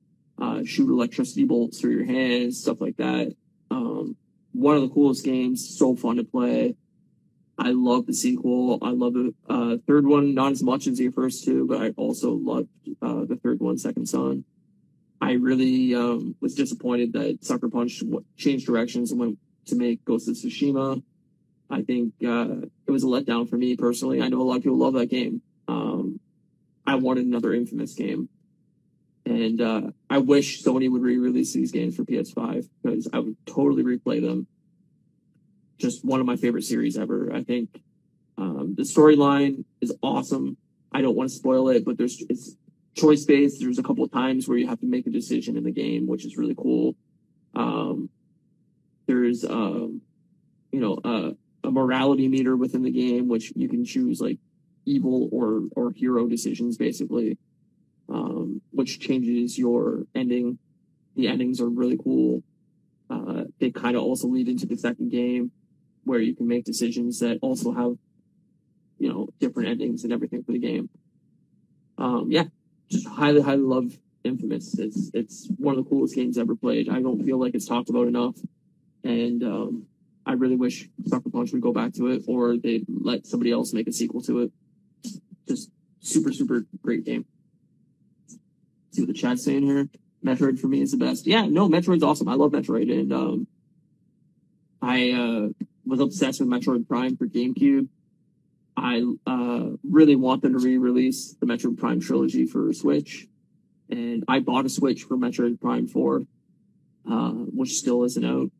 Uh, 0.40 0.62
shoot 0.64 0.90
electricity 0.90 1.44
bolts 1.44 1.80
through 1.80 1.92
your 1.92 2.04
hands 2.04 2.60
stuff 2.60 2.80
like 2.80 2.96
that. 2.96 3.34
Um, 3.70 4.16
one 4.52 4.76
of 4.76 4.82
the 4.82 4.88
coolest 4.88 5.24
games 5.24 5.76
so 5.78 5.96
fun 5.96 6.16
to 6.16 6.24
play 6.24 6.74
i 7.58 7.70
love 7.70 8.06
the 8.06 8.14
sequel 8.14 8.78
i 8.82 8.90
love 8.90 9.14
the 9.14 9.34
uh, 9.48 9.76
third 9.86 10.06
one 10.06 10.34
not 10.34 10.52
as 10.52 10.62
much 10.62 10.86
as 10.86 10.98
the 10.98 11.08
first 11.10 11.44
two 11.44 11.66
but 11.66 11.80
i 11.80 11.90
also 11.96 12.32
loved 12.32 12.68
uh, 13.02 13.24
the 13.24 13.38
third 13.42 13.60
one 13.60 13.78
second 13.78 14.06
son 14.06 14.44
I 15.20 15.32
really 15.32 15.94
um, 15.94 16.36
was 16.40 16.54
disappointed 16.54 17.12
that 17.14 17.44
Sucker 17.44 17.68
Punch 17.68 18.02
changed 18.36 18.66
directions 18.66 19.10
and 19.10 19.20
went 19.20 19.38
to 19.66 19.76
make 19.76 20.04
Ghost 20.04 20.28
of 20.28 20.34
Tsushima. 20.34 21.02
I 21.70 21.82
think 21.82 22.14
uh, 22.24 22.66
it 22.86 22.90
was 22.90 23.02
a 23.02 23.06
letdown 23.06 23.48
for 23.48 23.56
me 23.56 23.76
personally. 23.76 24.22
I 24.22 24.28
know 24.28 24.40
a 24.40 24.44
lot 24.44 24.58
of 24.58 24.62
people 24.62 24.78
love 24.78 24.94
that 24.94 25.10
game. 25.10 25.42
Um, 25.68 26.20
I 26.86 26.94
wanted 26.96 27.26
another 27.26 27.52
Infamous 27.52 27.94
game, 27.94 28.28
and 29.24 29.60
uh, 29.60 29.82
I 30.08 30.18
wish 30.18 30.62
Sony 30.62 30.88
would 30.90 31.02
re-release 31.02 31.52
these 31.52 31.72
games 31.72 31.96
for 31.96 32.04
PS5 32.04 32.68
because 32.82 33.08
I 33.12 33.18
would 33.18 33.36
totally 33.46 33.82
replay 33.82 34.20
them. 34.20 34.46
Just 35.78 36.04
one 36.04 36.20
of 36.20 36.26
my 36.26 36.36
favorite 36.36 36.64
series 36.64 36.96
ever. 36.96 37.32
I 37.34 37.42
think 37.42 37.82
um, 38.38 38.74
the 38.76 38.82
storyline 38.82 39.64
is 39.80 39.94
awesome. 40.02 40.56
I 40.92 41.02
don't 41.02 41.16
want 41.16 41.30
to 41.30 41.36
spoil 41.36 41.68
it, 41.68 41.84
but 41.84 41.98
there's 41.98 42.22
it's 42.28 42.56
choice 42.94 43.24
based. 43.24 43.60
There's 43.60 43.78
a 43.78 43.82
couple 43.82 44.04
of 44.04 44.10
times 44.10 44.48
where 44.48 44.58
you 44.58 44.66
have 44.68 44.80
to 44.80 44.86
make 44.86 45.06
a 45.06 45.10
decision 45.10 45.56
in 45.56 45.64
the 45.64 45.70
game, 45.70 46.06
which 46.06 46.24
is 46.24 46.36
really 46.36 46.54
cool. 46.54 46.96
Um, 47.54 48.08
there's, 49.06 49.44
um, 49.44 50.00
you 50.72 50.80
know, 50.80 51.36
a 51.64 51.70
morality 51.70 52.28
meter 52.28 52.56
within 52.56 52.82
the 52.82 52.90
game, 52.90 53.28
which 53.28 53.52
you 53.54 53.68
can 53.68 53.84
choose 53.84 54.20
like 54.20 54.38
evil 54.84 55.28
or, 55.32 55.62
or 55.74 55.92
hero 55.92 56.26
decisions 56.26 56.76
basically, 56.76 57.38
um, 58.08 58.60
which 58.70 59.00
changes 59.00 59.58
your 59.58 60.06
ending. 60.14 60.58
The 61.16 61.28
endings 61.28 61.60
are 61.60 61.68
really 61.68 61.98
cool. 62.02 62.42
Uh, 63.08 63.44
they 63.60 63.70
kind 63.70 63.96
of 63.96 64.02
also 64.02 64.28
lead 64.28 64.48
into 64.48 64.66
the 64.66 64.76
second 64.76 65.10
game 65.10 65.50
where 66.06 66.20
you 66.20 66.34
can 66.34 66.48
make 66.48 66.64
decisions 66.64 67.20
that 67.20 67.38
also 67.42 67.72
have, 67.72 67.98
you 68.98 69.12
know, 69.12 69.28
different 69.38 69.68
endings 69.68 70.04
and 70.04 70.12
everything 70.12 70.42
for 70.42 70.52
the 70.52 70.58
game. 70.58 70.88
Um, 71.98 72.28
yeah, 72.30 72.44
just 72.90 73.06
highly, 73.06 73.42
highly 73.42 73.62
love 73.62 73.98
Infamous. 74.24 74.76
It's, 74.76 75.10
it's 75.14 75.48
one 75.56 75.78
of 75.78 75.84
the 75.84 75.88
coolest 75.88 76.16
games 76.16 76.36
ever 76.36 76.56
played. 76.56 76.88
I 76.88 77.00
don't 77.00 77.24
feel 77.24 77.38
like 77.38 77.54
it's 77.54 77.66
talked 77.66 77.90
about 77.90 78.08
enough 78.08 78.34
and 79.06 79.42
um, 79.44 79.86
I 80.24 80.32
really 80.32 80.56
wish 80.56 80.88
Sucker 81.06 81.30
Punch 81.30 81.52
would 81.52 81.62
go 81.62 81.72
back 81.72 81.92
to 81.94 82.08
it, 82.08 82.24
or 82.26 82.56
they 82.56 82.84
let 82.88 83.26
somebody 83.26 83.52
else 83.52 83.72
make 83.72 83.86
a 83.86 83.92
sequel 83.92 84.20
to 84.22 84.40
it. 84.40 84.52
Just 85.48 85.70
super, 86.00 86.32
super 86.32 86.66
great 86.82 87.04
game. 87.04 87.24
see 88.90 89.02
what 89.02 89.08
the 89.08 89.14
chat's 89.14 89.44
saying 89.44 89.62
here. 89.62 89.88
Metroid 90.24 90.58
for 90.58 90.66
me 90.66 90.82
is 90.82 90.90
the 90.90 90.96
best. 90.96 91.26
Yeah, 91.26 91.46
no, 91.46 91.68
Metroid's 91.68 92.02
awesome. 92.02 92.28
I 92.28 92.34
love 92.34 92.50
Metroid, 92.50 92.90
and 92.92 93.12
um, 93.12 93.46
I 94.82 95.12
uh, 95.12 95.64
was 95.86 96.00
obsessed 96.00 96.40
with 96.40 96.48
Metroid 96.48 96.88
Prime 96.88 97.16
for 97.16 97.26
GameCube. 97.26 97.88
I 98.76 99.02
uh, 99.26 99.76
really 99.82 100.16
want 100.16 100.42
them 100.42 100.52
to 100.52 100.58
re-release 100.58 101.34
the 101.40 101.46
Metroid 101.46 101.78
Prime 101.78 102.00
trilogy 102.00 102.46
for 102.46 102.72
Switch, 102.72 103.26
and 103.88 104.24
I 104.28 104.40
bought 104.40 104.66
a 104.66 104.68
Switch 104.68 105.04
for 105.04 105.16
Metroid 105.16 105.60
Prime 105.60 105.86
Four, 105.86 106.26
uh, 107.10 107.30
which 107.30 107.74
still 107.74 108.04
isn't 108.04 108.24
out 108.24 108.50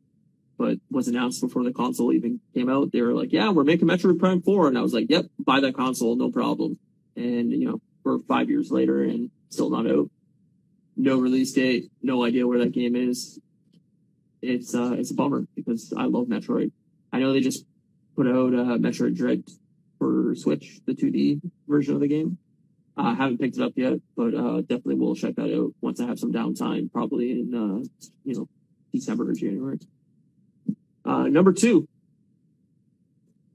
but 0.57 0.77
was 0.89 1.07
announced 1.07 1.41
before 1.41 1.63
the 1.63 1.71
console 1.71 2.11
even 2.11 2.39
came 2.53 2.69
out. 2.69 2.91
They 2.91 3.01
were 3.01 3.13
like, 3.13 3.31
yeah, 3.31 3.49
we're 3.51 3.63
making 3.63 3.87
Metroid 3.87 4.19
Prime 4.19 4.41
4. 4.41 4.67
And 4.67 4.77
I 4.77 4.81
was 4.81 4.93
like, 4.93 5.05
yep, 5.09 5.25
buy 5.39 5.59
that 5.59 5.75
console, 5.75 6.15
no 6.15 6.31
problem. 6.31 6.79
And, 7.15 7.51
you 7.51 7.65
know, 7.69 7.81
we're 8.03 8.19
five 8.27 8.49
years 8.49 8.71
later 8.71 9.03
and 9.03 9.29
still 9.49 9.69
not 9.69 9.89
out. 9.89 10.09
No 10.95 11.19
release 11.19 11.53
date, 11.53 11.91
no 12.01 12.23
idea 12.25 12.47
where 12.47 12.59
that 12.59 12.71
game 12.71 12.95
is. 12.95 13.39
It's, 14.41 14.73
uh, 14.73 14.93
it's 14.93 15.11
a 15.11 15.13
bummer 15.13 15.45
because 15.55 15.93
I 15.95 16.05
love 16.05 16.27
Metroid. 16.27 16.71
I 17.11 17.19
know 17.19 17.33
they 17.33 17.39
just 17.39 17.65
put 18.15 18.27
out, 18.27 18.53
uh, 18.53 18.77
Metroid 18.77 19.15
Dread 19.15 19.43
for 19.99 20.35
Switch, 20.35 20.79
the 20.85 20.93
2D 20.93 21.41
version 21.67 21.95
of 21.95 22.01
the 22.01 22.07
game. 22.07 22.37
I 22.95 23.11
uh, 23.11 23.15
haven't 23.15 23.39
picked 23.39 23.57
it 23.57 23.63
up 23.63 23.73
yet, 23.75 23.99
but, 24.15 24.33
uh, 24.33 24.61
definitely 24.61 24.95
will 24.95 25.15
check 25.15 25.35
that 25.35 25.55
out 25.55 25.73
once 25.81 25.99
I 25.99 26.07
have 26.07 26.19
some 26.19 26.33
downtime, 26.33 26.91
probably 26.91 27.31
in, 27.31 27.53
uh, 27.53 28.07
you 28.23 28.35
know, 28.35 28.49
December 28.91 29.29
or 29.29 29.33
January. 29.33 29.79
Uh, 31.05 31.23
number 31.27 31.53
two, 31.53 31.87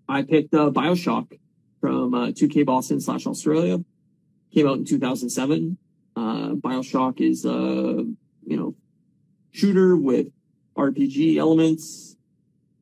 I 0.08 0.22
picked 0.22 0.54
uh, 0.54 0.70
Bioshock 0.70 1.38
from 1.80 2.14
uh, 2.14 2.26
2K 2.28 2.64
Boston 2.64 3.00
slash 3.00 3.26
Australia. 3.26 3.84
Came 4.54 4.68
out 4.68 4.78
in 4.78 4.84
2007. 4.84 5.76
Uh, 6.14 6.20
Bioshock 6.54 7.20
is 7.20 7.44
a 7.44 7.52
uh, 7.52 8.02
you 8.44 8.56
know 8.56 8.74
shooter 9.50 9.96
with 9.96 10.28
RPG 10.76 11.36
elements. 11.36 12.11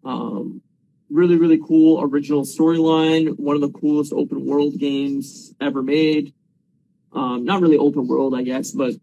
Um, 0.05 0.63
really, 1.11 1.37
really 1.37 1.59
cool 1.59 2.03
original 2.03 2.43
storyline. 2.43 3.39
One 3.39 3.57
of 3.57 3.63
the 3.63 3.71
coolest 3.71 4.13
open 4.13 4.47
world 4.47 4.79
games 4.79 5.55
ever 5.61 5.83
made. 5.83 6.33
Um, 7.13 7.45
not 7.45 7.61
really 7.61 7.77
open 7.77 8.07
world, 8.07 8.35
I 8.35 8.43
guess, 8.43 8.71
but 8.71 8.95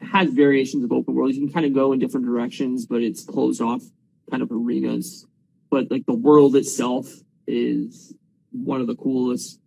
has 0.00 0.30
variations 0.30 0.84
of 0.84 0.92
open 0.92 1.14
world. 1.14 1.34
You 1.34 1.40
can 1.40 1.52
kind 1.52 1.66
of 1.66 1.74
go 1.74 1.92
in 1.92 1.98
different 1.98 2.26
directions, 2.26 2.86
but 2.86 3.02
it's 3.02 3.24
closed 3.24 3.60
off 3.60 3.82
kind 4.30 4.42
of 4.42 4.50
arenas, 4.50 5.26
but 5.70 5.90
like 5.90 6.06
the 6.06 6.14
world 6.14 6.56
itself 6.56 7.08
is 7.46 8.14
one 8.52 8.80
of 8.80 8.86
the 8.86 8.94
coolest, 8.94 9.58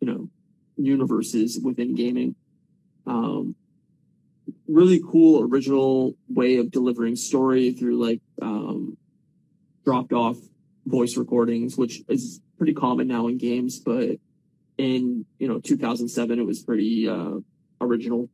you 0.00 0.06
know, 0.06 0.28
universes 0.76 1.58
within 1.62 1.94
gaming. 1.94 2.34
Um, 3.06 3.54
really 4.68 5.00
cool 5.10 5.42
original 5.42 6.14
way 6.28 6.56
of 6.56 6.70
delivering 6.70 7.16
story 7.16 7.72
through 7.72 8.02
like 8.02 8.20
um, 8.42 8.96
dropped 9.84 10.12
off 10.12 10.36
voice 10.86 11.16
recordings, 11.16 11.76
which 11.76 12.02
is 12.08 12.40
pretty 12.58 12.74
common 12.74 13.08
now 13.08 13.26
in 13.28 13.38
games, 13.38 13.78
but 13.78 14.18
in 14.76 15.24
you 15.38 15.48
know 15.48 15.60
2007 15.60 16.38
it 16.38 16.42
was 16.42 16.62
pretty 16.62 17.08
uh, 17.08 17.34
original. 17.80 18.28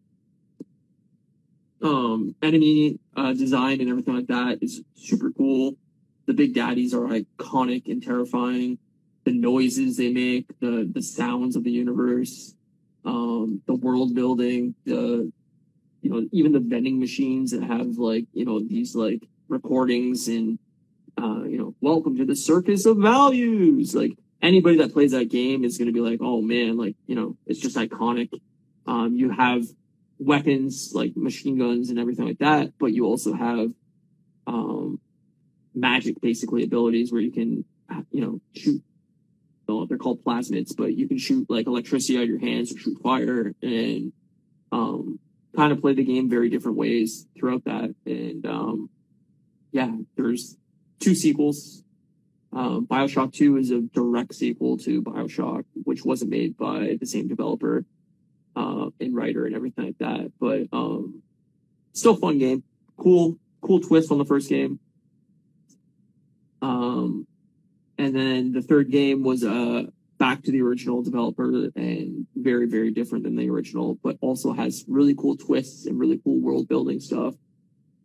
Um, 1.82 2.34
enemy 2.42 2.98
uh, 3.16 3.32
design 3.32 3.80
and 3.80 3.88
everything 3.88 4.14
like 4.14 4.26
that 4.26 4.58
is 4.60 4.82
super 4.94 5.30
cool. 5.30 5.76
The 6.26 6.34
Big 6.34 6.54
Daddies 6.54 6.92
are 6.94 7.06
iconic 7.06 7.90
and 7.90 8.02
terrifying. 8.02 8.78
the 9.24 9.32
noises 9.32 9.96
they 9.96 10.12
make, 10.12 10.46
the 10.60 10.88
the 10.92 11.02
sounds 11.02 11.56
of 11.56 11.64
the 11.64 11.70
universe, 11.70 12.54
um, 13.04 13.60
the 13.66 13.74
world 13.74 14.14
building, 14.14 14.74
the 14.84 15.30
you 16.02 16.10
know 16.10 16.26
even 16.32 16.52
the 16.52 16.60
vending 16.60 16.98
machines 16.98 17.50
that 17.50 17.62
have 17.62 17.98
like 17.98 18.26
you 18.32 18.44
know 18.44 18.60
these 18.60 18.94
like 18.94 19.22
recordings 19.48 20.28
and 20.28 20.58
uh, 21.20 21.44
you 21.44 21.58
know 21.58 21.74
welcome 21.80 22.16
to 22.16 22.24
the 22.24 22.36
circus 22.36 22.86
of 22.86 22.98
values. 22.98 23.94
Like 23.94 24.12
anybody 24.42 24.78
that 24.78 24.92
plays 24.92 25.12
that 25.12 25.30
game 25.30 25.64
is 25.64 25.78
going 25.78 25.86
to 25.86 25.92
be 25.92 26.00
like, 26.00 26.20
oh 26.22 26.40
man, 26.40 26.76
like 26.76 26.96
you 27.06 27.14
know 27.14 27.36
it's 27.46 27.60
just 27.60 27.76
iconic. 27.76 28.30
Um, 28.86 29.14
you 29.14 29.30
have 29.30 29.64
weapons 30.18 30.92
like 30.94 31.16
machine 31.16 31.58
guns 31.58 31.90
and 31.90 31.98
everything 31.98 32.26
like 32.26 32.38
that, 32.38 32.72
but 32.78 32.92
you 32.92 33.04
also 33.06 33.32
have 33.32 33.70
um, 34.46 35.00
magic 35.74 36.20
basically 36.20 36.64
abilities 36.64 37.12
where 37.12 37.20
you 37.20 37.30
can 37.30 37.64
you 38.10 38.20
know 38.20 38.40
shoot 38.54 38.82
they're 39.88 39.98
called 39.98 40.24
plasmids, 40.24 40.76
but 40.76 40.96
you 40.96 41.06
can 41.06 41.18
shoot 41.18 41.48
like 41.48 41.66
electricity 41.66 42.18
out 42.18 42.24
of 42.24 42.28
your 42.28 42.40
hands 42.40 42.74
or 42.74 42.78
shoot 42.78 42.98
fire 43.02 43.54
and 43.62 44.12
um, 44.72 45.18
kind 45.56 45.72
of 45.72 45.80
play 45.80 45.94
the 45.94 46.04
game 46.04 46.28
very 46.28 46.48
different 46.48 46.76
ways 46.76 47.26
throughout 47.38 47.64
that. 47.64 47.94
And 48.06 48.46
um, 48.46 48.90
yeah, 49.72 49.90
there's 50.16 50.56
two 51.00 51.14
sequels. 51.14 51.82
Um, 52.52 52.86
Bioshock 52.86 53.32
2 53.32 53.56
is 53.58 53.70
a 53.70 53.80
direct 53.80 54.34
sequel 54.34 54.76
to 54.78 55.02
Bioshock, 55.02 55.64
which 55.84 56.04
wasn't 56.04 56.30
made 56.30 56.56
by 56.56 56.96
the 57.00 57.06
same 57.06 57.28
developer 57.28 57.84
uh, 58.56 58.90
and 59.00 59.14
writer 59.14 59.46
and 59.46 59.54
everything 59.54 59.86
like 59.86 59.98
that. 59.98 60.32
But 60.40 60.66
um, 60.76 61.22
still 61.92 62.16
fun 62.16 62.38
game. 62.38 62.64
Cool, 62.96 63.38
cool 63.60 63.80
twist 63.80 64.10
on 64.10 64.18
the 64.18 64.24
first 64.24 64.48
game. 64.48 64.80
Um, 66.60 67.26
and 67.98 68.14
then 68.14 68.52
the 68.52 68.62
third 68.62 68.90
game 68.90 69.22
was 69.22 69.44
uh, 69.44 69.84
back 70.18 70.42
to 70.42 70.50
the 70.50 70.60
original 70.60 71.02
developer 71.02 71.70
and 71.76 72.26
very, 72.36 72.66
very 72.66 72.90
different 72.90 73.24
than 73.24 73.36
the 73.36 73.48
original, 73.48 73.98
but 74.02 74.16
also 74.20 74.52
has 74.52 74.84
really 74.88 75.14
cool 75.14 75.36
twists 75.36 75.86
and 75.86 75.98
really 75.98 76.20
cool 76.22 76.40
world 76.40 76.68
building 76.68 77.00
stuff. 77.00 77.34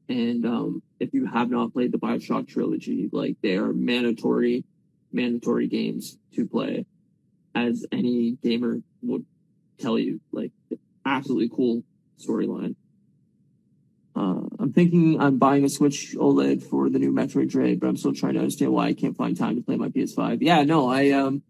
And 0.08 0.46
um, 0.46 0.84
if 1.00 1.14
you 1.14 1.26
have 1.26 1.50
not 1.50 1.74
played 1.74 1.92
the 1.92 1.98
Bioshock 1.98 2.48
trilogy, 2.48 3.10
like 3.12 3.38
they 3.42 3.58
are 3.58 3.74
mandatory, 3.74 4.64
mandatory 5.12 5.68
games 5.68 6.18
to 6.36 6.46
play, 6.46 6.86
as 7.56 7.86
any 7.92 8.38
gamer 8.44 8.82
would 9.02 9.26
tell 9.80 9.98
you. 9.98 10.22
Like 10.32 10.52
absolutely 11.06 11.50
cool 11.50 11.84
storyline. 12.20 12.76
Uh, 14.16 14.44
I'm 14.60 14.72
thinking 14.72 15.20
I'm 15.20 15.38
buying 15.38 15.66
a 15.66 15.70
Switch 15.70 16.16
OLED 16.18 16.64
for 16.64 16.90
the 16.90 17.00
new 17.00 17.12
Metroid 17.12 17.50
Dread, 17.50 17.80
but 17.80 17.88
I'm 17.88 17.98
still 17.98 18.14
trying 18.14 18.36
to 18.36 18.40
understand 18.40 18.72
why 18.72 18.88
I 18.88 18.94
can't 18.94 19.18
find 19.18 19.36
time 19.36 19.56
to 19.56 19.62
play 19.62 19.76
my 19.76 19.90
PS5. 19.90 20.38
Yeah, 20.42 20.64
no, 20.64 20.90
I 20.90 21.12
um, 21.12 21.42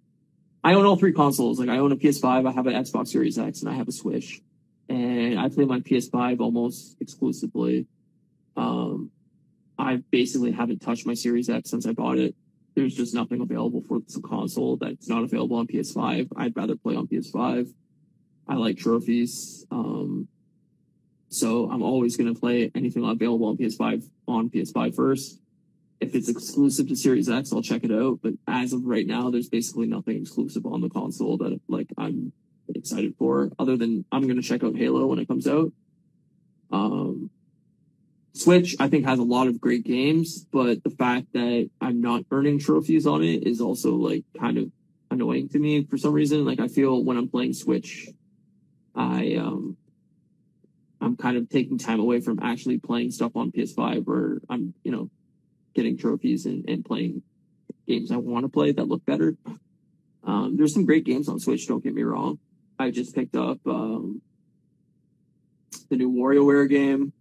I 0.63 0.73
own 0.73 0.85
all 0.85 0.95
three 0.95 1.13
consoles. 1.13 1.59
Like 1.59 1.69
I 1.69 1.77
own 1.77 1.91
a 1.91 1.95
PS5, 1.95 2.49
I 2.49 2.51
have 2.51 2.65
an 2.65 2.73
Xbox 2.73 3.09
Series 3.09 3.37
X, 3.37 3.61
and 3.61 3.69
I 3.69 3.73
have 3.75 3.87
a 3.87 3.91
Switch. 3.91 4.41
And 4.89 5.39
I 5.39 5.49
play 5.49 5.65
my 5.65 5.79
PS5 5.79 6.39
almost 6.39 6.97
exclusively. 6.99 7.87
Um, 8.55 9.11
I 9.77 10.01
basically 10.11 10.51
haven't 10.51 10.79
touched 10.79 11.05
my 11.05 11.13
Series 11.13 11.49
X 11.49 11.69
since 11.69 11.85
I 11.85 11.91
bought 11.91 12.17
it. 12.17 12.35
There's 12.75 12.95
just 12.95 13.13
nothing 13.13 13.41
available 13.41 13.83
for 13.87 13.99
the 13.99 14.21
console 14.21 14.77
that's 14.77 15.07
not 15.07 15.23
available 15.23 15.57
on 15.57 15.67
PS5. 15.67 16.29
I'd 16.35 16.55
rather 16.55 16.75
play 16.75 16.95
on 16.95 17.07
PS5. 17.07 17.73
I 18.47 18.55
like 18.55 18.77
trophies. 18.77 19.65
Um, 19.71 20.27
so 21.29 21.69
I'm 21.69 21.81
always 21.81 22.17
going 22.17 22.33
to 22.33 22.39
play 22.39 22.71
anything 22.75 23.03
available 23.03 23.47
on 23.47 23.57
PS5 23.57 24.09
on 24.27 24.49
PS5 24.49 24.95
first. 24.95 25.39
If 25.99 26.13
it's 26.13 26.29
exclusive 26.29 26.87
to 26.89 26.95
Series 26.95 27.29
X, 27.29 27.51
I'll 27.51 27.61
check 27.61 27.83
it 27.83 27.91
out. 27.91 28.19
But 28.21 28.33
as 28.47 28.73
of 28.73 28.85
right 28.85 29.07
now, 29.07 29.29
there's 29.29 29.49
basically 29.49 29.87
nothing 29.87 30.21
exclusive 30.21 30.65
on 30.65 30.81
the 30.81 30.89
console 30.89 31.37
that 31.37 31.59
like 31.67 31.87
I'm 31.97 32.33
excited 32.73 33.15
for, 33.17 33.49
other 33.57 33.77
than 33.77 34.05
I'm 34.11 34.23
going 34.23 34.41
to 34.41 34.47
check 34.47 34.63
out 34.63 34.75
Halo 34.75 35.07
when 35.07 35.19
it 35.19 35.27
comes 35.27 35.47
out. 35.47 35.71
Um, 36.71 37.29
Switch, 38.35 38.75
I 38.81 38.89
think, 38.89 39.05
has 39.05 39.17
a 39.17 39.23
lot 39.23 39.47
of 39.47 39.61
great 39.61 39.85
games, 39.85 40.45
but 40.51 40.83
the 40.83 40.89
fact 40.89 41.27
that 41.33 41.69
I'm 41.79 42.01
not 42.01 42.25
earning 42.31 42.59
trophies 42.59 43.07
on 43.07 43.23
it 43.23 43.47
is 43.47 43.61
also 43.61 43.95
like 43.95 44.25
kind 44.37 44.57
of 44.57 44.71
annoying 45.09 45.47
to 45.49 45.59
me 45.59 45.85
for 45.85 45.97
some 45.97 46.11
reason. 46.11 46.43
Like 46.43 46.59
I 46.59 46.67
feel 46.67 47.01
when 47.01 47.15
I'm 47.15 47.29
playing 47.29 47.53
Switch, 47.53 48.09
I 48.93 49.35
um 49.35 49.77
I'm 50.99 51.15
kind 51.15 51.37
of 51.37 51.49
taking 51.49 51.77
time 51.77 52.01
away 52.01 52.19
from 52.19 52.39
actually 52.41 52.77
playing 52.77 53.11
stuff 53.11 53.35
on 53.35 53.51
PS5 53.51 54.05
where 54.05 54.41
I'm, 54.49 54.73
you 54.83 54.91
know, 54.91 55.09
getting 55.73 55.97
trophies 55.97 56.45
and, 56.45 56.67
and 56.69 56.83
playing 56.83 57.21
games 57.87 58.11
I 58.11 58.17
want 58.17 58.43
to 58.43 58.49
play 58.49 58.73
that 58.73 58.87
look 58.87 59.05
better. 59.05 59.37
Um, 60.25 60.57
there's 60.57 60.73
some 60.73 60.85
great 60.85 61.05
games 61.05 61.29
on 61.29 61.39
Switch, 61.39 61.67
don't 61.67 61.83
get 61.83 61.93
me 61.93 62.03
wrong. 62.03 62.39
I 62.77 62.91
just 62.91 63.15
picked 63.15 63.35
up 63.37 63.59
um, 63.65 64.21
the 65.89 65.95
new 65.95 66.11
WarioWare 66.11 66.67
game, 66.67 67.13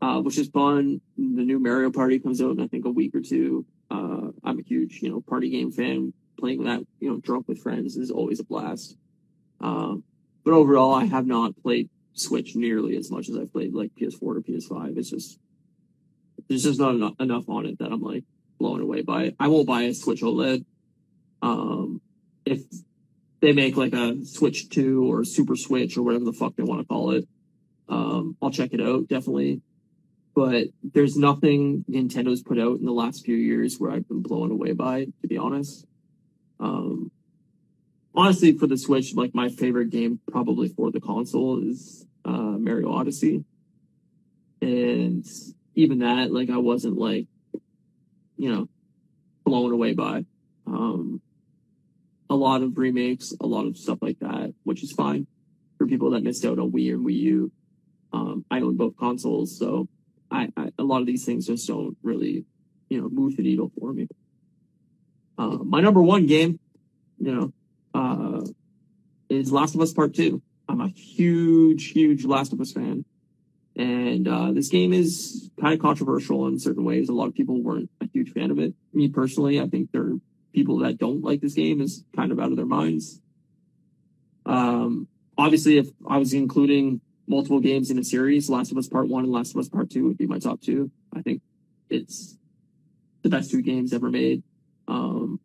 uh, 0.00 0.20
which 0.20 0.38
is 0.38 0.48
fun. 0.48 1.00
The 1.16 1.44
new 1.44 1.58
Mario 1.58 1.90
Party 1.90 2.18
comes 2.18 2.40
out 2.40 2.52
in, 2.52 2.60
I 2.60 2.66
think, 2.68 2.84
a 2.84 2.90
week 2.90 3.14
or 3.14 3.20
two. 3.20 3.66
Uh, 3.90 4.30
I'm 4.44 4.58
a 4.58 4.62
huge, 4.62 5.00
you 5.02 5.10
know, 5.10 5.20
party 5.20 5.50
game 5.50 5.70
fan. 5.72 6.12
Playing 6.38 6.64
that, 6.64 6.80
you 7.00 7.10
know, 7.10 7.16
drunk 7.18 7.48
with 7.48 7.58
friends 7.58 7.96
is 7.96 8.10
always 8.10 8.38
a 8.38 8.44
blast. 8.44 8.96
Um, 9.60 10.04
but 10.44 10.54
overall, 10.54 10.94
I 10.94 11.04
have 11.04 11.26
not 11.26 11.60
played 11.62 11.90
Switch 12.14 12.54
nearly 12.54 12.96
as 12.96 13.10
much 13.10 13.28
as 13.28 13.36
I've 13.36 13.52
played 13.52 13.74
like 13.74 13.90
PS4 14.00 14.22
or 14.22 14.40
PS5. 14.40 14.96
It's 14.96 15.10
just 15.10 15.38
there's 16.48 16.62
just 16.62 16.80
not 16.80 16.94
enough, 16.94 17.14
enough 17.20 17.48
on 17.48 17.66
it 17.66 17.78
that 17.78 17.92
I'm 17.92 18.02
like 18.02 18.24
blown 18.58 18.80
away 18.80 19.02
by 19.02 19.24
it. 19.24 19.36
I 19.38 19.48
won't 19.48 19.66
buy 19.66 19.82
a 19.82 19.94
Switch 19.94 20.22
OLED. 20.22 20.64
Um, 21.42 22.00
if 22.44 22.62
they 23.40 23.52
make 23.52 23.76
like 23.76 23.92
a 23.92 24.24
Switch 24.24 24.68
2 24.70 25.12
or 25.12 25.24
Super 25.24 25.56
Switch 25.56 25.96
or 25.96 26.02
whatever 26.02 26.24
the 26.24 26.32
fuck 26.32 26.56
they 26.56 26.62
want 26.62 26.80
to 26.80 26.86
call 26.86 27.12
it, 27.12 27.28
um, 27.88 28.36
I'll 28.42 28.50
check 28.50 28.72
it 28.72 28.80
out 28.80 29.08
definitely. 29.08 29.60
But 30.38 30.68
there's 30.84 31.16
nothing 31.16 31.84
Nintendo's 31.90 32.44
put 32.44 32.60
out 32.60 32.78
in 32.78 32.84
the 32.84 32.92
last 32.92 33.24
few 33.24 33.34
years 33.34 33.78
where 33.78 33.90
I've 33.90 34.06
been 34.06 34.22
blown 34.22 34.52
away 34.52 34.70
by, 34.70 35.06
to 35.06 35.26
be 35.26 35.36
honest. 35.36 35.84
Um, 36.60 37.10
honestly, 38.14 38.56
for 38.56 38.68
the 38.68 38.78
Switch, 38.78 39.16
like 39.16 39.34
my 39.34 39.48
favorite 39.48 39.90
game 39.90 40.20
probably 40.30 40.68
for 40.68 40.92
the 40.92 41.00
console 41.00 41.68
is 41.68 42.06
uh, 42.24 42.30
Mario 42.56 42.92
Odyssey. 42.92 43.44
And 44.62 45.26
even 45.74 45.98
that, 45.98 46.30
like, 46.30 46.50
I 46.50 46.58
wasn't 46.58 46.98
like, 46.98 47.26
you 48.36 48.54
know, 48.54 48.68
blown 49.44 49.72
away 49.72 49.92
by. 49.94 50.24
Um, 50.68 51.20
a 52.30 52.36
lot 52.36 52.62
of 52.62 52.78
remakes, 52.78 53.34
a 53.40 53.46
lot 53.46 53.66
of 53.66 53.76
stuff 53.76 53.98
like 54.00 54.20
that, 54.20 54.54
which 54.62 54.84
is 54.84 54.92
fine 54.92 55.26
for 55.78 55.88
people 55.88 56.10
that 56.10 56.22
missed 56.22 56.44
out 56.44 56.60
on 56.60 56.70
Wii 56.70 56.92
and 56.92 57.04
Wii 57.04 57.14
U. 57.14 57.52
Um, 58.12 58.44
I 58.52 58.60
own 58.60 58.76
both 58.76 58.96
consoles, 58.96 59.58
so 59.58 59.88
I, 60.30 60.48
I, 60.56 60.70
a 60.78 60.82
lot 60.82 61.00
of 61.00 61.06
these 61.06 61.24
things 61.24 61.46
just 61.46 61.66
don't 61.66 61.96
really, 62.02 62.44
you 62.88 63.00
know, 63.00 63.08
move 63.08 63.36
the 63.36 63.42
needle 63.42 63.70
for 63.78 63.92
me. 63.92 64.08
Uh, 65.36 65.58
my 65.58 65.80
number 65.80 66.02
one 66.02 66.26
game, 66.26 66.58
you 67.18 67.34
know, 67.34 67.52
uh, 67.94 68.44
is 69.28 69.52
Last 69.52 69.74
of 69.74 69.80
Us 69.80 69.92
Part 69.92 70.14
Two. 70.14 70.42
I'm 70.68 70.80
a 70.80 70.88
huge, 70.88 71.90
huge 71.92 72.24
Last 72.24 72.52
of 72.52 72.60
Us 72.60 72.72
fan. 72.72 73.04
And 73.76 74.26
uh, 74.26 74.52
this 74.52 74.68
game 74.68 74.92
is 74.92 75.50
kind 75.60 75.72
of 75.72 75.80
controversial 75.80 76.48
in 76.48 76.58
certain 76.58 76.84
ways. 76.84 77.08
A 77.08 77.12
lot 77.12 77.28
of 77.28 77.34
people 77.34 77.62
weren't 77.62 77.88
a 78.00 78.08
huge 78.12 78.32
fan 78.32 78.50
of 78.50 78.58
it. 78.58 78.74
Me 78.92 79.08
personally, 79.08 79.60
I 79.60 79.68
think 79.68 79.92
there 79.92 80.02
are 80.02 80.16
people 80.52 80.78
that 80.78 80.98
don't 80.98 81.22
like 81.22 81.40
this 81.40 81.54
game 81.54 81.80
is 81.80 82.04
kind 82.16 82.32
of 82.32 82.40
out 82.40 82.50
of 82.50 82.56
their 82.56 82.66
minds. 82.66 83.20
Um, 84.44 85.06
obviously, 85.36 85.78
if 85.78 85.88
I 86.08 86.18
was 86.18 86.34
including 86.34 87.00
multiple 87.28 87.60
games 87.60 87.90
in 87.90 87.98
a 87.98 88.04
series, 88.04 88.48
Last 88.48 88.72
of 88.72 88.78
Us 88.78 88.88
Part 88.88 89.08
1 89.08 89.24
and 89.24 89.32
Last 89.32 89.54
of 89.54 89.60
Us 89.60 89.68
Part 89.68 89.90
2 89.90 90.04
would 90.04 90.18
be 90.18 90.26
my 90.26 90.38
top 90.38 90.60
two. 90.60 90.90
I 91.14 91.22
think 91.22 91.42
it's 91.90 92.36
the 93.22 93.28
best 93.28 93.50
two 93.50 93.62
games 93.62 93.92
ever 93.92 94.10
made. 94.10 94.42
Um, 94.86 95.40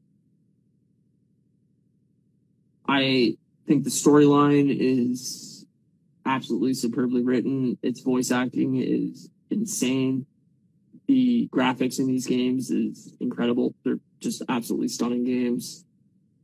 I 2.87 3.37
think 3.67 3.83
the 3.83 3.89
storyline 3.89 4.75
is 4.77 5.65
absolutely 6.25 6.73
superbly 6.73 7.23
written. 7.23 7.77
Its 7.81 8.01
voice 8.01 8.31
acting 8.31 8.77
is 8.77 9.29
insane. 9.49 10.25
The 11.07 11.49
graphics 11.51 11.99
in 11.99 12.07
these 12.07 12.25
games 12.25 12.71
is 12.71 13.13
incredible. 13.19 13.75
They're 13.83 13.99
just 14.19 14.41
absolutely 14.47 14.87
stunning 14.87 15.25
games. 15.25 15.85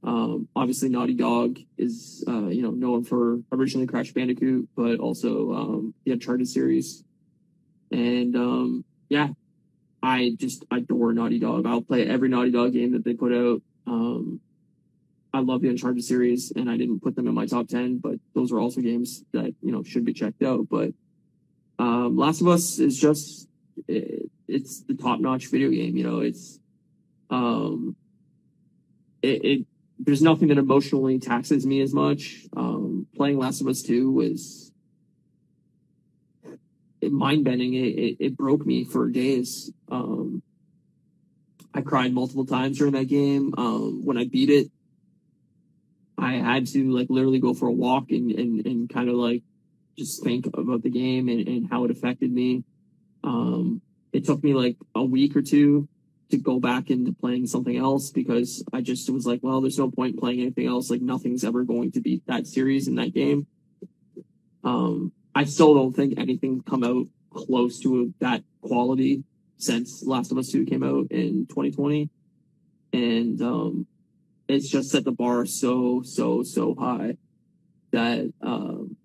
Um, 0.01 0.47
obviously, 0.55 0.89
Naughty 0.89 1.13
Dog 1.13 1.59
is, 1.77 2.23
uh, 2.27 2.47
you 2.47 2.61
know, 2.61 2.71
known 2.71 3.03
for 3.03 3.39
originally 3.51 3.87
Crash 3.87 4.13
Bandicoot, 4.13 4.69
but 4.75 4.99
also 4.99 5.53
um, 5.53 5.93
the 6.05 6.13
Uncharted 6.13 6.47
series. 6.47 7.03
And 7.91 8.35
um, 8.35 8.85
yeah, 9.09 9.29
I 10.01 10.35
just 10.37 10.63
adore 10.71 11.13
Naughty 11.13 11.39
Dog. 11.39 11.65
I'll 11.65 11.81
play 11.81 12.07
every 12.07 12.29
Naughty 12.29 12.51
Dog 12.51 12.73
game 12.73 12.93
that 12.93 13.03
they 13.03 13.13
put 13.13 13.33
out. 13.33 13.61
Um, 13.87 14.39
I 15.33 15.39
love 15.39 15.61
the 15.61 15.69
Uncharted 15.69 16.03
series, 16.03 16.51
and 16.55 16.69
I 16.69 16.77
didn't 16.77 17.01
put 17.01 17.15
them 17.15 17.27
in 17.27 17.33
my 17.33 17.45
top 17.45 17.67
ten, 17.67 17.97
but 17.97 18.15
those 18.33 18.51
are 18.51 18.59
also 18.59 18.81
games 18.81 19.23
that 19.33 19.53
you 19.61 19.71
know 19.71 19.83
should 19.83 20.05
be 20.05 20.13
checked 20.13 20.41
out. 20.43 20.67
But 20.69 20.93
um, 21.77 22.17
Last 22.17 22.41
of 22.41 22.47
Us 22.47 22.79
is 22.79 22.99
just 22.99 23.47
it, 23.87 24.29
it's 24.47 24.81
the 24.81 24.95
top 24.95 25.19
notch 25.19 25.47
video 25.47 25.69
game. 25.69 25.97
You 25.97 26.03
know, 26.03 26.19
it's 26.19 26.59
um, 27.29 27.95
it, 29.21 29.45
it 29.45 29.65
there's 29.99 30.21
nothing 30.21 30.47
that 30.47 30.57
emotionally 30.57 31.19
taxes 31.19 31.65
me 31.65 31.81
as 31.81 31.93
much. 31.93 32.45
Um, 32.55 33.05
playing 33.15 33.37
Last 33.37 33.61
of 33.61 33.67
Us 33.67 33.81
2 33.81 34.11
was 34.11 34.71
mind 37.01 37.43
bending. 37.43 37.73
It, 37.73 37.77
it, 37.79 38.17
it, 38.19 38.37
broke 38.37 38.65
me 38.65 38.85
for 38.85 39.09
days. 39.09 39.71
Um, 39.89 40.41
I 41.73 41.81
cried 41.81 42.13
multiple 42.13 42.45
times 42.45 42.77
during 42.77 42.93
that 42.93 43.07
game. 43.07 43.53
Um, 43.57 44.05
when 44.05 44.17
I 44.17 44.25
beat 44.25 44.49
it, 44.49 44.71
I 46.17 46.33
had 46.33 46.67
to 46.67 46.91
like 46.91 47.07
literally 47.09 47.39
go 47.39 47.53
for 47.53 47.67
a 47.67 47.71
walk 47.71 48.11
and, 48.11 48.31
and, 48.31 48.65
and 48.65 48.89
kind 48.89 49.09
of 49.09 49.15
like 49.15 49.43
just 49.97 50.23
think 50.23 50.47
about 50.47 50.81
the 50.81 50.89
game 50.89 51.27
and, 51.27 51.47
and 51.47 51.69
how 51.69 51.83
it 51.85 51.91
affected 51.91 52.31
me. 52.31 52.63
Um, 53.23 53.81
it 54.13 54.25
took 54.25 54.43
me 54.43 54.53
like 54.53 54.77
a 54.95 55.03
week 55.03 55.35
or 55.35 55.41
two 55.41 55.87
to 56.29 56.37
go 56.37 56.59
back 56.59 56.89
into 56.89 57.11
playing 57.11 57.47
something 57.47 57.75
else 57.75 58.11
because 58.11 58.63
I 58.71 58.81
just 58.81 59.09
was 59.09 59.25
like, 59.25 59.39
well, 59.41 59.61
there's 59.61 59.79
no 59.79 59.89
point 59.89 60.19
playing 60.19 60.41
anything 60.41 60.67
else. 60.67 60.89
Like 60.89 61.01
nothing's 61.01 61.43
ever 61.43 61.63
going 61.63 61.91
to 61.93 62.01
beat 62.01 62.25
that 62.27 62.47
series 62.47 62.87
in 62.87 62.95
that 62.95 63.13
game. 63.13 63.47
Um, 64.63 65.11
I 65.33 65.45
still 65.45 65.73
don't 65.73 65.95
think 65.95 66.19
anything 66.19 66.61
come 66.61 66.83
out 66.83 67.07
close 67.31 67.79
to 67.81 68.13
that 68.19 68.43
quality 68.61 69.23
since 69.57 70.03
Last 70.03 70.31
of 70.31 70.37
Us 70.37 70.49
2 70.49 70.65
came 70.65 70.83
out 70.83 71.07
in 71.11 71.47
2020. 71.47 72.09
And, 72.93 73.41
um, 73.41 73.87
it's 74.47 74.69
just 74.69 74.89
set 74.89 75.05
the 75.05 75.11
bar 75.11 75.45
so, 75.45 76.01
so, 76.03 76.41
so 76.41 76.75
high 76.75 77.17
that, 77.91 78.33
um, 78.41 78.95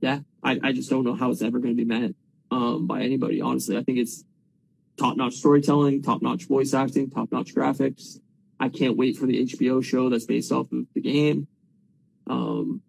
yeah, 0.00 0.20
I, 0.42 0.58
I 0.62 0.72
just 0.72 0.90
don't 0.90 1.04
know 1.04 1.14
how 1.14 1.30
it's 1.30 1.42
ever 1.42 1.60
going 1.60 1.76
to 1.76 1.84
be 1.84 1.88
met, 1.88 2.14
um, 2.50 2.86
by 2.88 3.02
anybody. 3.02 3.40
Honestly, 3.40 3.76
I 3.76 3.84
think 3.84 3.98
it's 3.98 4.24
top 5.02 5.16
notch 5.16 5.34
storytelling, 5.34 6.00
top 6.00 6.22
notch 6.22 6.44
voice 6.44 6.72
acting, 6.72 7.10
top 7.10 7.32
notch 7.32 7.54
graphics. 7.54 8.20
I 8.60 8.68
can't 8.68 8.96
wait 8.96 9.16
for 9.16 9.26
the 9.26 9.44
HBO 9.44 9.82
show 9.82 10.08
that's 10.08 10.26
based 10.26 10.52
off 10.52 10.70
of 10.70 10.86
the 10.94 11.00
game. 11.00 11.48
Um, 12.28 12.82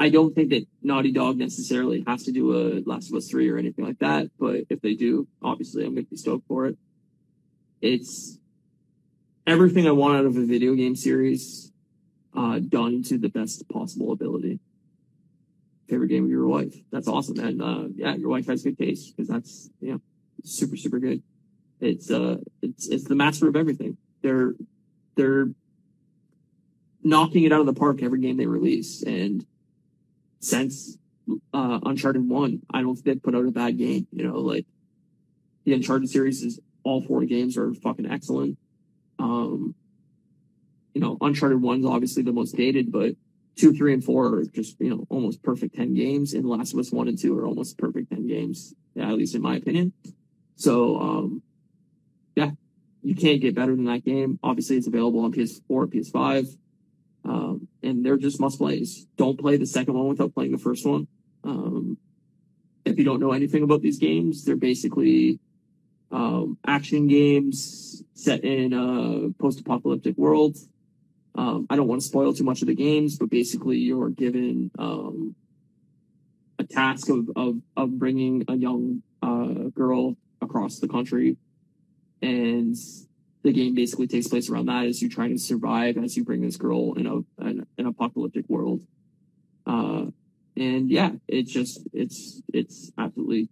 I 0.00 0.08
don't 0.08 0.34
think 0.34 0.50
that 0.50 0.66
Naughty 0.82 1.12
Dog 1.12 1.36
necessarily 1.36 2.02
has 2.06 2.22
to 2.24 2.32
do 2.32 2.56
a 2.56 2.82
Last 2.88 3.10
of 3.10 3.16
Us 3.16 3.28
3 3.28 3.50
or 3.50 3.58
anything 3.58 3.84
like 3.84 3.98
that, 3.98 4.30
but 4.38 4.62
if 4.70 4.80
they 4.80 4.94
do, 4.94 5.28
obviously 5.42 5.84
I'm 5.84 5.94
going 5.94 6.06
to 6.06 6.10
be 6.10 6.16
stoked 6.16 6.48
for 6.48 6.66
it. 6.66 6.78
It's 7.82 8.38
everything 9.46 9.86
I 9.86 9.92
want 9.92 10.16
out 10.16 10.24
of 10.24 10.38
a 10.38 10.46
video 10.46 10.74
game 10.74 10.96
series, 10.96 11.70
uh, 12.34 12.58
done 12.58 13.02
to 13.04 13.18
the 13.18 13.28
best 13.28 13.68
possible 13.68 14.12
ability. 14.12 14.60
Favorite 15.90 16.08
game 16.08 16.24
of 16.24 16.30
your 16.30 16.46
wife. 16.46 16.74
That's 16.90 17.06
awesome. 17.06 17.38
And, 17.38 17.60
uh, 17.60 17.84
yeah, 17.94 18.14
your 18.14 18.30
wife 18.30 18.46
has 18.46 18.62
good 18.62 18.78
taste 18.78 19.14
because 19.14 19.28
that's, 19.28 19.68
you 19.80 19.92
know, 19.92 20.00
super, 20.42 20.78
super 20.78 20.98
good. 20.98 21.22
It's, 21.84 22.10
uh, 22.10 22.38
it's, 22.62 22.88
it's 22.88 23.04
the 23.04 23.14
master 23.14 23.48
of 23.48 23.56
everything. 23.56 23.96
They're, 24.22 24.54
they're 25.16 25.48
knocking 27.02 27.44
it 27.44 27.52
out 27.52 27.60
of 27.60 27.66
the 27.66 27.74
park 27.74 28.02
every 28.02 28.20
game 28.20 28.36
they 28.36 28.46
release. 28.46 29.02
And, 29.02 29.46
since 30.40 30.98
uh, 31.52 31.80
Uncharted 31.84 32.28
One. 32.28 32.60
I 32.72 32.82
don't 32.82 32.94
think 32.94 33.04
they 33.04 33.14
put 33.16 33.34
out 33.34 33.46
a 33.46 33.50
bad 33.50 33.78
game. 33.78 34.06
You 34.12 34.28
know, 34.28 34.38
like 34.38 34.66
the 35.64 35.74
Uncharted 35.74 36.10
series 36.10 36.42
is 36.42 36.60
all 36.82 37.02
four 37.02 37.24
games 37.24 37.56
are 37.56 37.72
fucking 37.74 38.10
excellent. 38.10 38.58
Um, 39.18 39.74
you 40.94 41.00
know, 41.00 41.16
Uncharted 41.20 41.60
One's 41.60 41.86
obviously 41.86 42.22
the 42.22 42.32
most 42.32 42.56
dated, 42.56 42.92
but 42.92 43.16
two, 43.56 43.72
three, 43.72 43.92
and 43.92 44.04
four 44.04 44.34
are 44.34 44.44
just 44.44 44.80
you 44.80 44.90
know 44.90 45.06
almost 45.08 45.42
perfect 45.42 45.74
ten 45.74 45.94
games, 45.94 46.34
and 46.34 46.46
Last 46.46 46.72
of 46.72 46.78
Us 46.78 46.92
One 46.92 47.08
and 47.08 47.18
Two 47.18 47.38
are 47.38 47.46
almost 47.46 47.78
perfect 47.78 48.10
ten 48.10 48.26
games. 48.26 48.74
Yeah, 48.94 49.08
at 49.08 49.16
least 49.16 49.34
in 49.34 49.42
my 49.42 49.56
opinion. 49.56 49.92
So, 50.56 51.00
um, 51.00 51.42
yeah, 52.36 52.50
you 53.02 53.14
can't 53.14 53.40
get 53.40 53.54
better 53.54 53.74
than 53.74 53.84
that 53.84 54.04
game. 54.04 54.38
Obviously, 54.42 54.76
it's 54.76 54.86
available 54.86 55.20
on 55.20 55.32
PS4, 55.32 55.62
PS5. 55.92 56.56
Um, 57.24 57.68
and 57.82 58.04
they're 58.04 58.16
just 58.16 58.40
must 58.40 58.58
plays. 58.58 59.06
Don't 59.16 59.38
play 59.38 59.56
the 59.56 59.66
second 59.66 59.94
one 59.94 60.08
without 60.08 60.34
playing 60.34 60.52
the 60.52 60.58
first 60.58 60.86
one. 60.86 61.06
Um, 61.42 61.98
if 62.84 62.98
you 62.98 63.04
don't 63.04 63.20
know 63.20 63.32
anything 63.32 63.62
about 63.62 63.82
these 63.82 63.98
games, 63.98 64.44
they're 64.44 64.56
basically 64.56 65.38
um, 66.10 66.58
action 66.66 67.06
games 67.08 68.02
set 68.14 68.44
in 68.44 68.72
a 68.72 69.32
post-apocalyptic 69.40 70.16
world. 70.16 70.56
Um, 71.34 71.66
I 71.68 71.76
don't 71.76 71.88
want 71.88 72.02
to 72.02 72.06
spoil 72.06 72.32
too 72.32 72.44
much 72.44 72.62
of 72.62 72.68
the 72.68 72.74
games, 72.74 73.18
but 73.18 73.30
basically 73.30 73.78
you're 73.78 74.10
given 74.10 74.70
um, 74.78 75.34
a 76.58 76.64
task 76.64 77.08
of, 77.08 77.28
of, 77.36 77.56
of 77.76 77.98
bringing 77.98 78.44
a 78.48 78.54
young 78.54 79.02
uh, 79.22 79.68
girl 79.74 80.16
across 80.40 80.78
the 80.78 80.88
country, 80.88 81.36
and 82.24 82.76
the 83.42 83.52
game 83.52 83.74
basically 83.74 84.06
takes 84.06 84.26
place 84.26 84.48
around 84.48 84.66
that 84.66 84.86
as 84.86 85.02
you 85.02 85.08
try 85.08 85.28
to 85.28 85.38
survive 85.38 85.98
as 85.98 86.16
you 86.16 86.24
bring 86.24 86.40
this 86.40 86.56
girl 86.56 86.94
in 86.94 87.06
a 87.06 87.16
an, 87.44 87.66
an 87.76 87.86
apocalyptic 87.86 88.46
world. 88.48 88.80
Uh, 89.66 90.06
and 90.56 90.90
yeah, 90.90 91.10
it's 91.28 91.52
just 91.52 91.86
it's 91.92 92.42
it's 92.52 92.90
absolutely 92.96 93.48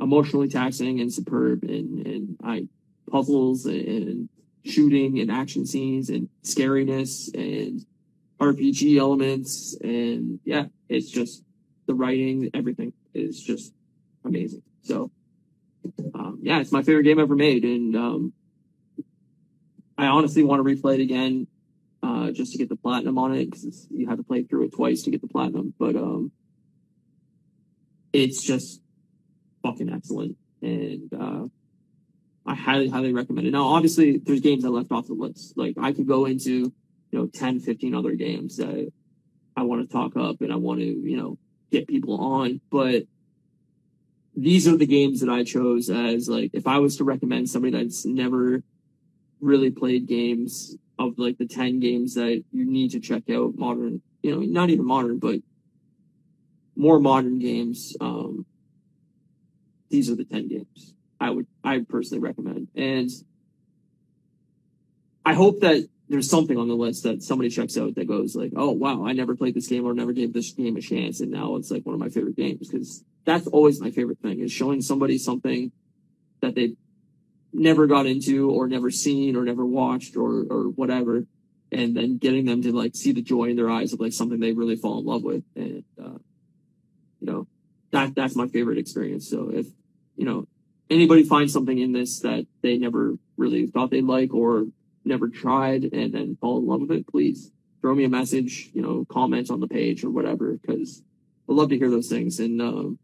emotionally 0.00 0.48
taxing 0.48 1.00
and 1.00 1.12
superb, 1.12 1.64
and 1.64 2.06
and 2.06 2.36
I 2.42 2.68
puzzles 3.10 3.66
and 3.66 4.28
shooting 4.64 5.20
and 5.20 5.30
action 5.30 5.66
scenes 5.66 6.08
and 6.08 6.28
scariness 6.42 7.32
and 7.34 7.84
RPG 8.40 8.98
elements 8.98 9.76
and 9.80 10.40
yeah, 10.44 10.64
it's 10.88 11.08
just 11.08 11.44
the 11.86 11.94
writing, 11.94 12.50
everything 12.52 12.92
is 13.14 13.40
just 13.40 13.72
amazing. 14.24 14.62
So 14.82 15.10
um, 16.14 16.40
yeah, 16.42 16.60
it's 16.60 16.72
my 16.72 16.82
favorite 16.82 17.04
game 17.04 17.18
ever 17.18 17.34
made, 17.34 17.64
and 17.64 17.96
um, 17.96 18.32
I 19.98 20.06
honestly 20.06 20.42
want 20.42 20.66
to 20.66 20.74
replay 20.74 20.94
it 20.94 21.00
again, 21.00 21.46
uh, 22.02 22.30
just 22.30 22.52
to 22.52 22.58
get 22.58 22.68
the 22.68 22.76
platinum 22.76 23.18
on 23.18 23.34
it 23.34 23.50
because 23.50 23.86
you 23.90 24.08
have 24.08 24.18
to 24.18 24.24
play 24.24 24.42
through 24.42 24.64
it 24.64 24.74
twice 24.74 25.02
to 25.02 25.10
get 25.10 25.20
the 25.20 25.28
platinum. 25.28 25.74
But 25.78 25.96
um, 25.96 26.32
it's 28.12 28.42
just 28.42 28.80
fucking 29.62 29.92
excellent, 29.92 30.36
and 30.62 31.12
uh, 31.12 31.46
I 32.46 32.54
highly, 32.54 32.88
highly 32.88 33.12
recommend 33.12 33.46
it. 33.46 33.50
Now, 33.50 33.68
obviously, 33.68 34.18
there's 34.18 34.40
games 34.40 34.64
I 34.64 34.68
left 34.68 34.92
off 34.92 35.06
the 35.06 35.14
list. 35.14 35.56
Like 35.56 35.74
I 35.80 35.92
could 35.92 36.06
go 36.06 36.26
into 36.26 36.72
you 37.10 37.18
know 37.18 37.26
10, 37.26 37.60
15 37.60 37.94
other 37.94 38.12
games 38.12 38.56
that 38.56 38.92
I 39.56 39.62
want 39.62 39.88
to 39.88 39.92
talk 39.92 40.16
up 40.16 40.40
and 40.40 40.52
I 40.52 40.56
want 40.56 40.80
to 40.80 40.86
you 40.86 41.16
know 41.16 41.38
get 41.70 41.88
people 41.88 42.20
on, 42.20 42.60
but 42.70 43.04
these 44.36 44.68
are 44.68 44.76
the 44.76 44.86
games 44.86 45.20
that 45.20 45.30
I 45.30 45.44
chose 45.44 45.88
as 45.88 46.28
like 46.28 46.50
if 46.52 46.66
I 46.66 46.78
was 46.78 46.96
to 46.98 47.04
recommend 47.04 47.48
somebody 47.48 47.72
that's 47.72 48.04
never 48.04 48.62
really 49.40 49.70
played 49.70 50.06
games 50.06 50.76
of 50.98 51.18
like 51.18 51.38
the 51.38 51.46
10 51.46 51.80
games 51.80 52.14
that 52.14 52.44
you 52.52 52.64
need 52.64 52.90
to 52.92 53.00
check 53.00 53.28
out 53.30 53.56
modern, 53.56 54.02
you 54.22 54.34
know, 54.34 54.40
not 54.40 54.70
even 54.70 54.84
modern, 54.84 55.18
but 55.18 55.40
more 56.74 57.00
modern 57.00 57.38
games. 57.38 57.96
Um, 58.00 58.46
these 59.90 60.10
are 60.10 60.16
the 60.16 60.24
10 60.24 60.48
games 60.48 60.94
I 61.20 61.30
would, 61.30 61.46
I 61.64 61.84
personally 61.88 62.20
recommend. 62.20 62.68
And 62.74 63.10
I 65.24 65.34
hope 65.34 65.60
that 65.60 65.88
there's 66.08 66.30
something 66.30 66.56
on 66.56 66.68
the 66.68 66.74
list 66.74 67.02
that 67.02 67.22
somebody 67.22 67.50
checks 67.50 67.76
out 67.76 67.94
that 67.96 68.06
goes 68.06 68.36
like, 68.36 68.52
oh 68.54 68.70
wow, 68.70 69.06
I 69.06 69.12
never 69.12 69.34
played 69.34 69.54
this 69.54 69.66
game 69.66 69.84
or 69.84 69.94
never 69.94 70.12
gave 70.12 70.32
this 70.32 70.52
game 70.52 70.76
a 70.76 70.80
chance, 70.80 71.20
and 71.20 71.32
now 71.32 71.56
it's 71.56 71.70
like 71.70 71.84
one 71.84 71.94
of 71.94 72.00
my 72.00 72.08
favorite 72.08 72.36
games 72.36 72.68
because 72.68 73.04
that's 73.26 73.46
always 73.48 73.80
my 73.80 73.90
favorite 73.90 74.20
thing 74.20 74.40
is 74.40 74.50
showing 74.50 74.80
somebody 74.80 75.18
something 75.18 75.72
that 76.40 76.54
they 76.54 76.74
never 77.52 77.86
got 77.86 78.06
into 78.06 78.50
or 78.50 78.68
never 78.68 78.90
seen 78.90 79.36
or 79.36 79.44
never 79.44 79.66
watched 79.66 80.16
or 80.16 80.46
or 80.48 80.68
whatever 80.70 81.24
and 81.72 81.96
then 81.96 82.16
getting 82.16 82.46
them 82.46 82.62
to 82.62 82.72
like 82.72 82.94
see 82.94 83.12
the 83.12 83.20
joy 83.20 83.46
in 83.46 83.56
their 83.56 83.68
eyes 83.68 83.92
of 83.92 84.00
like 84.00 84.12
something 84.12 84.40
they 84.40 84.52
really 84.52 84.76
fall 84.76 85.00
in 85.00 85.04
love 85.04 85.22
with. 85.22 85.42
And 85.56 85.84
uh, 86.00 86.18
you 87.20 87.26
know 87.26 87.46
that 87.90 88.14
that's 88.14 88.36
my 88.36 88.46
favorite 88.46 88.78
experience. 88.78 89.28
So 89.28 89.50
if 89.52 89.66
you 90.16 90.24
know 90.24 90.46
anybody 90.88 91.24
finds 91.24 91.52
something 91.52 91.78
in 91.78 91.92
this 91.92 92.20
that 92.20 92.46
they 92.62 92.78
never 92.78 93.18
really 93.36 93.66
thought 93.66 93.90
they'd 93.90 94.04
like 94.04 94.32
or 94.32 94.66
never 95.04 95.28
tried 95.28 95.84
and 95.84 96.14
then 96.14 96.36
fall 96.40 96.58
in 96.58 96.66
love 96.66 96.80
with 96.80 96.90
it 96.90 97.06
please 97.06 97.52
throw 97.80 97.94
me 97.94 98.04
a 98.04 98.08
message 98.08 98.70
you 98.72 98.82
know 98.82 99.04
comment 99.08 99.50
on 99.50 99.60
the 99.60 99.68
page 99.68 100.02
or 100.02 100.10
whatever 100.10 100.52
because 100.56 101.02
I'd 101.48 101.54
love 101.54 101.68
to 101.70 101.78
hear 101.78 101.90
those 101.90 102.08
things. 102.08 102.40
And 102.40 102.60
um, 102.60 102.98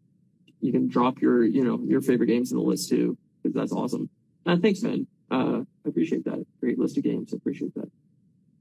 you 0.62 0.72
can 0.72 0.88
drop 0.88 1.20
your 1.20 1.44
you 1.44 1.62
know 1.62 1.78
your 1.84 2.00
favorite 2.00 2.28
games 2.28 2.50
in 2.50 2.56
the 2.56 2.64
list 2.64 2.88
too 2.88 3.18
because 3.42 3.54
that's 3.54 3.72
awesome 3.72 4.08
uh, 4.46 4.56
thanks, 4.56 4.82
man. 4.82 5.06
Uh, 5.30 5.60
I 5.84 5.88
appreciate 5.88 6.24
that. 6.24 6.44
Great 6.60 6.78
list 6.78 6.98
of 6.98 7.04
games. 7.04 7.32
I 7.32 7.36
appreciate 7.36 7.74
that. 7.74 7.90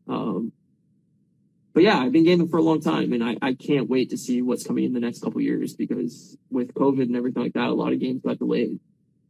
Um, 0.08 0.52
but 1.74 1.84
yeah, 1.84 1.97
I've 1.97 2.12
been 2.12 2.26
gaming 2.26 2.49
for 2.49 2.58
a 2.58 2.62
long 2.62 2.82
time 2.82 3.14
and 3.14 3.24
I, 3.24 3.38
I 3.41 3.54
can't 3.54 3.89
wait 3.89 4.10
to 4.10 4.18
see 4.18 4.41
what's 4.41 4.64
coming 4.64 4.84
in 4.84 4.93
the 4.93 4.99
next 4.99 5.22
couple 5.22 5.41
years 5.41 5.74
because 5.74 6.38
with 6.49 6.74
COVID 6.74 7.04
and 7.04 7.16
everything 7.16 7.43
like 7.43 7.54
that, 7.54 7.68
a 7.68 7.74
lot 7.74 7.93
of 7.93 7.99
games 7.99 8.22
got 8.22 8.39
delayed. 8.39 8.80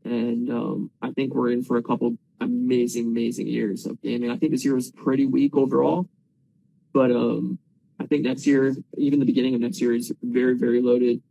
And, 0.03 0.49
um, 0.49 0.91
I 1.01 1.11
think 1.11 1.35
we're 1.35 1.51
in 1.51 1.63
for 1.63 1.77
a 1.77 1.83
couple 1.83 2.17
amazing, 2.39 3.05
amazing 3.05 3.47
years 3.47 3.85
of 3.85 4.01
gaming. 4.01 4.31
I 4.31 4.37
think 4.37 4.51
this 4.51 4.65
year 4.65 4.73
was 4.73 4.89
pretty 4.89 5.27
weak 5.27 5.55
overall, 5.55 6.09
but, 6.93 7.11
um, 7.11 7.59
I 7.99 8.07
think 8.07 8.23
next 8.23 8.47
year, 8.47 8.75
even 8.97 9.19
the 9.19 9.27
beginning 9.27 9.53
of 9.53 9.61
next 9.61 9.79
year 9.79 9.93
is 9.93 10.11
very, 10.23 10.57
very 10.57 10.81
loaded. 10.81 11.21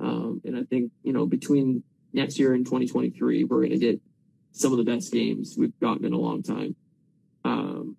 Um, 0.00 0.40
and 0.44 0.56
I 0.56 0.64
think, 0.64 0.92
you 1.02 1.12
know, 1.12 1.26
between 1.26 1.82
next 2.12 2.38
year 2.38 2.54
and 2.54 2.64
2023, 2.64 3.44
we're 3.44 3.58
going 3.58 3.70
to 3.70 3.78
get 3.78 4.00
some 4.52 4.72
of 4.72 4.78
the 4.78 4.84
best 4.84 5.12
games 5.12 5.54
we've 5.56 5.78
gotten 5.80 6.04
in 6.04 6.12
a 6.12 6.18
long 6.18 6.42
time. 6.42 6.74
Um, 7.44 7.96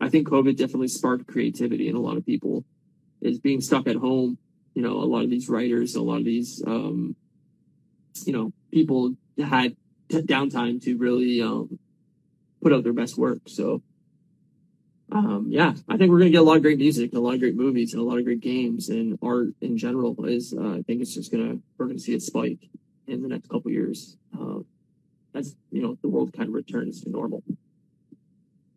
I 0.00 0.08
think 0.08 0.28
COVID 0.28 0.56
definitely 0.56 0.88
sparked 0.88 1.26
creativity 1.26 1.88
in 1.88 1.96
a 1.96 2.00
lot 2.00 2.16
of 2.16 2.26
people. 2.26 2.64
Is 3.20 3.38
being 3.38 3.62
stuck 3.62 3.88
at 3.88 3.96
home, 3.96 4.36
you 4.74 4.82
know, 4.82 4.98
a 4.98 5.06
lot 5.06 5.24
of 5.24 5.30
these 5.30 5.48
writers, 5.48 5.94
a 5.94 6.02
lot 6.02 6.18
of 6.18 6.26
these, 6.26 6.62
um, 6.66 7.16
you 8.26 8.32
know, 8.34 8.52
people 8.70 9.16
had 9.38 9.76
downtime 10.10 10.82
to 10.82 10.98
really 10.98 11.40
um, 11.40 11.78
put 12.62 12.72
out 12.72 12.84
their 12.84 12.92
best 12.92 13.16
work. 13.16 13.38
So, 13.46 13.82
um, 15.12 15.46
yeah, 15.48 15.74
I 15.88 15.96
think 15.96 16.10
we're 16.10 16.18
gonna 16.18 16.30
get 16.30 16.40
a 16.40 16.44
lot 16.44 16.56
of 16.56 16.62
great 16.62 16.78
music, 16.78 17.10
and 17.10 17.18
a 17.18 17.20
lot 17.20 17.34
of 17.34 17.40
great 17.40 17.56
movies, 17.56 17.92
and 17.92 18.02
a 18.02 18.04
lot 18.04 18.18
of 18.18 18.24
great 18.24 18.40
games 18.40 18.88
and 18.88 19.18
art 19.22 19.48
in 19.60 19.76
general. 19.76 20.24
Is 20.24 20.54
uh, 20.54 20.78
I 20.78 20.82
think 20.82 21.02
it's 21.02 21.14
just 21.14 21.30
gonna 21.30 21.58
we're 21.76 21.86
gonna 21.86 21.98
see 21.98 22.14
it 22.14 22.22
spike 22.22 22.68
in 23.06 23.22
the 23.22 23.28
next 23.28 23.48
couple 23.48 23.70
years. 23.70 24.16
Uh, 24.38 24.60
as 25.34 25.56
you 25.70 25.82
know, 25.82 25.98
the 26.02 26.08
world 26.08 26.32
kind 26.32 26.48
of 26.48 26.54
returns 26.54 27.02
to 27.02 27.10
normal. 27.10 27.42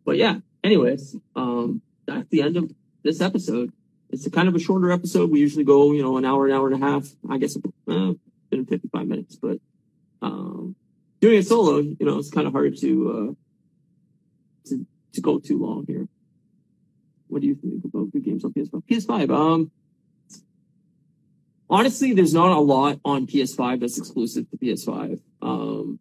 But 0.04 0.16
yeah, 0.16 0.38
anyways, 0.62 1.16
um, 1.36 1.82
that's 2.06 2.28
the 2.30 2.42
end 2.42 2.56
of 2.56 2.70
this 3.02 3.20
episode. 3.20 3.72
It's 4.10 4.26
a 4.26 4.30
kind 4.30 4.48
of 4.48 4.54
a 4.54 4.58
shorter 4.58 4.90
episode. 4.90 5.30
We 5.30 5.40
usually 5.40 5.64
go, 5.64 5.92
you 5.92 6.02
know, 6.02 6.16
an 6.16 6.24
hour, 6.24 6.46
an 6.46 6.52
hour 6.52 6.70
and 6.70 6.82
a 6.82 6.86
half. 6.86 7.06
I 7.28 7.38
guess 7.38 7.56
uh, 7.56 8.12
been 8.50 8.66
55 8.66 9.06
minutes, 9.06 9.36
but 9.36 9.58
um, 10.22 10.74
doing 11.20 11.38
it 11.38 11.46
solo, 11.46 11.78
you 11.78 11.96
know, 12.00 12.18
it's 12.18 12.30
kind 12.30 12.46
of 12.46 12.52
hard 12.52 12.76
to 12.78 13.10
uh, 13.10 14.68
to 14.68 14.86
to 15.12 15.20
go 15.20 15.38
too 15.38 15.58
long 15.58 15.84
here. 15.86 16.08
What 17.28 17.42
do 17.42 17.48
you 17.48 17.54
think 17.54 17.84
about 17.84 18.10
good 18.12 18.24
games 18.24 18.44
on 18.44 18.52
PS5? 18.52 18.82
PS5, 18.90 19.30
um, 19.30 19.70
honestly, 21.70 22.12
there's 22.12 22.34
not 22.34 22.56
a 22.56 22.60
lot 22.60 22.98
on 23.04 23.26
PS5 23.26 23.80
that's 23.80 23.98
exclusive 23.98 24.50
to 24.50 24.56
PS5. 24.56 25.20
Um, 25.42 25.98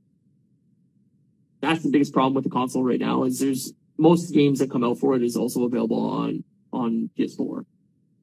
that's 1.61 1.83
the 1.83 1.89
biggest 1.89 2.13
problem 2.13 2.33
with 2.33 2.43
the 2.43 2.49
console 2.49 2.83
right 2.83 2.99
now 2.99 3.23
is 3.23 3.39
there's 3.39 3.73
most 3.97 4.33
games 4.33 4.59
that 4.59 4.71
come 4.71 4.83
out 4.83 4.99
for 4.99 5.15
it 5.15 5.23
is 5.23 5.35
also 5.35 5.63
available 5.63 6.09
on 6.09 6.43
on 6.71 7.09
PS4. 7.17 7.65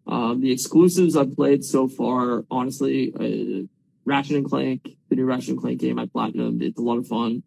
Um, 0.06 0.40
the 0.40 0.52
exclusives 0.52 1.16
I've 1.16 1.34
played 1.34 1.64
so 1.64 1.88
far, 1.88 2.44
honestly, 2.50 3.12
uh, 3.14 3.66
Ratchet 4.04 4.36
and 4.36 4.44
Clank, 4.44 4.96
the 5.08 5.16
new 5.16 5.24
Ratchet 5.24 5.50
and 5.50 5.58
Clank 5.58 5.80
game 5.80 5.98
I 5.98 6.06
platinumed. 6.06 6.62
It's 6.62 6.78
a 6.78 6.82
lot 6.82 6.98
of 6.98 7.08
fun. 7.08 7.42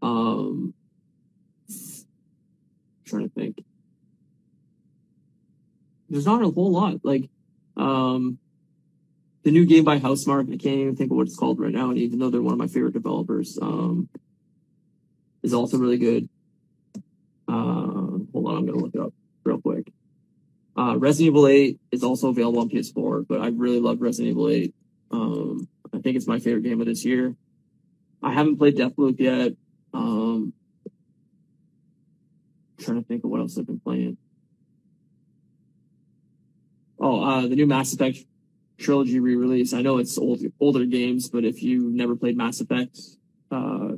Um, 0.00 0.74
trying 3.04 3.28
to 3.28 3.34
think. 3.34 3.64
There's 6.08 6.26
not 6.26 6.42
a 6.42 6.50
whole 6.50 6.70
lot. 6.70 7.00
Like, 7.02 7.28
um, 7.76 8.38
the 9.42 9.50
new 9.50 9.66
game 9.66 9.84
by 9.84 9.98
Housemarque, 9.98 10.52
I 10.52 10.56
can't 10.56 10.78
even 10.78 10.96
think 10.96 11.10
of 11.10 11.16
what 11.16 11.26
it's 11.26 11.36
called 11.36 11.60
right 11.60 11.72
now, 11.72 11.90
and 11.90 11.98
even 11.98 12.18
though 12.18 12.30
they're 12.30 12.42
one 12.42 12.52
of 12.54 12.58
my 12.58 12.66
favorite 12.66 12.94
developers, 12.94 13.58
um, 13.60 14.08
is 15.42 15.52
also 15.52 15.76
really 15.76 15.98
good. 15.98 16.28
Uh, 17.46 18.18
hold 18.32 18.46
on, 18.46 18.56
I'm 18.56 18.66
gonna 18.66 18.78
look 18.78 18.94
it 18.94 19.00
up 19.00 19.12
real 19.44 19.60
quick. 19.60 19.92
Uh, 20.76 20.96
Resident 20.98 21.28
Evil 21.28 21.46
8 21.46 21.78
is 21.92 22.02
also 22.02 22.30
available 22.30 22.60
on 22.60 22.70
PS4, 22.70 23.26
but 23.28 23.40
I 23.40 23.48
really 23.48 23.80
love 23.80 24.00
Resident 24.00 24.30
Evil 24.30 24.48
8. 24.48 24.74
Um, 25.10 25.68
I 25.92 25.98
think 25.98 26.16
it's 26.16 26.26
my 26.26 26.38
favorite 26.38 26.64
game 26.64 26.80
of 26.80 26.86
this 26.86 27.04
year. 27.04 27.36
I 28.22 28.32
haven't 28.32 28.56
played 28.56 28.76
Deathloop 28.76 29.20
yet. 29.20 29.52
Um, 29.92 30.52
trying 32.80 33.00
to 33.00 33.06
think 33.06 33.22
of 33.24 33.30
what 33.30 33.40
else 33.40 33.56
I've 33.56 33.66
been 33.66 33.78
playing. 33.78 34.16
Oh, 37.04 37.22
uh, 37.22 37.42
the 37.42 37.54
new 37.54 37.66
Mass 37.66 37.92
Effect 37.92 38.20
trilogy 38.78 39.20
re-release. 39.20 39.74
I 39.74 39.82
know 39.82 39.98
it's 39.98 40.16
old, 40.16 40.40
older 40.58 40.86
games, 40.86 41.28
but 41.28 41.44
if 41.44 41.62
you 41.62 41.90
never 41.90 42.16
played 42.16 42.34
Mass 42.34 42.62
Effect, 42.62 42.98
uh, 43.50 43.88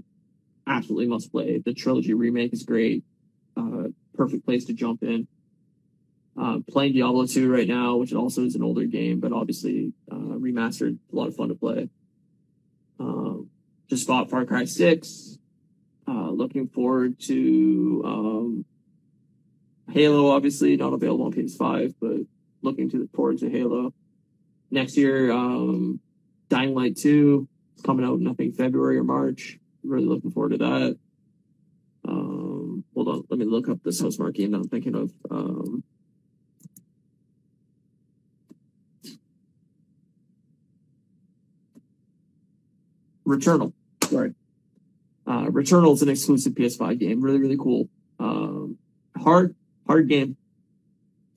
absolutely 0.66 1.06
must 1.06 1.30
play. 1.30 1.62
The 1.64 1.72
trilogy 1.72 2.14
remake 2.14 2.52
is 2.52 2.64
great. 2.64 3.04
Uh, 3.56 3.90
perfect 4.16 4.44
place 4.44 4.64
to 4.64 4.72
jump 4.72 5.04
in. 5.04 5.28
Uh, 6.36 6.58
playing 6.68 6.94
Diablo 6.94 7.26
2 7.26 7.48
right 7.48 7.68
now, 7.68 7.94
which 7.94 8.12
also 8.12 8.42
is 8.42 8.56
an 8.56 8.64
older 8.64 8.86
game, 8.86 9.20
but 9.20 9.32
obviously 9.32 9.92
uh, 10.10 10.16
remastered, 10.16 10.98
a 11.12 11.16
lot 11.16 11.28
of 11.28 11.36
fun 11.36 11.50
to 11.50 11.54
play. 11.54 11.88
Um, 12.98 13.50
just 13.88 14.08
bought 14.08 14.30
Far 14.30 14.44
Cry 14.46 14.64
6. 14.64 15.38
Uh, 16.08 16.30
looking 16.30 16.66
forward 16.66 17.20
to 17.20 18.02
um, 18.04 18.64
Halo, 19.92 20.28
obviously 20.28 20.76
not 20.76 20.92
available 20.92 21.26
on 21.26 21.32
PS5, 21.32 21.94
but 22.00 22.26
looking 22.66 22.90
to 22.90 22.98
the 22.98 23.08
forward 23.14 23.38
to 23.38 23.48
Halo. 23.48 23.94
Next 24.70 24.96
year, 24.96 25.30
um, 25.30 26.00
Dying 26.50 26.74
Light 26.74 26.96
2 26.96 27.48
is 27.76 27.82
coming 27.82 28.04
out 28.04 28.18
in 28.18 28.26
I 28.26 28.34
think 28.34 28.56
February 28.56 28.98
or 28.98 29.04
March. 29.04 29.58
Really 29.84 30.04
looking 30.04 30.32
forward 30.32 30.50
to 30.50 30.58
that. 30.58 30.98
Um, 32.06 32.84
hold 32.94 33.08
on, 33.08 33.24
let 33.30 33.38
me 33.38 33.46
look 33.46 33.68
up 33.68 33.82
this 33.82 34.02
Housemarque 34.02 34.34
game 34.34 34.50
that 34.50 34.58
I'm 34.58 34.68
thinking 34.68 34.94
of. 34.94 35.12
Um, 35.30 35.84
Returnal. 43.26 43.72
Sorry. 44.04 44.34
Uh, 45.26 45.46
Returnal 45.46 45.94
is 45.94 46.02
an 46.02 46.08
exclusive 46.08 46.54
PS5 46.54 46.98
game. 46.98 47.20
Really, 47.20 47.40
really 47.40 47.56
cool. 47.56 47.88
Um, 48.20 48.78
hard, 49.16 49.56
hard 49.86 50.08
game, 50.08 50.36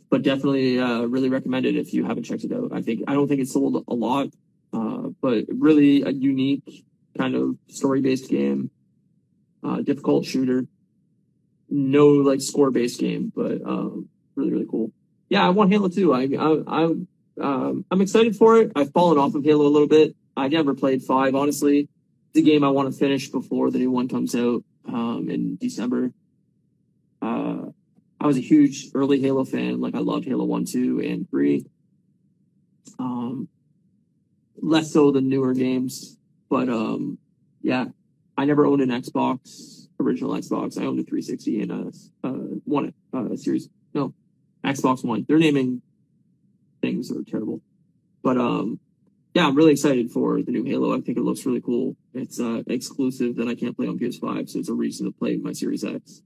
but 0.09 0.23
definitely 0.23 0.79
uh, 0.79 1.01
really 1.01 1.29
recommend 1.29 1.65
it 1.65 1.75
if 1.75 1.93
you 1.93 2.05
haven't 2.05 2.23
checked 2.23 2.43
it 2.43 2.51
out. 2.51 2.71
I 2.73 2.81
think 2.81 3.03
I 3.07 3.13
don't 3.13 3.27
think 3.27 3.41
it's 3.41 3.53
sold 3.53 3.83
a 3.87 3.93
lot, 3.93 4.29
uh, 4.73 5.09
but 5.21 5.45
really 5.49 6.01
a 6.01 6.09
unique 6.09 6.85
kind 7.17 7.35
of 7.35 7.55
story-based 7.69 8.29
game. 8.29 8.71
Uh, 9.63 9.81
difficult 9.81 10.25
shooter. 10.25 10.65
No 11.69 12.07
like 12.07 12.41
score-based 12.41 12.99
game, 12.99 13.31
but 13.35 13.61
um, 13.63 14.09
really, 14.35 14.51
really 14.51 14.67
cool. 14.69 14.91
Yeah, 15.29 15.45
I 15.45 15.49
want 15.49 15.71
Halo 15.71 15.89
2. 15.89 16.13
I, 16.13 16.21
I, 16.21 16.83
I 16.83 16.83
um, 17.41 17.85
I'm 17.91 18.01
excited 18.01 18.35
for 18.35 18.57
it. 18.57 18.71
I've 18.75 18.91
fallen 18.91 19.17
off 19.17 19.35
of 19.35 19.43
Halo 19.43 19.65
a 19.65 19.69
little 19.69 19.87
bit. 19.87 20.15
I 20.35 20.47
never 20.47 20.73
played 20.73 21.03
five, 21.03 21.35
honestly. 21.35 21.89
It's 22.33 22.45
game 22.45 22.63
I 22.63 22.69
want 22.69 22.91
to 22.91 22.97
finish 22.97 23.27
before 23.29 23.71
the 23.71 23.79
new 23.79 23.91
one 23.91 24.07
comes 24.07 24.35
out 24.35 24.63
um, 24.87 25.27
in 25.29 25.57
December. 25.57 26.11
Uh, 27.21 27.71
I 28.21 28.27
was 28.27 28.37
a 28.37 28.41
huge 28.41 28.87
early 28.93 29.21
Halo 29.21 29.45
fan. 29.45 29.79
Like 29.79 29.95
I 29.95 29.99
loved 29.99 30.25
Halo 30.25 30.45
One, 30.45 30.65
Two, 30.65 30.99
and 30.99 31.29
Three. 31.29 31.65
Um, 32.97 33.47
less 34.61 34.91
so 34.91 35.11
than 35.11 35.29
newer 35.29 35.53
games, 35.53 36.17
but 36.49 36.69
um, 36.69 37.17
yeah, 37.61 37.85
I 38.37 38.45
never 38.45 38.65
owned 38.65 38.81
an 38.81 38.89
Xbox, 38.89 39.87
original 39.99 40.31
Xbox. 40.31 40.77
I 40.77 40.85
owned 40.85 40.99
a 40.99 41.03
360 41.03 41.61
and 41.61 41.71
a, 41.71 42.27
a 42.27 42.31
one 42.65 42.93
uh, 43.13 43.35
series. 43.35 43.69
No, 43.93 44.13
Xbox 44.65 45.03
One. 45.03 45.25
They're 45.27 45.39
naming 45.39 45.81
things 46.81 47.11
are 47.11 47.23
terrible, 47.23 47.61
but 48.21 48.37
um, 48.37 48.79
yeah, 49.33 49.45
I'm 49.45 49.55
really 49.55 49.73
excited 49.73 50.11
for 50.11 50.41
the 50.41 50.51
new 50.51 50.63
Halo. 50.63 50.95
I 50.95 51.01
think 51.01 51.17
it 51.17 51.23
looks 51.23 51.45
really 51.45 51.61
cool. 51.61 51.95
It's 52.13 52.39
uh, 52.39 52.63
exclusive 52.67 53.35
that 53.37 53.47
I 53.47 53.55
can't 53.55 53.77
play 53.77 53.87
on 53.87 53.99
PS5, 53.99 54.49
so 54.49 54.59
it's 54.59 54.69
a 54.69 54.73
reason 54.73 55.05
to 55.05 55.11
play 55.11 55.37
my 55.37 55.53
Series 55.53 55.83
X. 55.83 56.21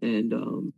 And 0.00 0.32
um, 0.32 0.72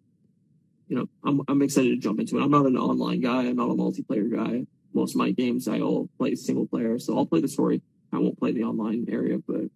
you 0.91 0.97
know, 0.97 1.09
I'm 1.25 1.41
I'm 1.47 1.63
excited 1.63 1.91
to 1.91 1.97
jump 1.97 2.19
into 2.19 2.37
it. 2.37 2.43
I'm 2.43 2.51
not 2.51 2.67
an 2.67 2.77
online 2.77 3.21
guy. 3.21 3.43
I'm 3.47 3.57
not 3.57 3.71
a 3.71 3.75
multiplayer 3.75 4.29
guy. 4.29 4.67
Most 4.93 5.15
of 5.15 5.19
my 5.19 5.31
games 5.31 5.69
I 5.69 5.79
all 5.81 6.11
play 6.19 6.35
single 6.35 6.67
player, 6.67 6.99
so 6.99 7.17
I'll 7.17 7.27
play 7.27 7.41
the 7.41 7.47
story. 7.47 7.81
I 8.13 8.19
won't 8.19 8.41
play 8.41 8.51
the 8.51 8.65
online 8.65 9.07
area, 9.09 9.39
but 9.47 9.71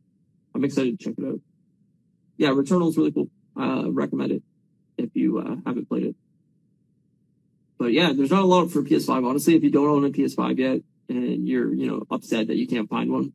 I'm 0.57 0.65
excited 0.65 0.99
to 0.99 1.05
check 1.05 1.15
it 1.17 1.25
out. 1.25 1.41
Yeah, 2.37 2.49
Returnal 2.49 2.89
is 2.89 2.97
really 2.97 3.13
cool. 3.13 3.29
Uh, 3.57 3.93
recommend 3.93 4.33
it 4.33 4.43
if 4.99 5.11
you 5.15 5.39
uh, 5.39 5.55
haven't 5.65 5.89
played 5.89 6.03
it. 6.03 6.17
But 7.79 7.93
yeah, 7.93 8.13
there's 8.13 8.33
not 8.33 8.43
a 8.43 8.47
lot 8.47 8.73
for 8.73 8.83
PS5. 8.83 9.25
Honestly, 9.25 9.55
if 9.55 9.63
you 9.63 9.71
don't 9.71 9.87
own 9.87 10.05
a 10.05 10.11
PS5 10.11 10.59
yet, 10.59 10.81
and 11.09 11.47
you're, 11.47 11.73
you 11.73 11.87
know, 11.87 12.03
upset 12.11 12.49
that 12.49 12.57
you 12.57 12.67
can't 12.67 12.89
find 12.89 13.13
one. 13.13 13.33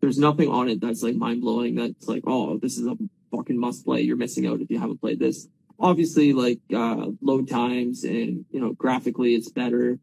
There's 0.00 0.18
nothing 0.18 0.48
on 0.48 0.68
it 0.68 0.80
that's 0.80 1.02
like 1.02 1.14
mind 1.14 1.42
blowing. 1.42 1.76
That's 1.76 2.08
like, 2.08 2.24
oh, 2.26 2.58
this 2.58 2.76
is 2.76 2.86
a 2.86 2.96
fucking 3.30 3.58
must 3.58 3.84
play. 3.84 4.00
You're 4.00 4.16
missing 4.16 4.46
out 4.46 4.60
if 4.60 4.70
you 4.70 4.80
haven't 4.80 5.00
played 5.00 5.20
this. 5.20 5.46
Obviously, 5.78 6.32
like 6.32 6.60
uh, 6.74 7.08
load 7.20 7.48
times 7.48 8.04
and 8.04 8.44
you 8.50 8.60
know 8.60 8.72
graphically 8.72 9.34
it's 9.34 9.50
better, 9.50 9.98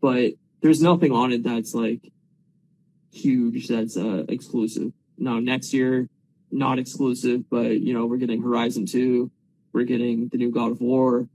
but 0.00 0.32
there's 0.60 0.82
nothing 0.82 1.12
on 1.12 1.32
it 1.32 1.42
that's 1.42 1.74
like 1.74 2.12
huge. 3.12 3.68
That's 3.68 3.96
uh, 3.96 4.24
exclusive. 4.28 4.92
Now 5.16 5.38
next 5.38 5.72
year, 5.72 6.08
not 6.50 6.78
exclusive, 6.78 7.48
but 7.50 7.80
you 7.80 7.94
know 7.94 8.06
we're 8.06 8.18
getting 8.18 8.42
Horizon 8.42 8.86
Two, 8.86 9.30
we're 9.72 9.84
getting 9.84 10.28
the 10.28 10.38
new 10.38 10.50
God 10.50 10.72
of 10.72 10.80
War. 10.80 11.28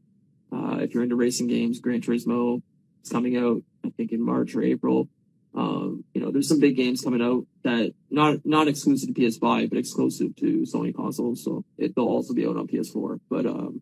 Uh, 0.52 0.78
if 0.82 0.94
you're 0.94 1.04
into 1.04 1.16
racing 1.16 1.48
games, 1.48 1.80
Gran 1.80 2.02
Turismo 2.02 2.62
is 3.04 3.10
coming 3.10 3.38
out. 3.38 3.64
I 3.86 3.90
think 3.90 4.12
in 4.12 4.22
March 4.22 4.56
or 4.56 4.62
April. 4.62 5.10
Um, 5.56 6.04
you 6.14 6.22
know, 6.22 6.32
there's 6.32 6.48
some 6.48 6.60
big 6.60 6.76
games 6.76 7.02
coming 7.02 7.22
out 7.22 7.46
that 7.64 7.94
not 8.10 8.40
not 8.44 8.68
exclusive 8.68 9.14
to 9.14 9.22
PS5, 9.22 9.70
but 9.70 9.78
exclusive 9.78 10.36
to 10.38 10.62
Sony 10.62 10.94
consoles. 10.96 11.44
So 11.44 11.64
it, 11.78 11.96
they'll 11.96 12.06
also 12.06 12.34
be 12.34 12.48
out 12.48 12.58
on 12.58 12.68
PS4. 12.68 13.20
But 13.30 13.46
um, 13.46 13.82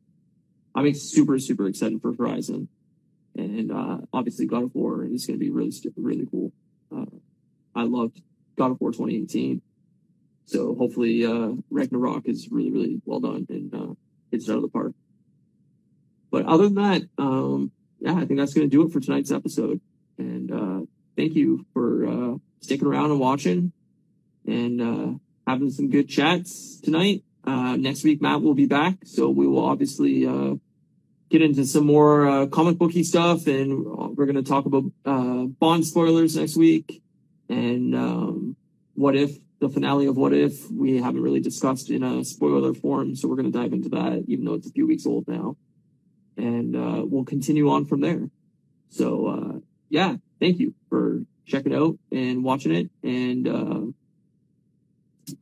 I'm 0.76 0.93
super 0.93 1.39
super 1.39 1.67
excited 1.67 2.01
for 2.01 2.13
Horizon, 2.13 2.67
and 3.38 3.72
uh, 3.72 3.99
obviously 4.11 4.47
God 4.47 4.63
of 4.63 4.76
War 4.76 5.05
is 5.05 5.26
going 5.26 5.39
to 5.39 5.43
be 5.43 5.49
really 5.49 5.72
really 5.95 6.28
cool. 6.30 6.51
Uh, 6.93 7.05
I 7.74 7.84
loved 7.84 8.22
God 8.57 8.72
of 8.72 8.82
War 8.82 8.91
2018, 8.91 9.61
so 10.45 10.76
hopefully 10.76 11.26
uh, 11.26 11.51
Ragnarok 11.69 12.28
is 12.28 12.49
really 12.51 12.72
really 12.72 13.01
well 13.05 13.22
done 13.22 13.45
and 13.49 13.74
uh, 13.74 13.93
hits 14.30 14.49
it 14.49 14.51
out 14.51 14.57
of 14.57 14.63
the 14.63 14.67
park. 14.67 14.93
but 16.32 16.45
other 16.45 16.63
than 16.63 16.76
that, 16.76 17.01
um, 17.17 17.72
yeah, 18.01 18.15
I 18.15 18.26
think 18.26 18.39
that's 18.39 18.53
going 18.53 18.69
to 18.69 18.76
do 18.76 18.86
it 18.86 18.91
for 18.91 18.99
tonight's 18.99 19.32
episode. 19.32 19.80
And 20.17 20.51
uh, 20.51 20.86
thank 21.16 21.36
you 21.36 21.66
for 21.74 22.07
uh, 22.07 22.38
sticking 22.62 22.88
around 22.88 23.12
and 23.12 23.20
watching 23.20 23.72
and 24.47 24.82
uh, 24.82 25.18
having 25.47 25.72
some 25.72 25.89
good 25.89 26.09
chats 26.09 26.80
tonight. 26.82 27.24
Uh, 27.43 27.76
next 27.76 28.03
week, 28.03 28.22
Matt 28.22 28.41
will 28.41 28.53
be 28.53 28.68
back, 28.68 28.97
so 29.05 29.30
we 29.30 29.47
will 29.47 29.66
obviously 29.66 30.26
uh, 30.28 30.55
get 31.30 31.41
into 31.41 31.66
some 31.66 31.86
more 31.86 32.28
uh, 32.28 32.45
comic 32.47 32.78
booky 32.78 33.03
stuff, 33.03 33.47
and 33.47 33.86
we're 34.16 34.26
going 34.26 34.36
to 34.36 34.43
talk 34.43 34.66
about 34.66 34.84
uh, 35.05 35.45
Bond 35.45 35.86
spoilers 35.86 36.36
next 36.36 36.55
week, 36.55 37.01
and 37.49 37.95
um, 37.95 38.55
what 38.93 39.16
if 39.16 39.38
the 39.59 39.70
finale 39.70 40.07
of 40.07 40.18
What 40.18 40.34
If 40.34 40.70
we 40.72 41.01
haven't 41.01 41.22
really 41.22 41.39
discussed 41.39 41.89
in 41.89 42.03
a 42.03 42.26
spoiler 42.26 42.74
form, 42.74 43.16
so 43.16 43.28
we're 43.28 43.36
going 43.36 43.51
to 43.51 43.57
dive 43.57 43.74
into 43.74 43.89
that, 43.89 44.26
even 44.28 44.45
though 44.45 44.55
it's 44.55 44.68
a 44.68 44.72
few 44.72 44.88
weeks 44.88 45.05
old 45.05 45.28
now, 45.28 45.55
and 46.36 46.76
uh, 46.76 47.03
we'll 47.05 47.26
continue 47.26 47.70
on 47.70 47.86
from 47.86 48.01
there. 48.01 48.30
So 48.89 49.28
uh, 49.28 49.59
yeah, 49.89 50.16
thank 50.41 50.59
you 50.59 50.73
for 50.89 51.21
checking 51.45 51.73
out 51.73 51.97
and 52.11 52.43
watching 52.43 52.73
it, 52.73 52.89
and 53.03 53.47
uh, 53.47 55.35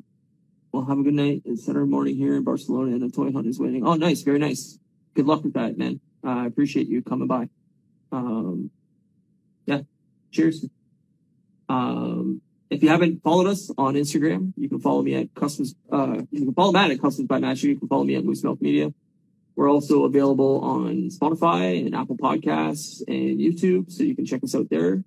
well, 0.72 0.86
have 0.86 1.00
a 1.00 1.04
good 1.04 1.16
night. 1.16 1.41
It's 1.45 1.66
Saturday 1.66 1.89
morning 1.89 2.16
here 2.16 2.36
in 2.36 2.43
Barcelona, 2.43 2.91
and 2.91 3.02
the 3.02 3.10
toy 3.10 3.32
hunt 3.32 3.47
is 3.47 3.60
waiting. 3.60 3.88
Oh, 3.88 3.95
nice, 3.95 4.22
very 4.22 4.38
nice. 4.38 4.78
Good 5.16 5.26
luck 5.26 5.43
with 5.43 5.54
that, 5.54 5.78
man. 5.78 6.00
I 6.24 6.45
appreciate 6.45 6.88
you 6.88 7.02
coming 7.02 7.28
by. 7.28 7.50
Um, 8.12 8.70
yeah, 9.66 9.82
cheers. 10.32 10.66
Um, 11.70 12.41
if 12.70 12.84
you 12.84 12.89
haven't 12.89 13.24
followed 13.24 13.47
us 13.47 13.72
on 13.78 13.95
Instagram, 13.95 14.54
you 14.58 14.70
can 14.70 14.80
follow 14.80 15.02
me 15.02 15.16
at 15.16 15.34
Customs. 15.34 15.76
Uh, 15.91 16.22
you 16.30 16.45
can 16.45 16.54
follow 16.54 16.72
Matt 16.72 16.91
at 16.91 17.02
Customs 17.02 17.28
by 17.28 17.39
Matt. 17.39 17.64
You 17.64 17.78
can 17.78 17.88
follow 17.88 18.04
me 18.04 18.16
at 18.16 18.24
Moose 18.24 18.43
Milk 18.43 18.62
Media. 18.62 18.93
We're 19.60 19.70
also 19.70 20.05
available 20.05 20.62
on 20.62 21.10
Spotify 21.10 21.86
and 21.86 21.93
Apple 21.93 22.16
Podcasts 22.16 23.01
and 23.10 23.41
YouTube, 23.41 23.91
so 23.91 24.03
you 24.03 24.16
can 24.16 24.26
check 24.26 24.41
us 24.41 24.55
out 24.55 24.70
there. 24.70 25.03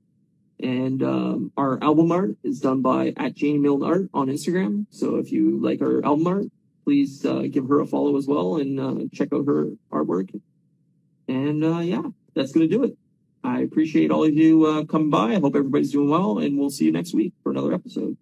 And 0.60 1.02
um, 1.02 1.52
our 1.56 1.82
album 1.82 2.12
art 2.12 2.36
is 2.42 2.60
done 2.60 2.82
by 2.82 3.14
at 3.16 3.32
Janie 3.32 3.56
Milne 3.56 3.82
Art 3.82 4.10
on 4.12 4.26
Instagram. 4.26 4.84
So 4.90 5.16
if 5.16 5.32
you 5.32 5.58
like 5.58 5.80
our 5.80 6.04
album 6.04 6.26
art, 6.26 6.44
please 6.84 7.24
uh, 7.24 7.44
give 7.50 7.66
her 7.66 7.80
a 7.80 7.86
follow 7.86 8.18
as 8.18 8.26
well 8.26 8.56
and 8.56 8.78
uh, 8.78 9.04
check 9.10 9.32
out 9.32 9.46
her 9.46 9.70
artwork. 9.90 10.38
And 11.28 11.64
uh, 11.64 11.78
yeah, 11.78 12.02
that's 12.34 12.52
going 12.52 12.68
to 12.68 12.76
do 12.76 12.84
it. 12.84 12.98
I 13.42 13.60
appreciate 13.60 14.10
all 14.10 14.24
of 14.24 14.34
you 14.34 14.66
uh, 14.66 14.84
coming 14.84 15.08
by. 15.08 15.32
I 15.32 15.40
hope 15.40 15.56
everybody's 15.56 15.92
doing 15.92 16.10
well, 16.10 16.40
and 16.40 16.58
we'll 16.58 16.68
see 16.68 16.84
you 16.84 16.92
next 16.92 17.14
week 17.14 17.32
for 17.42 17.52
another 17.52 17.72
episode. 17.72 18.18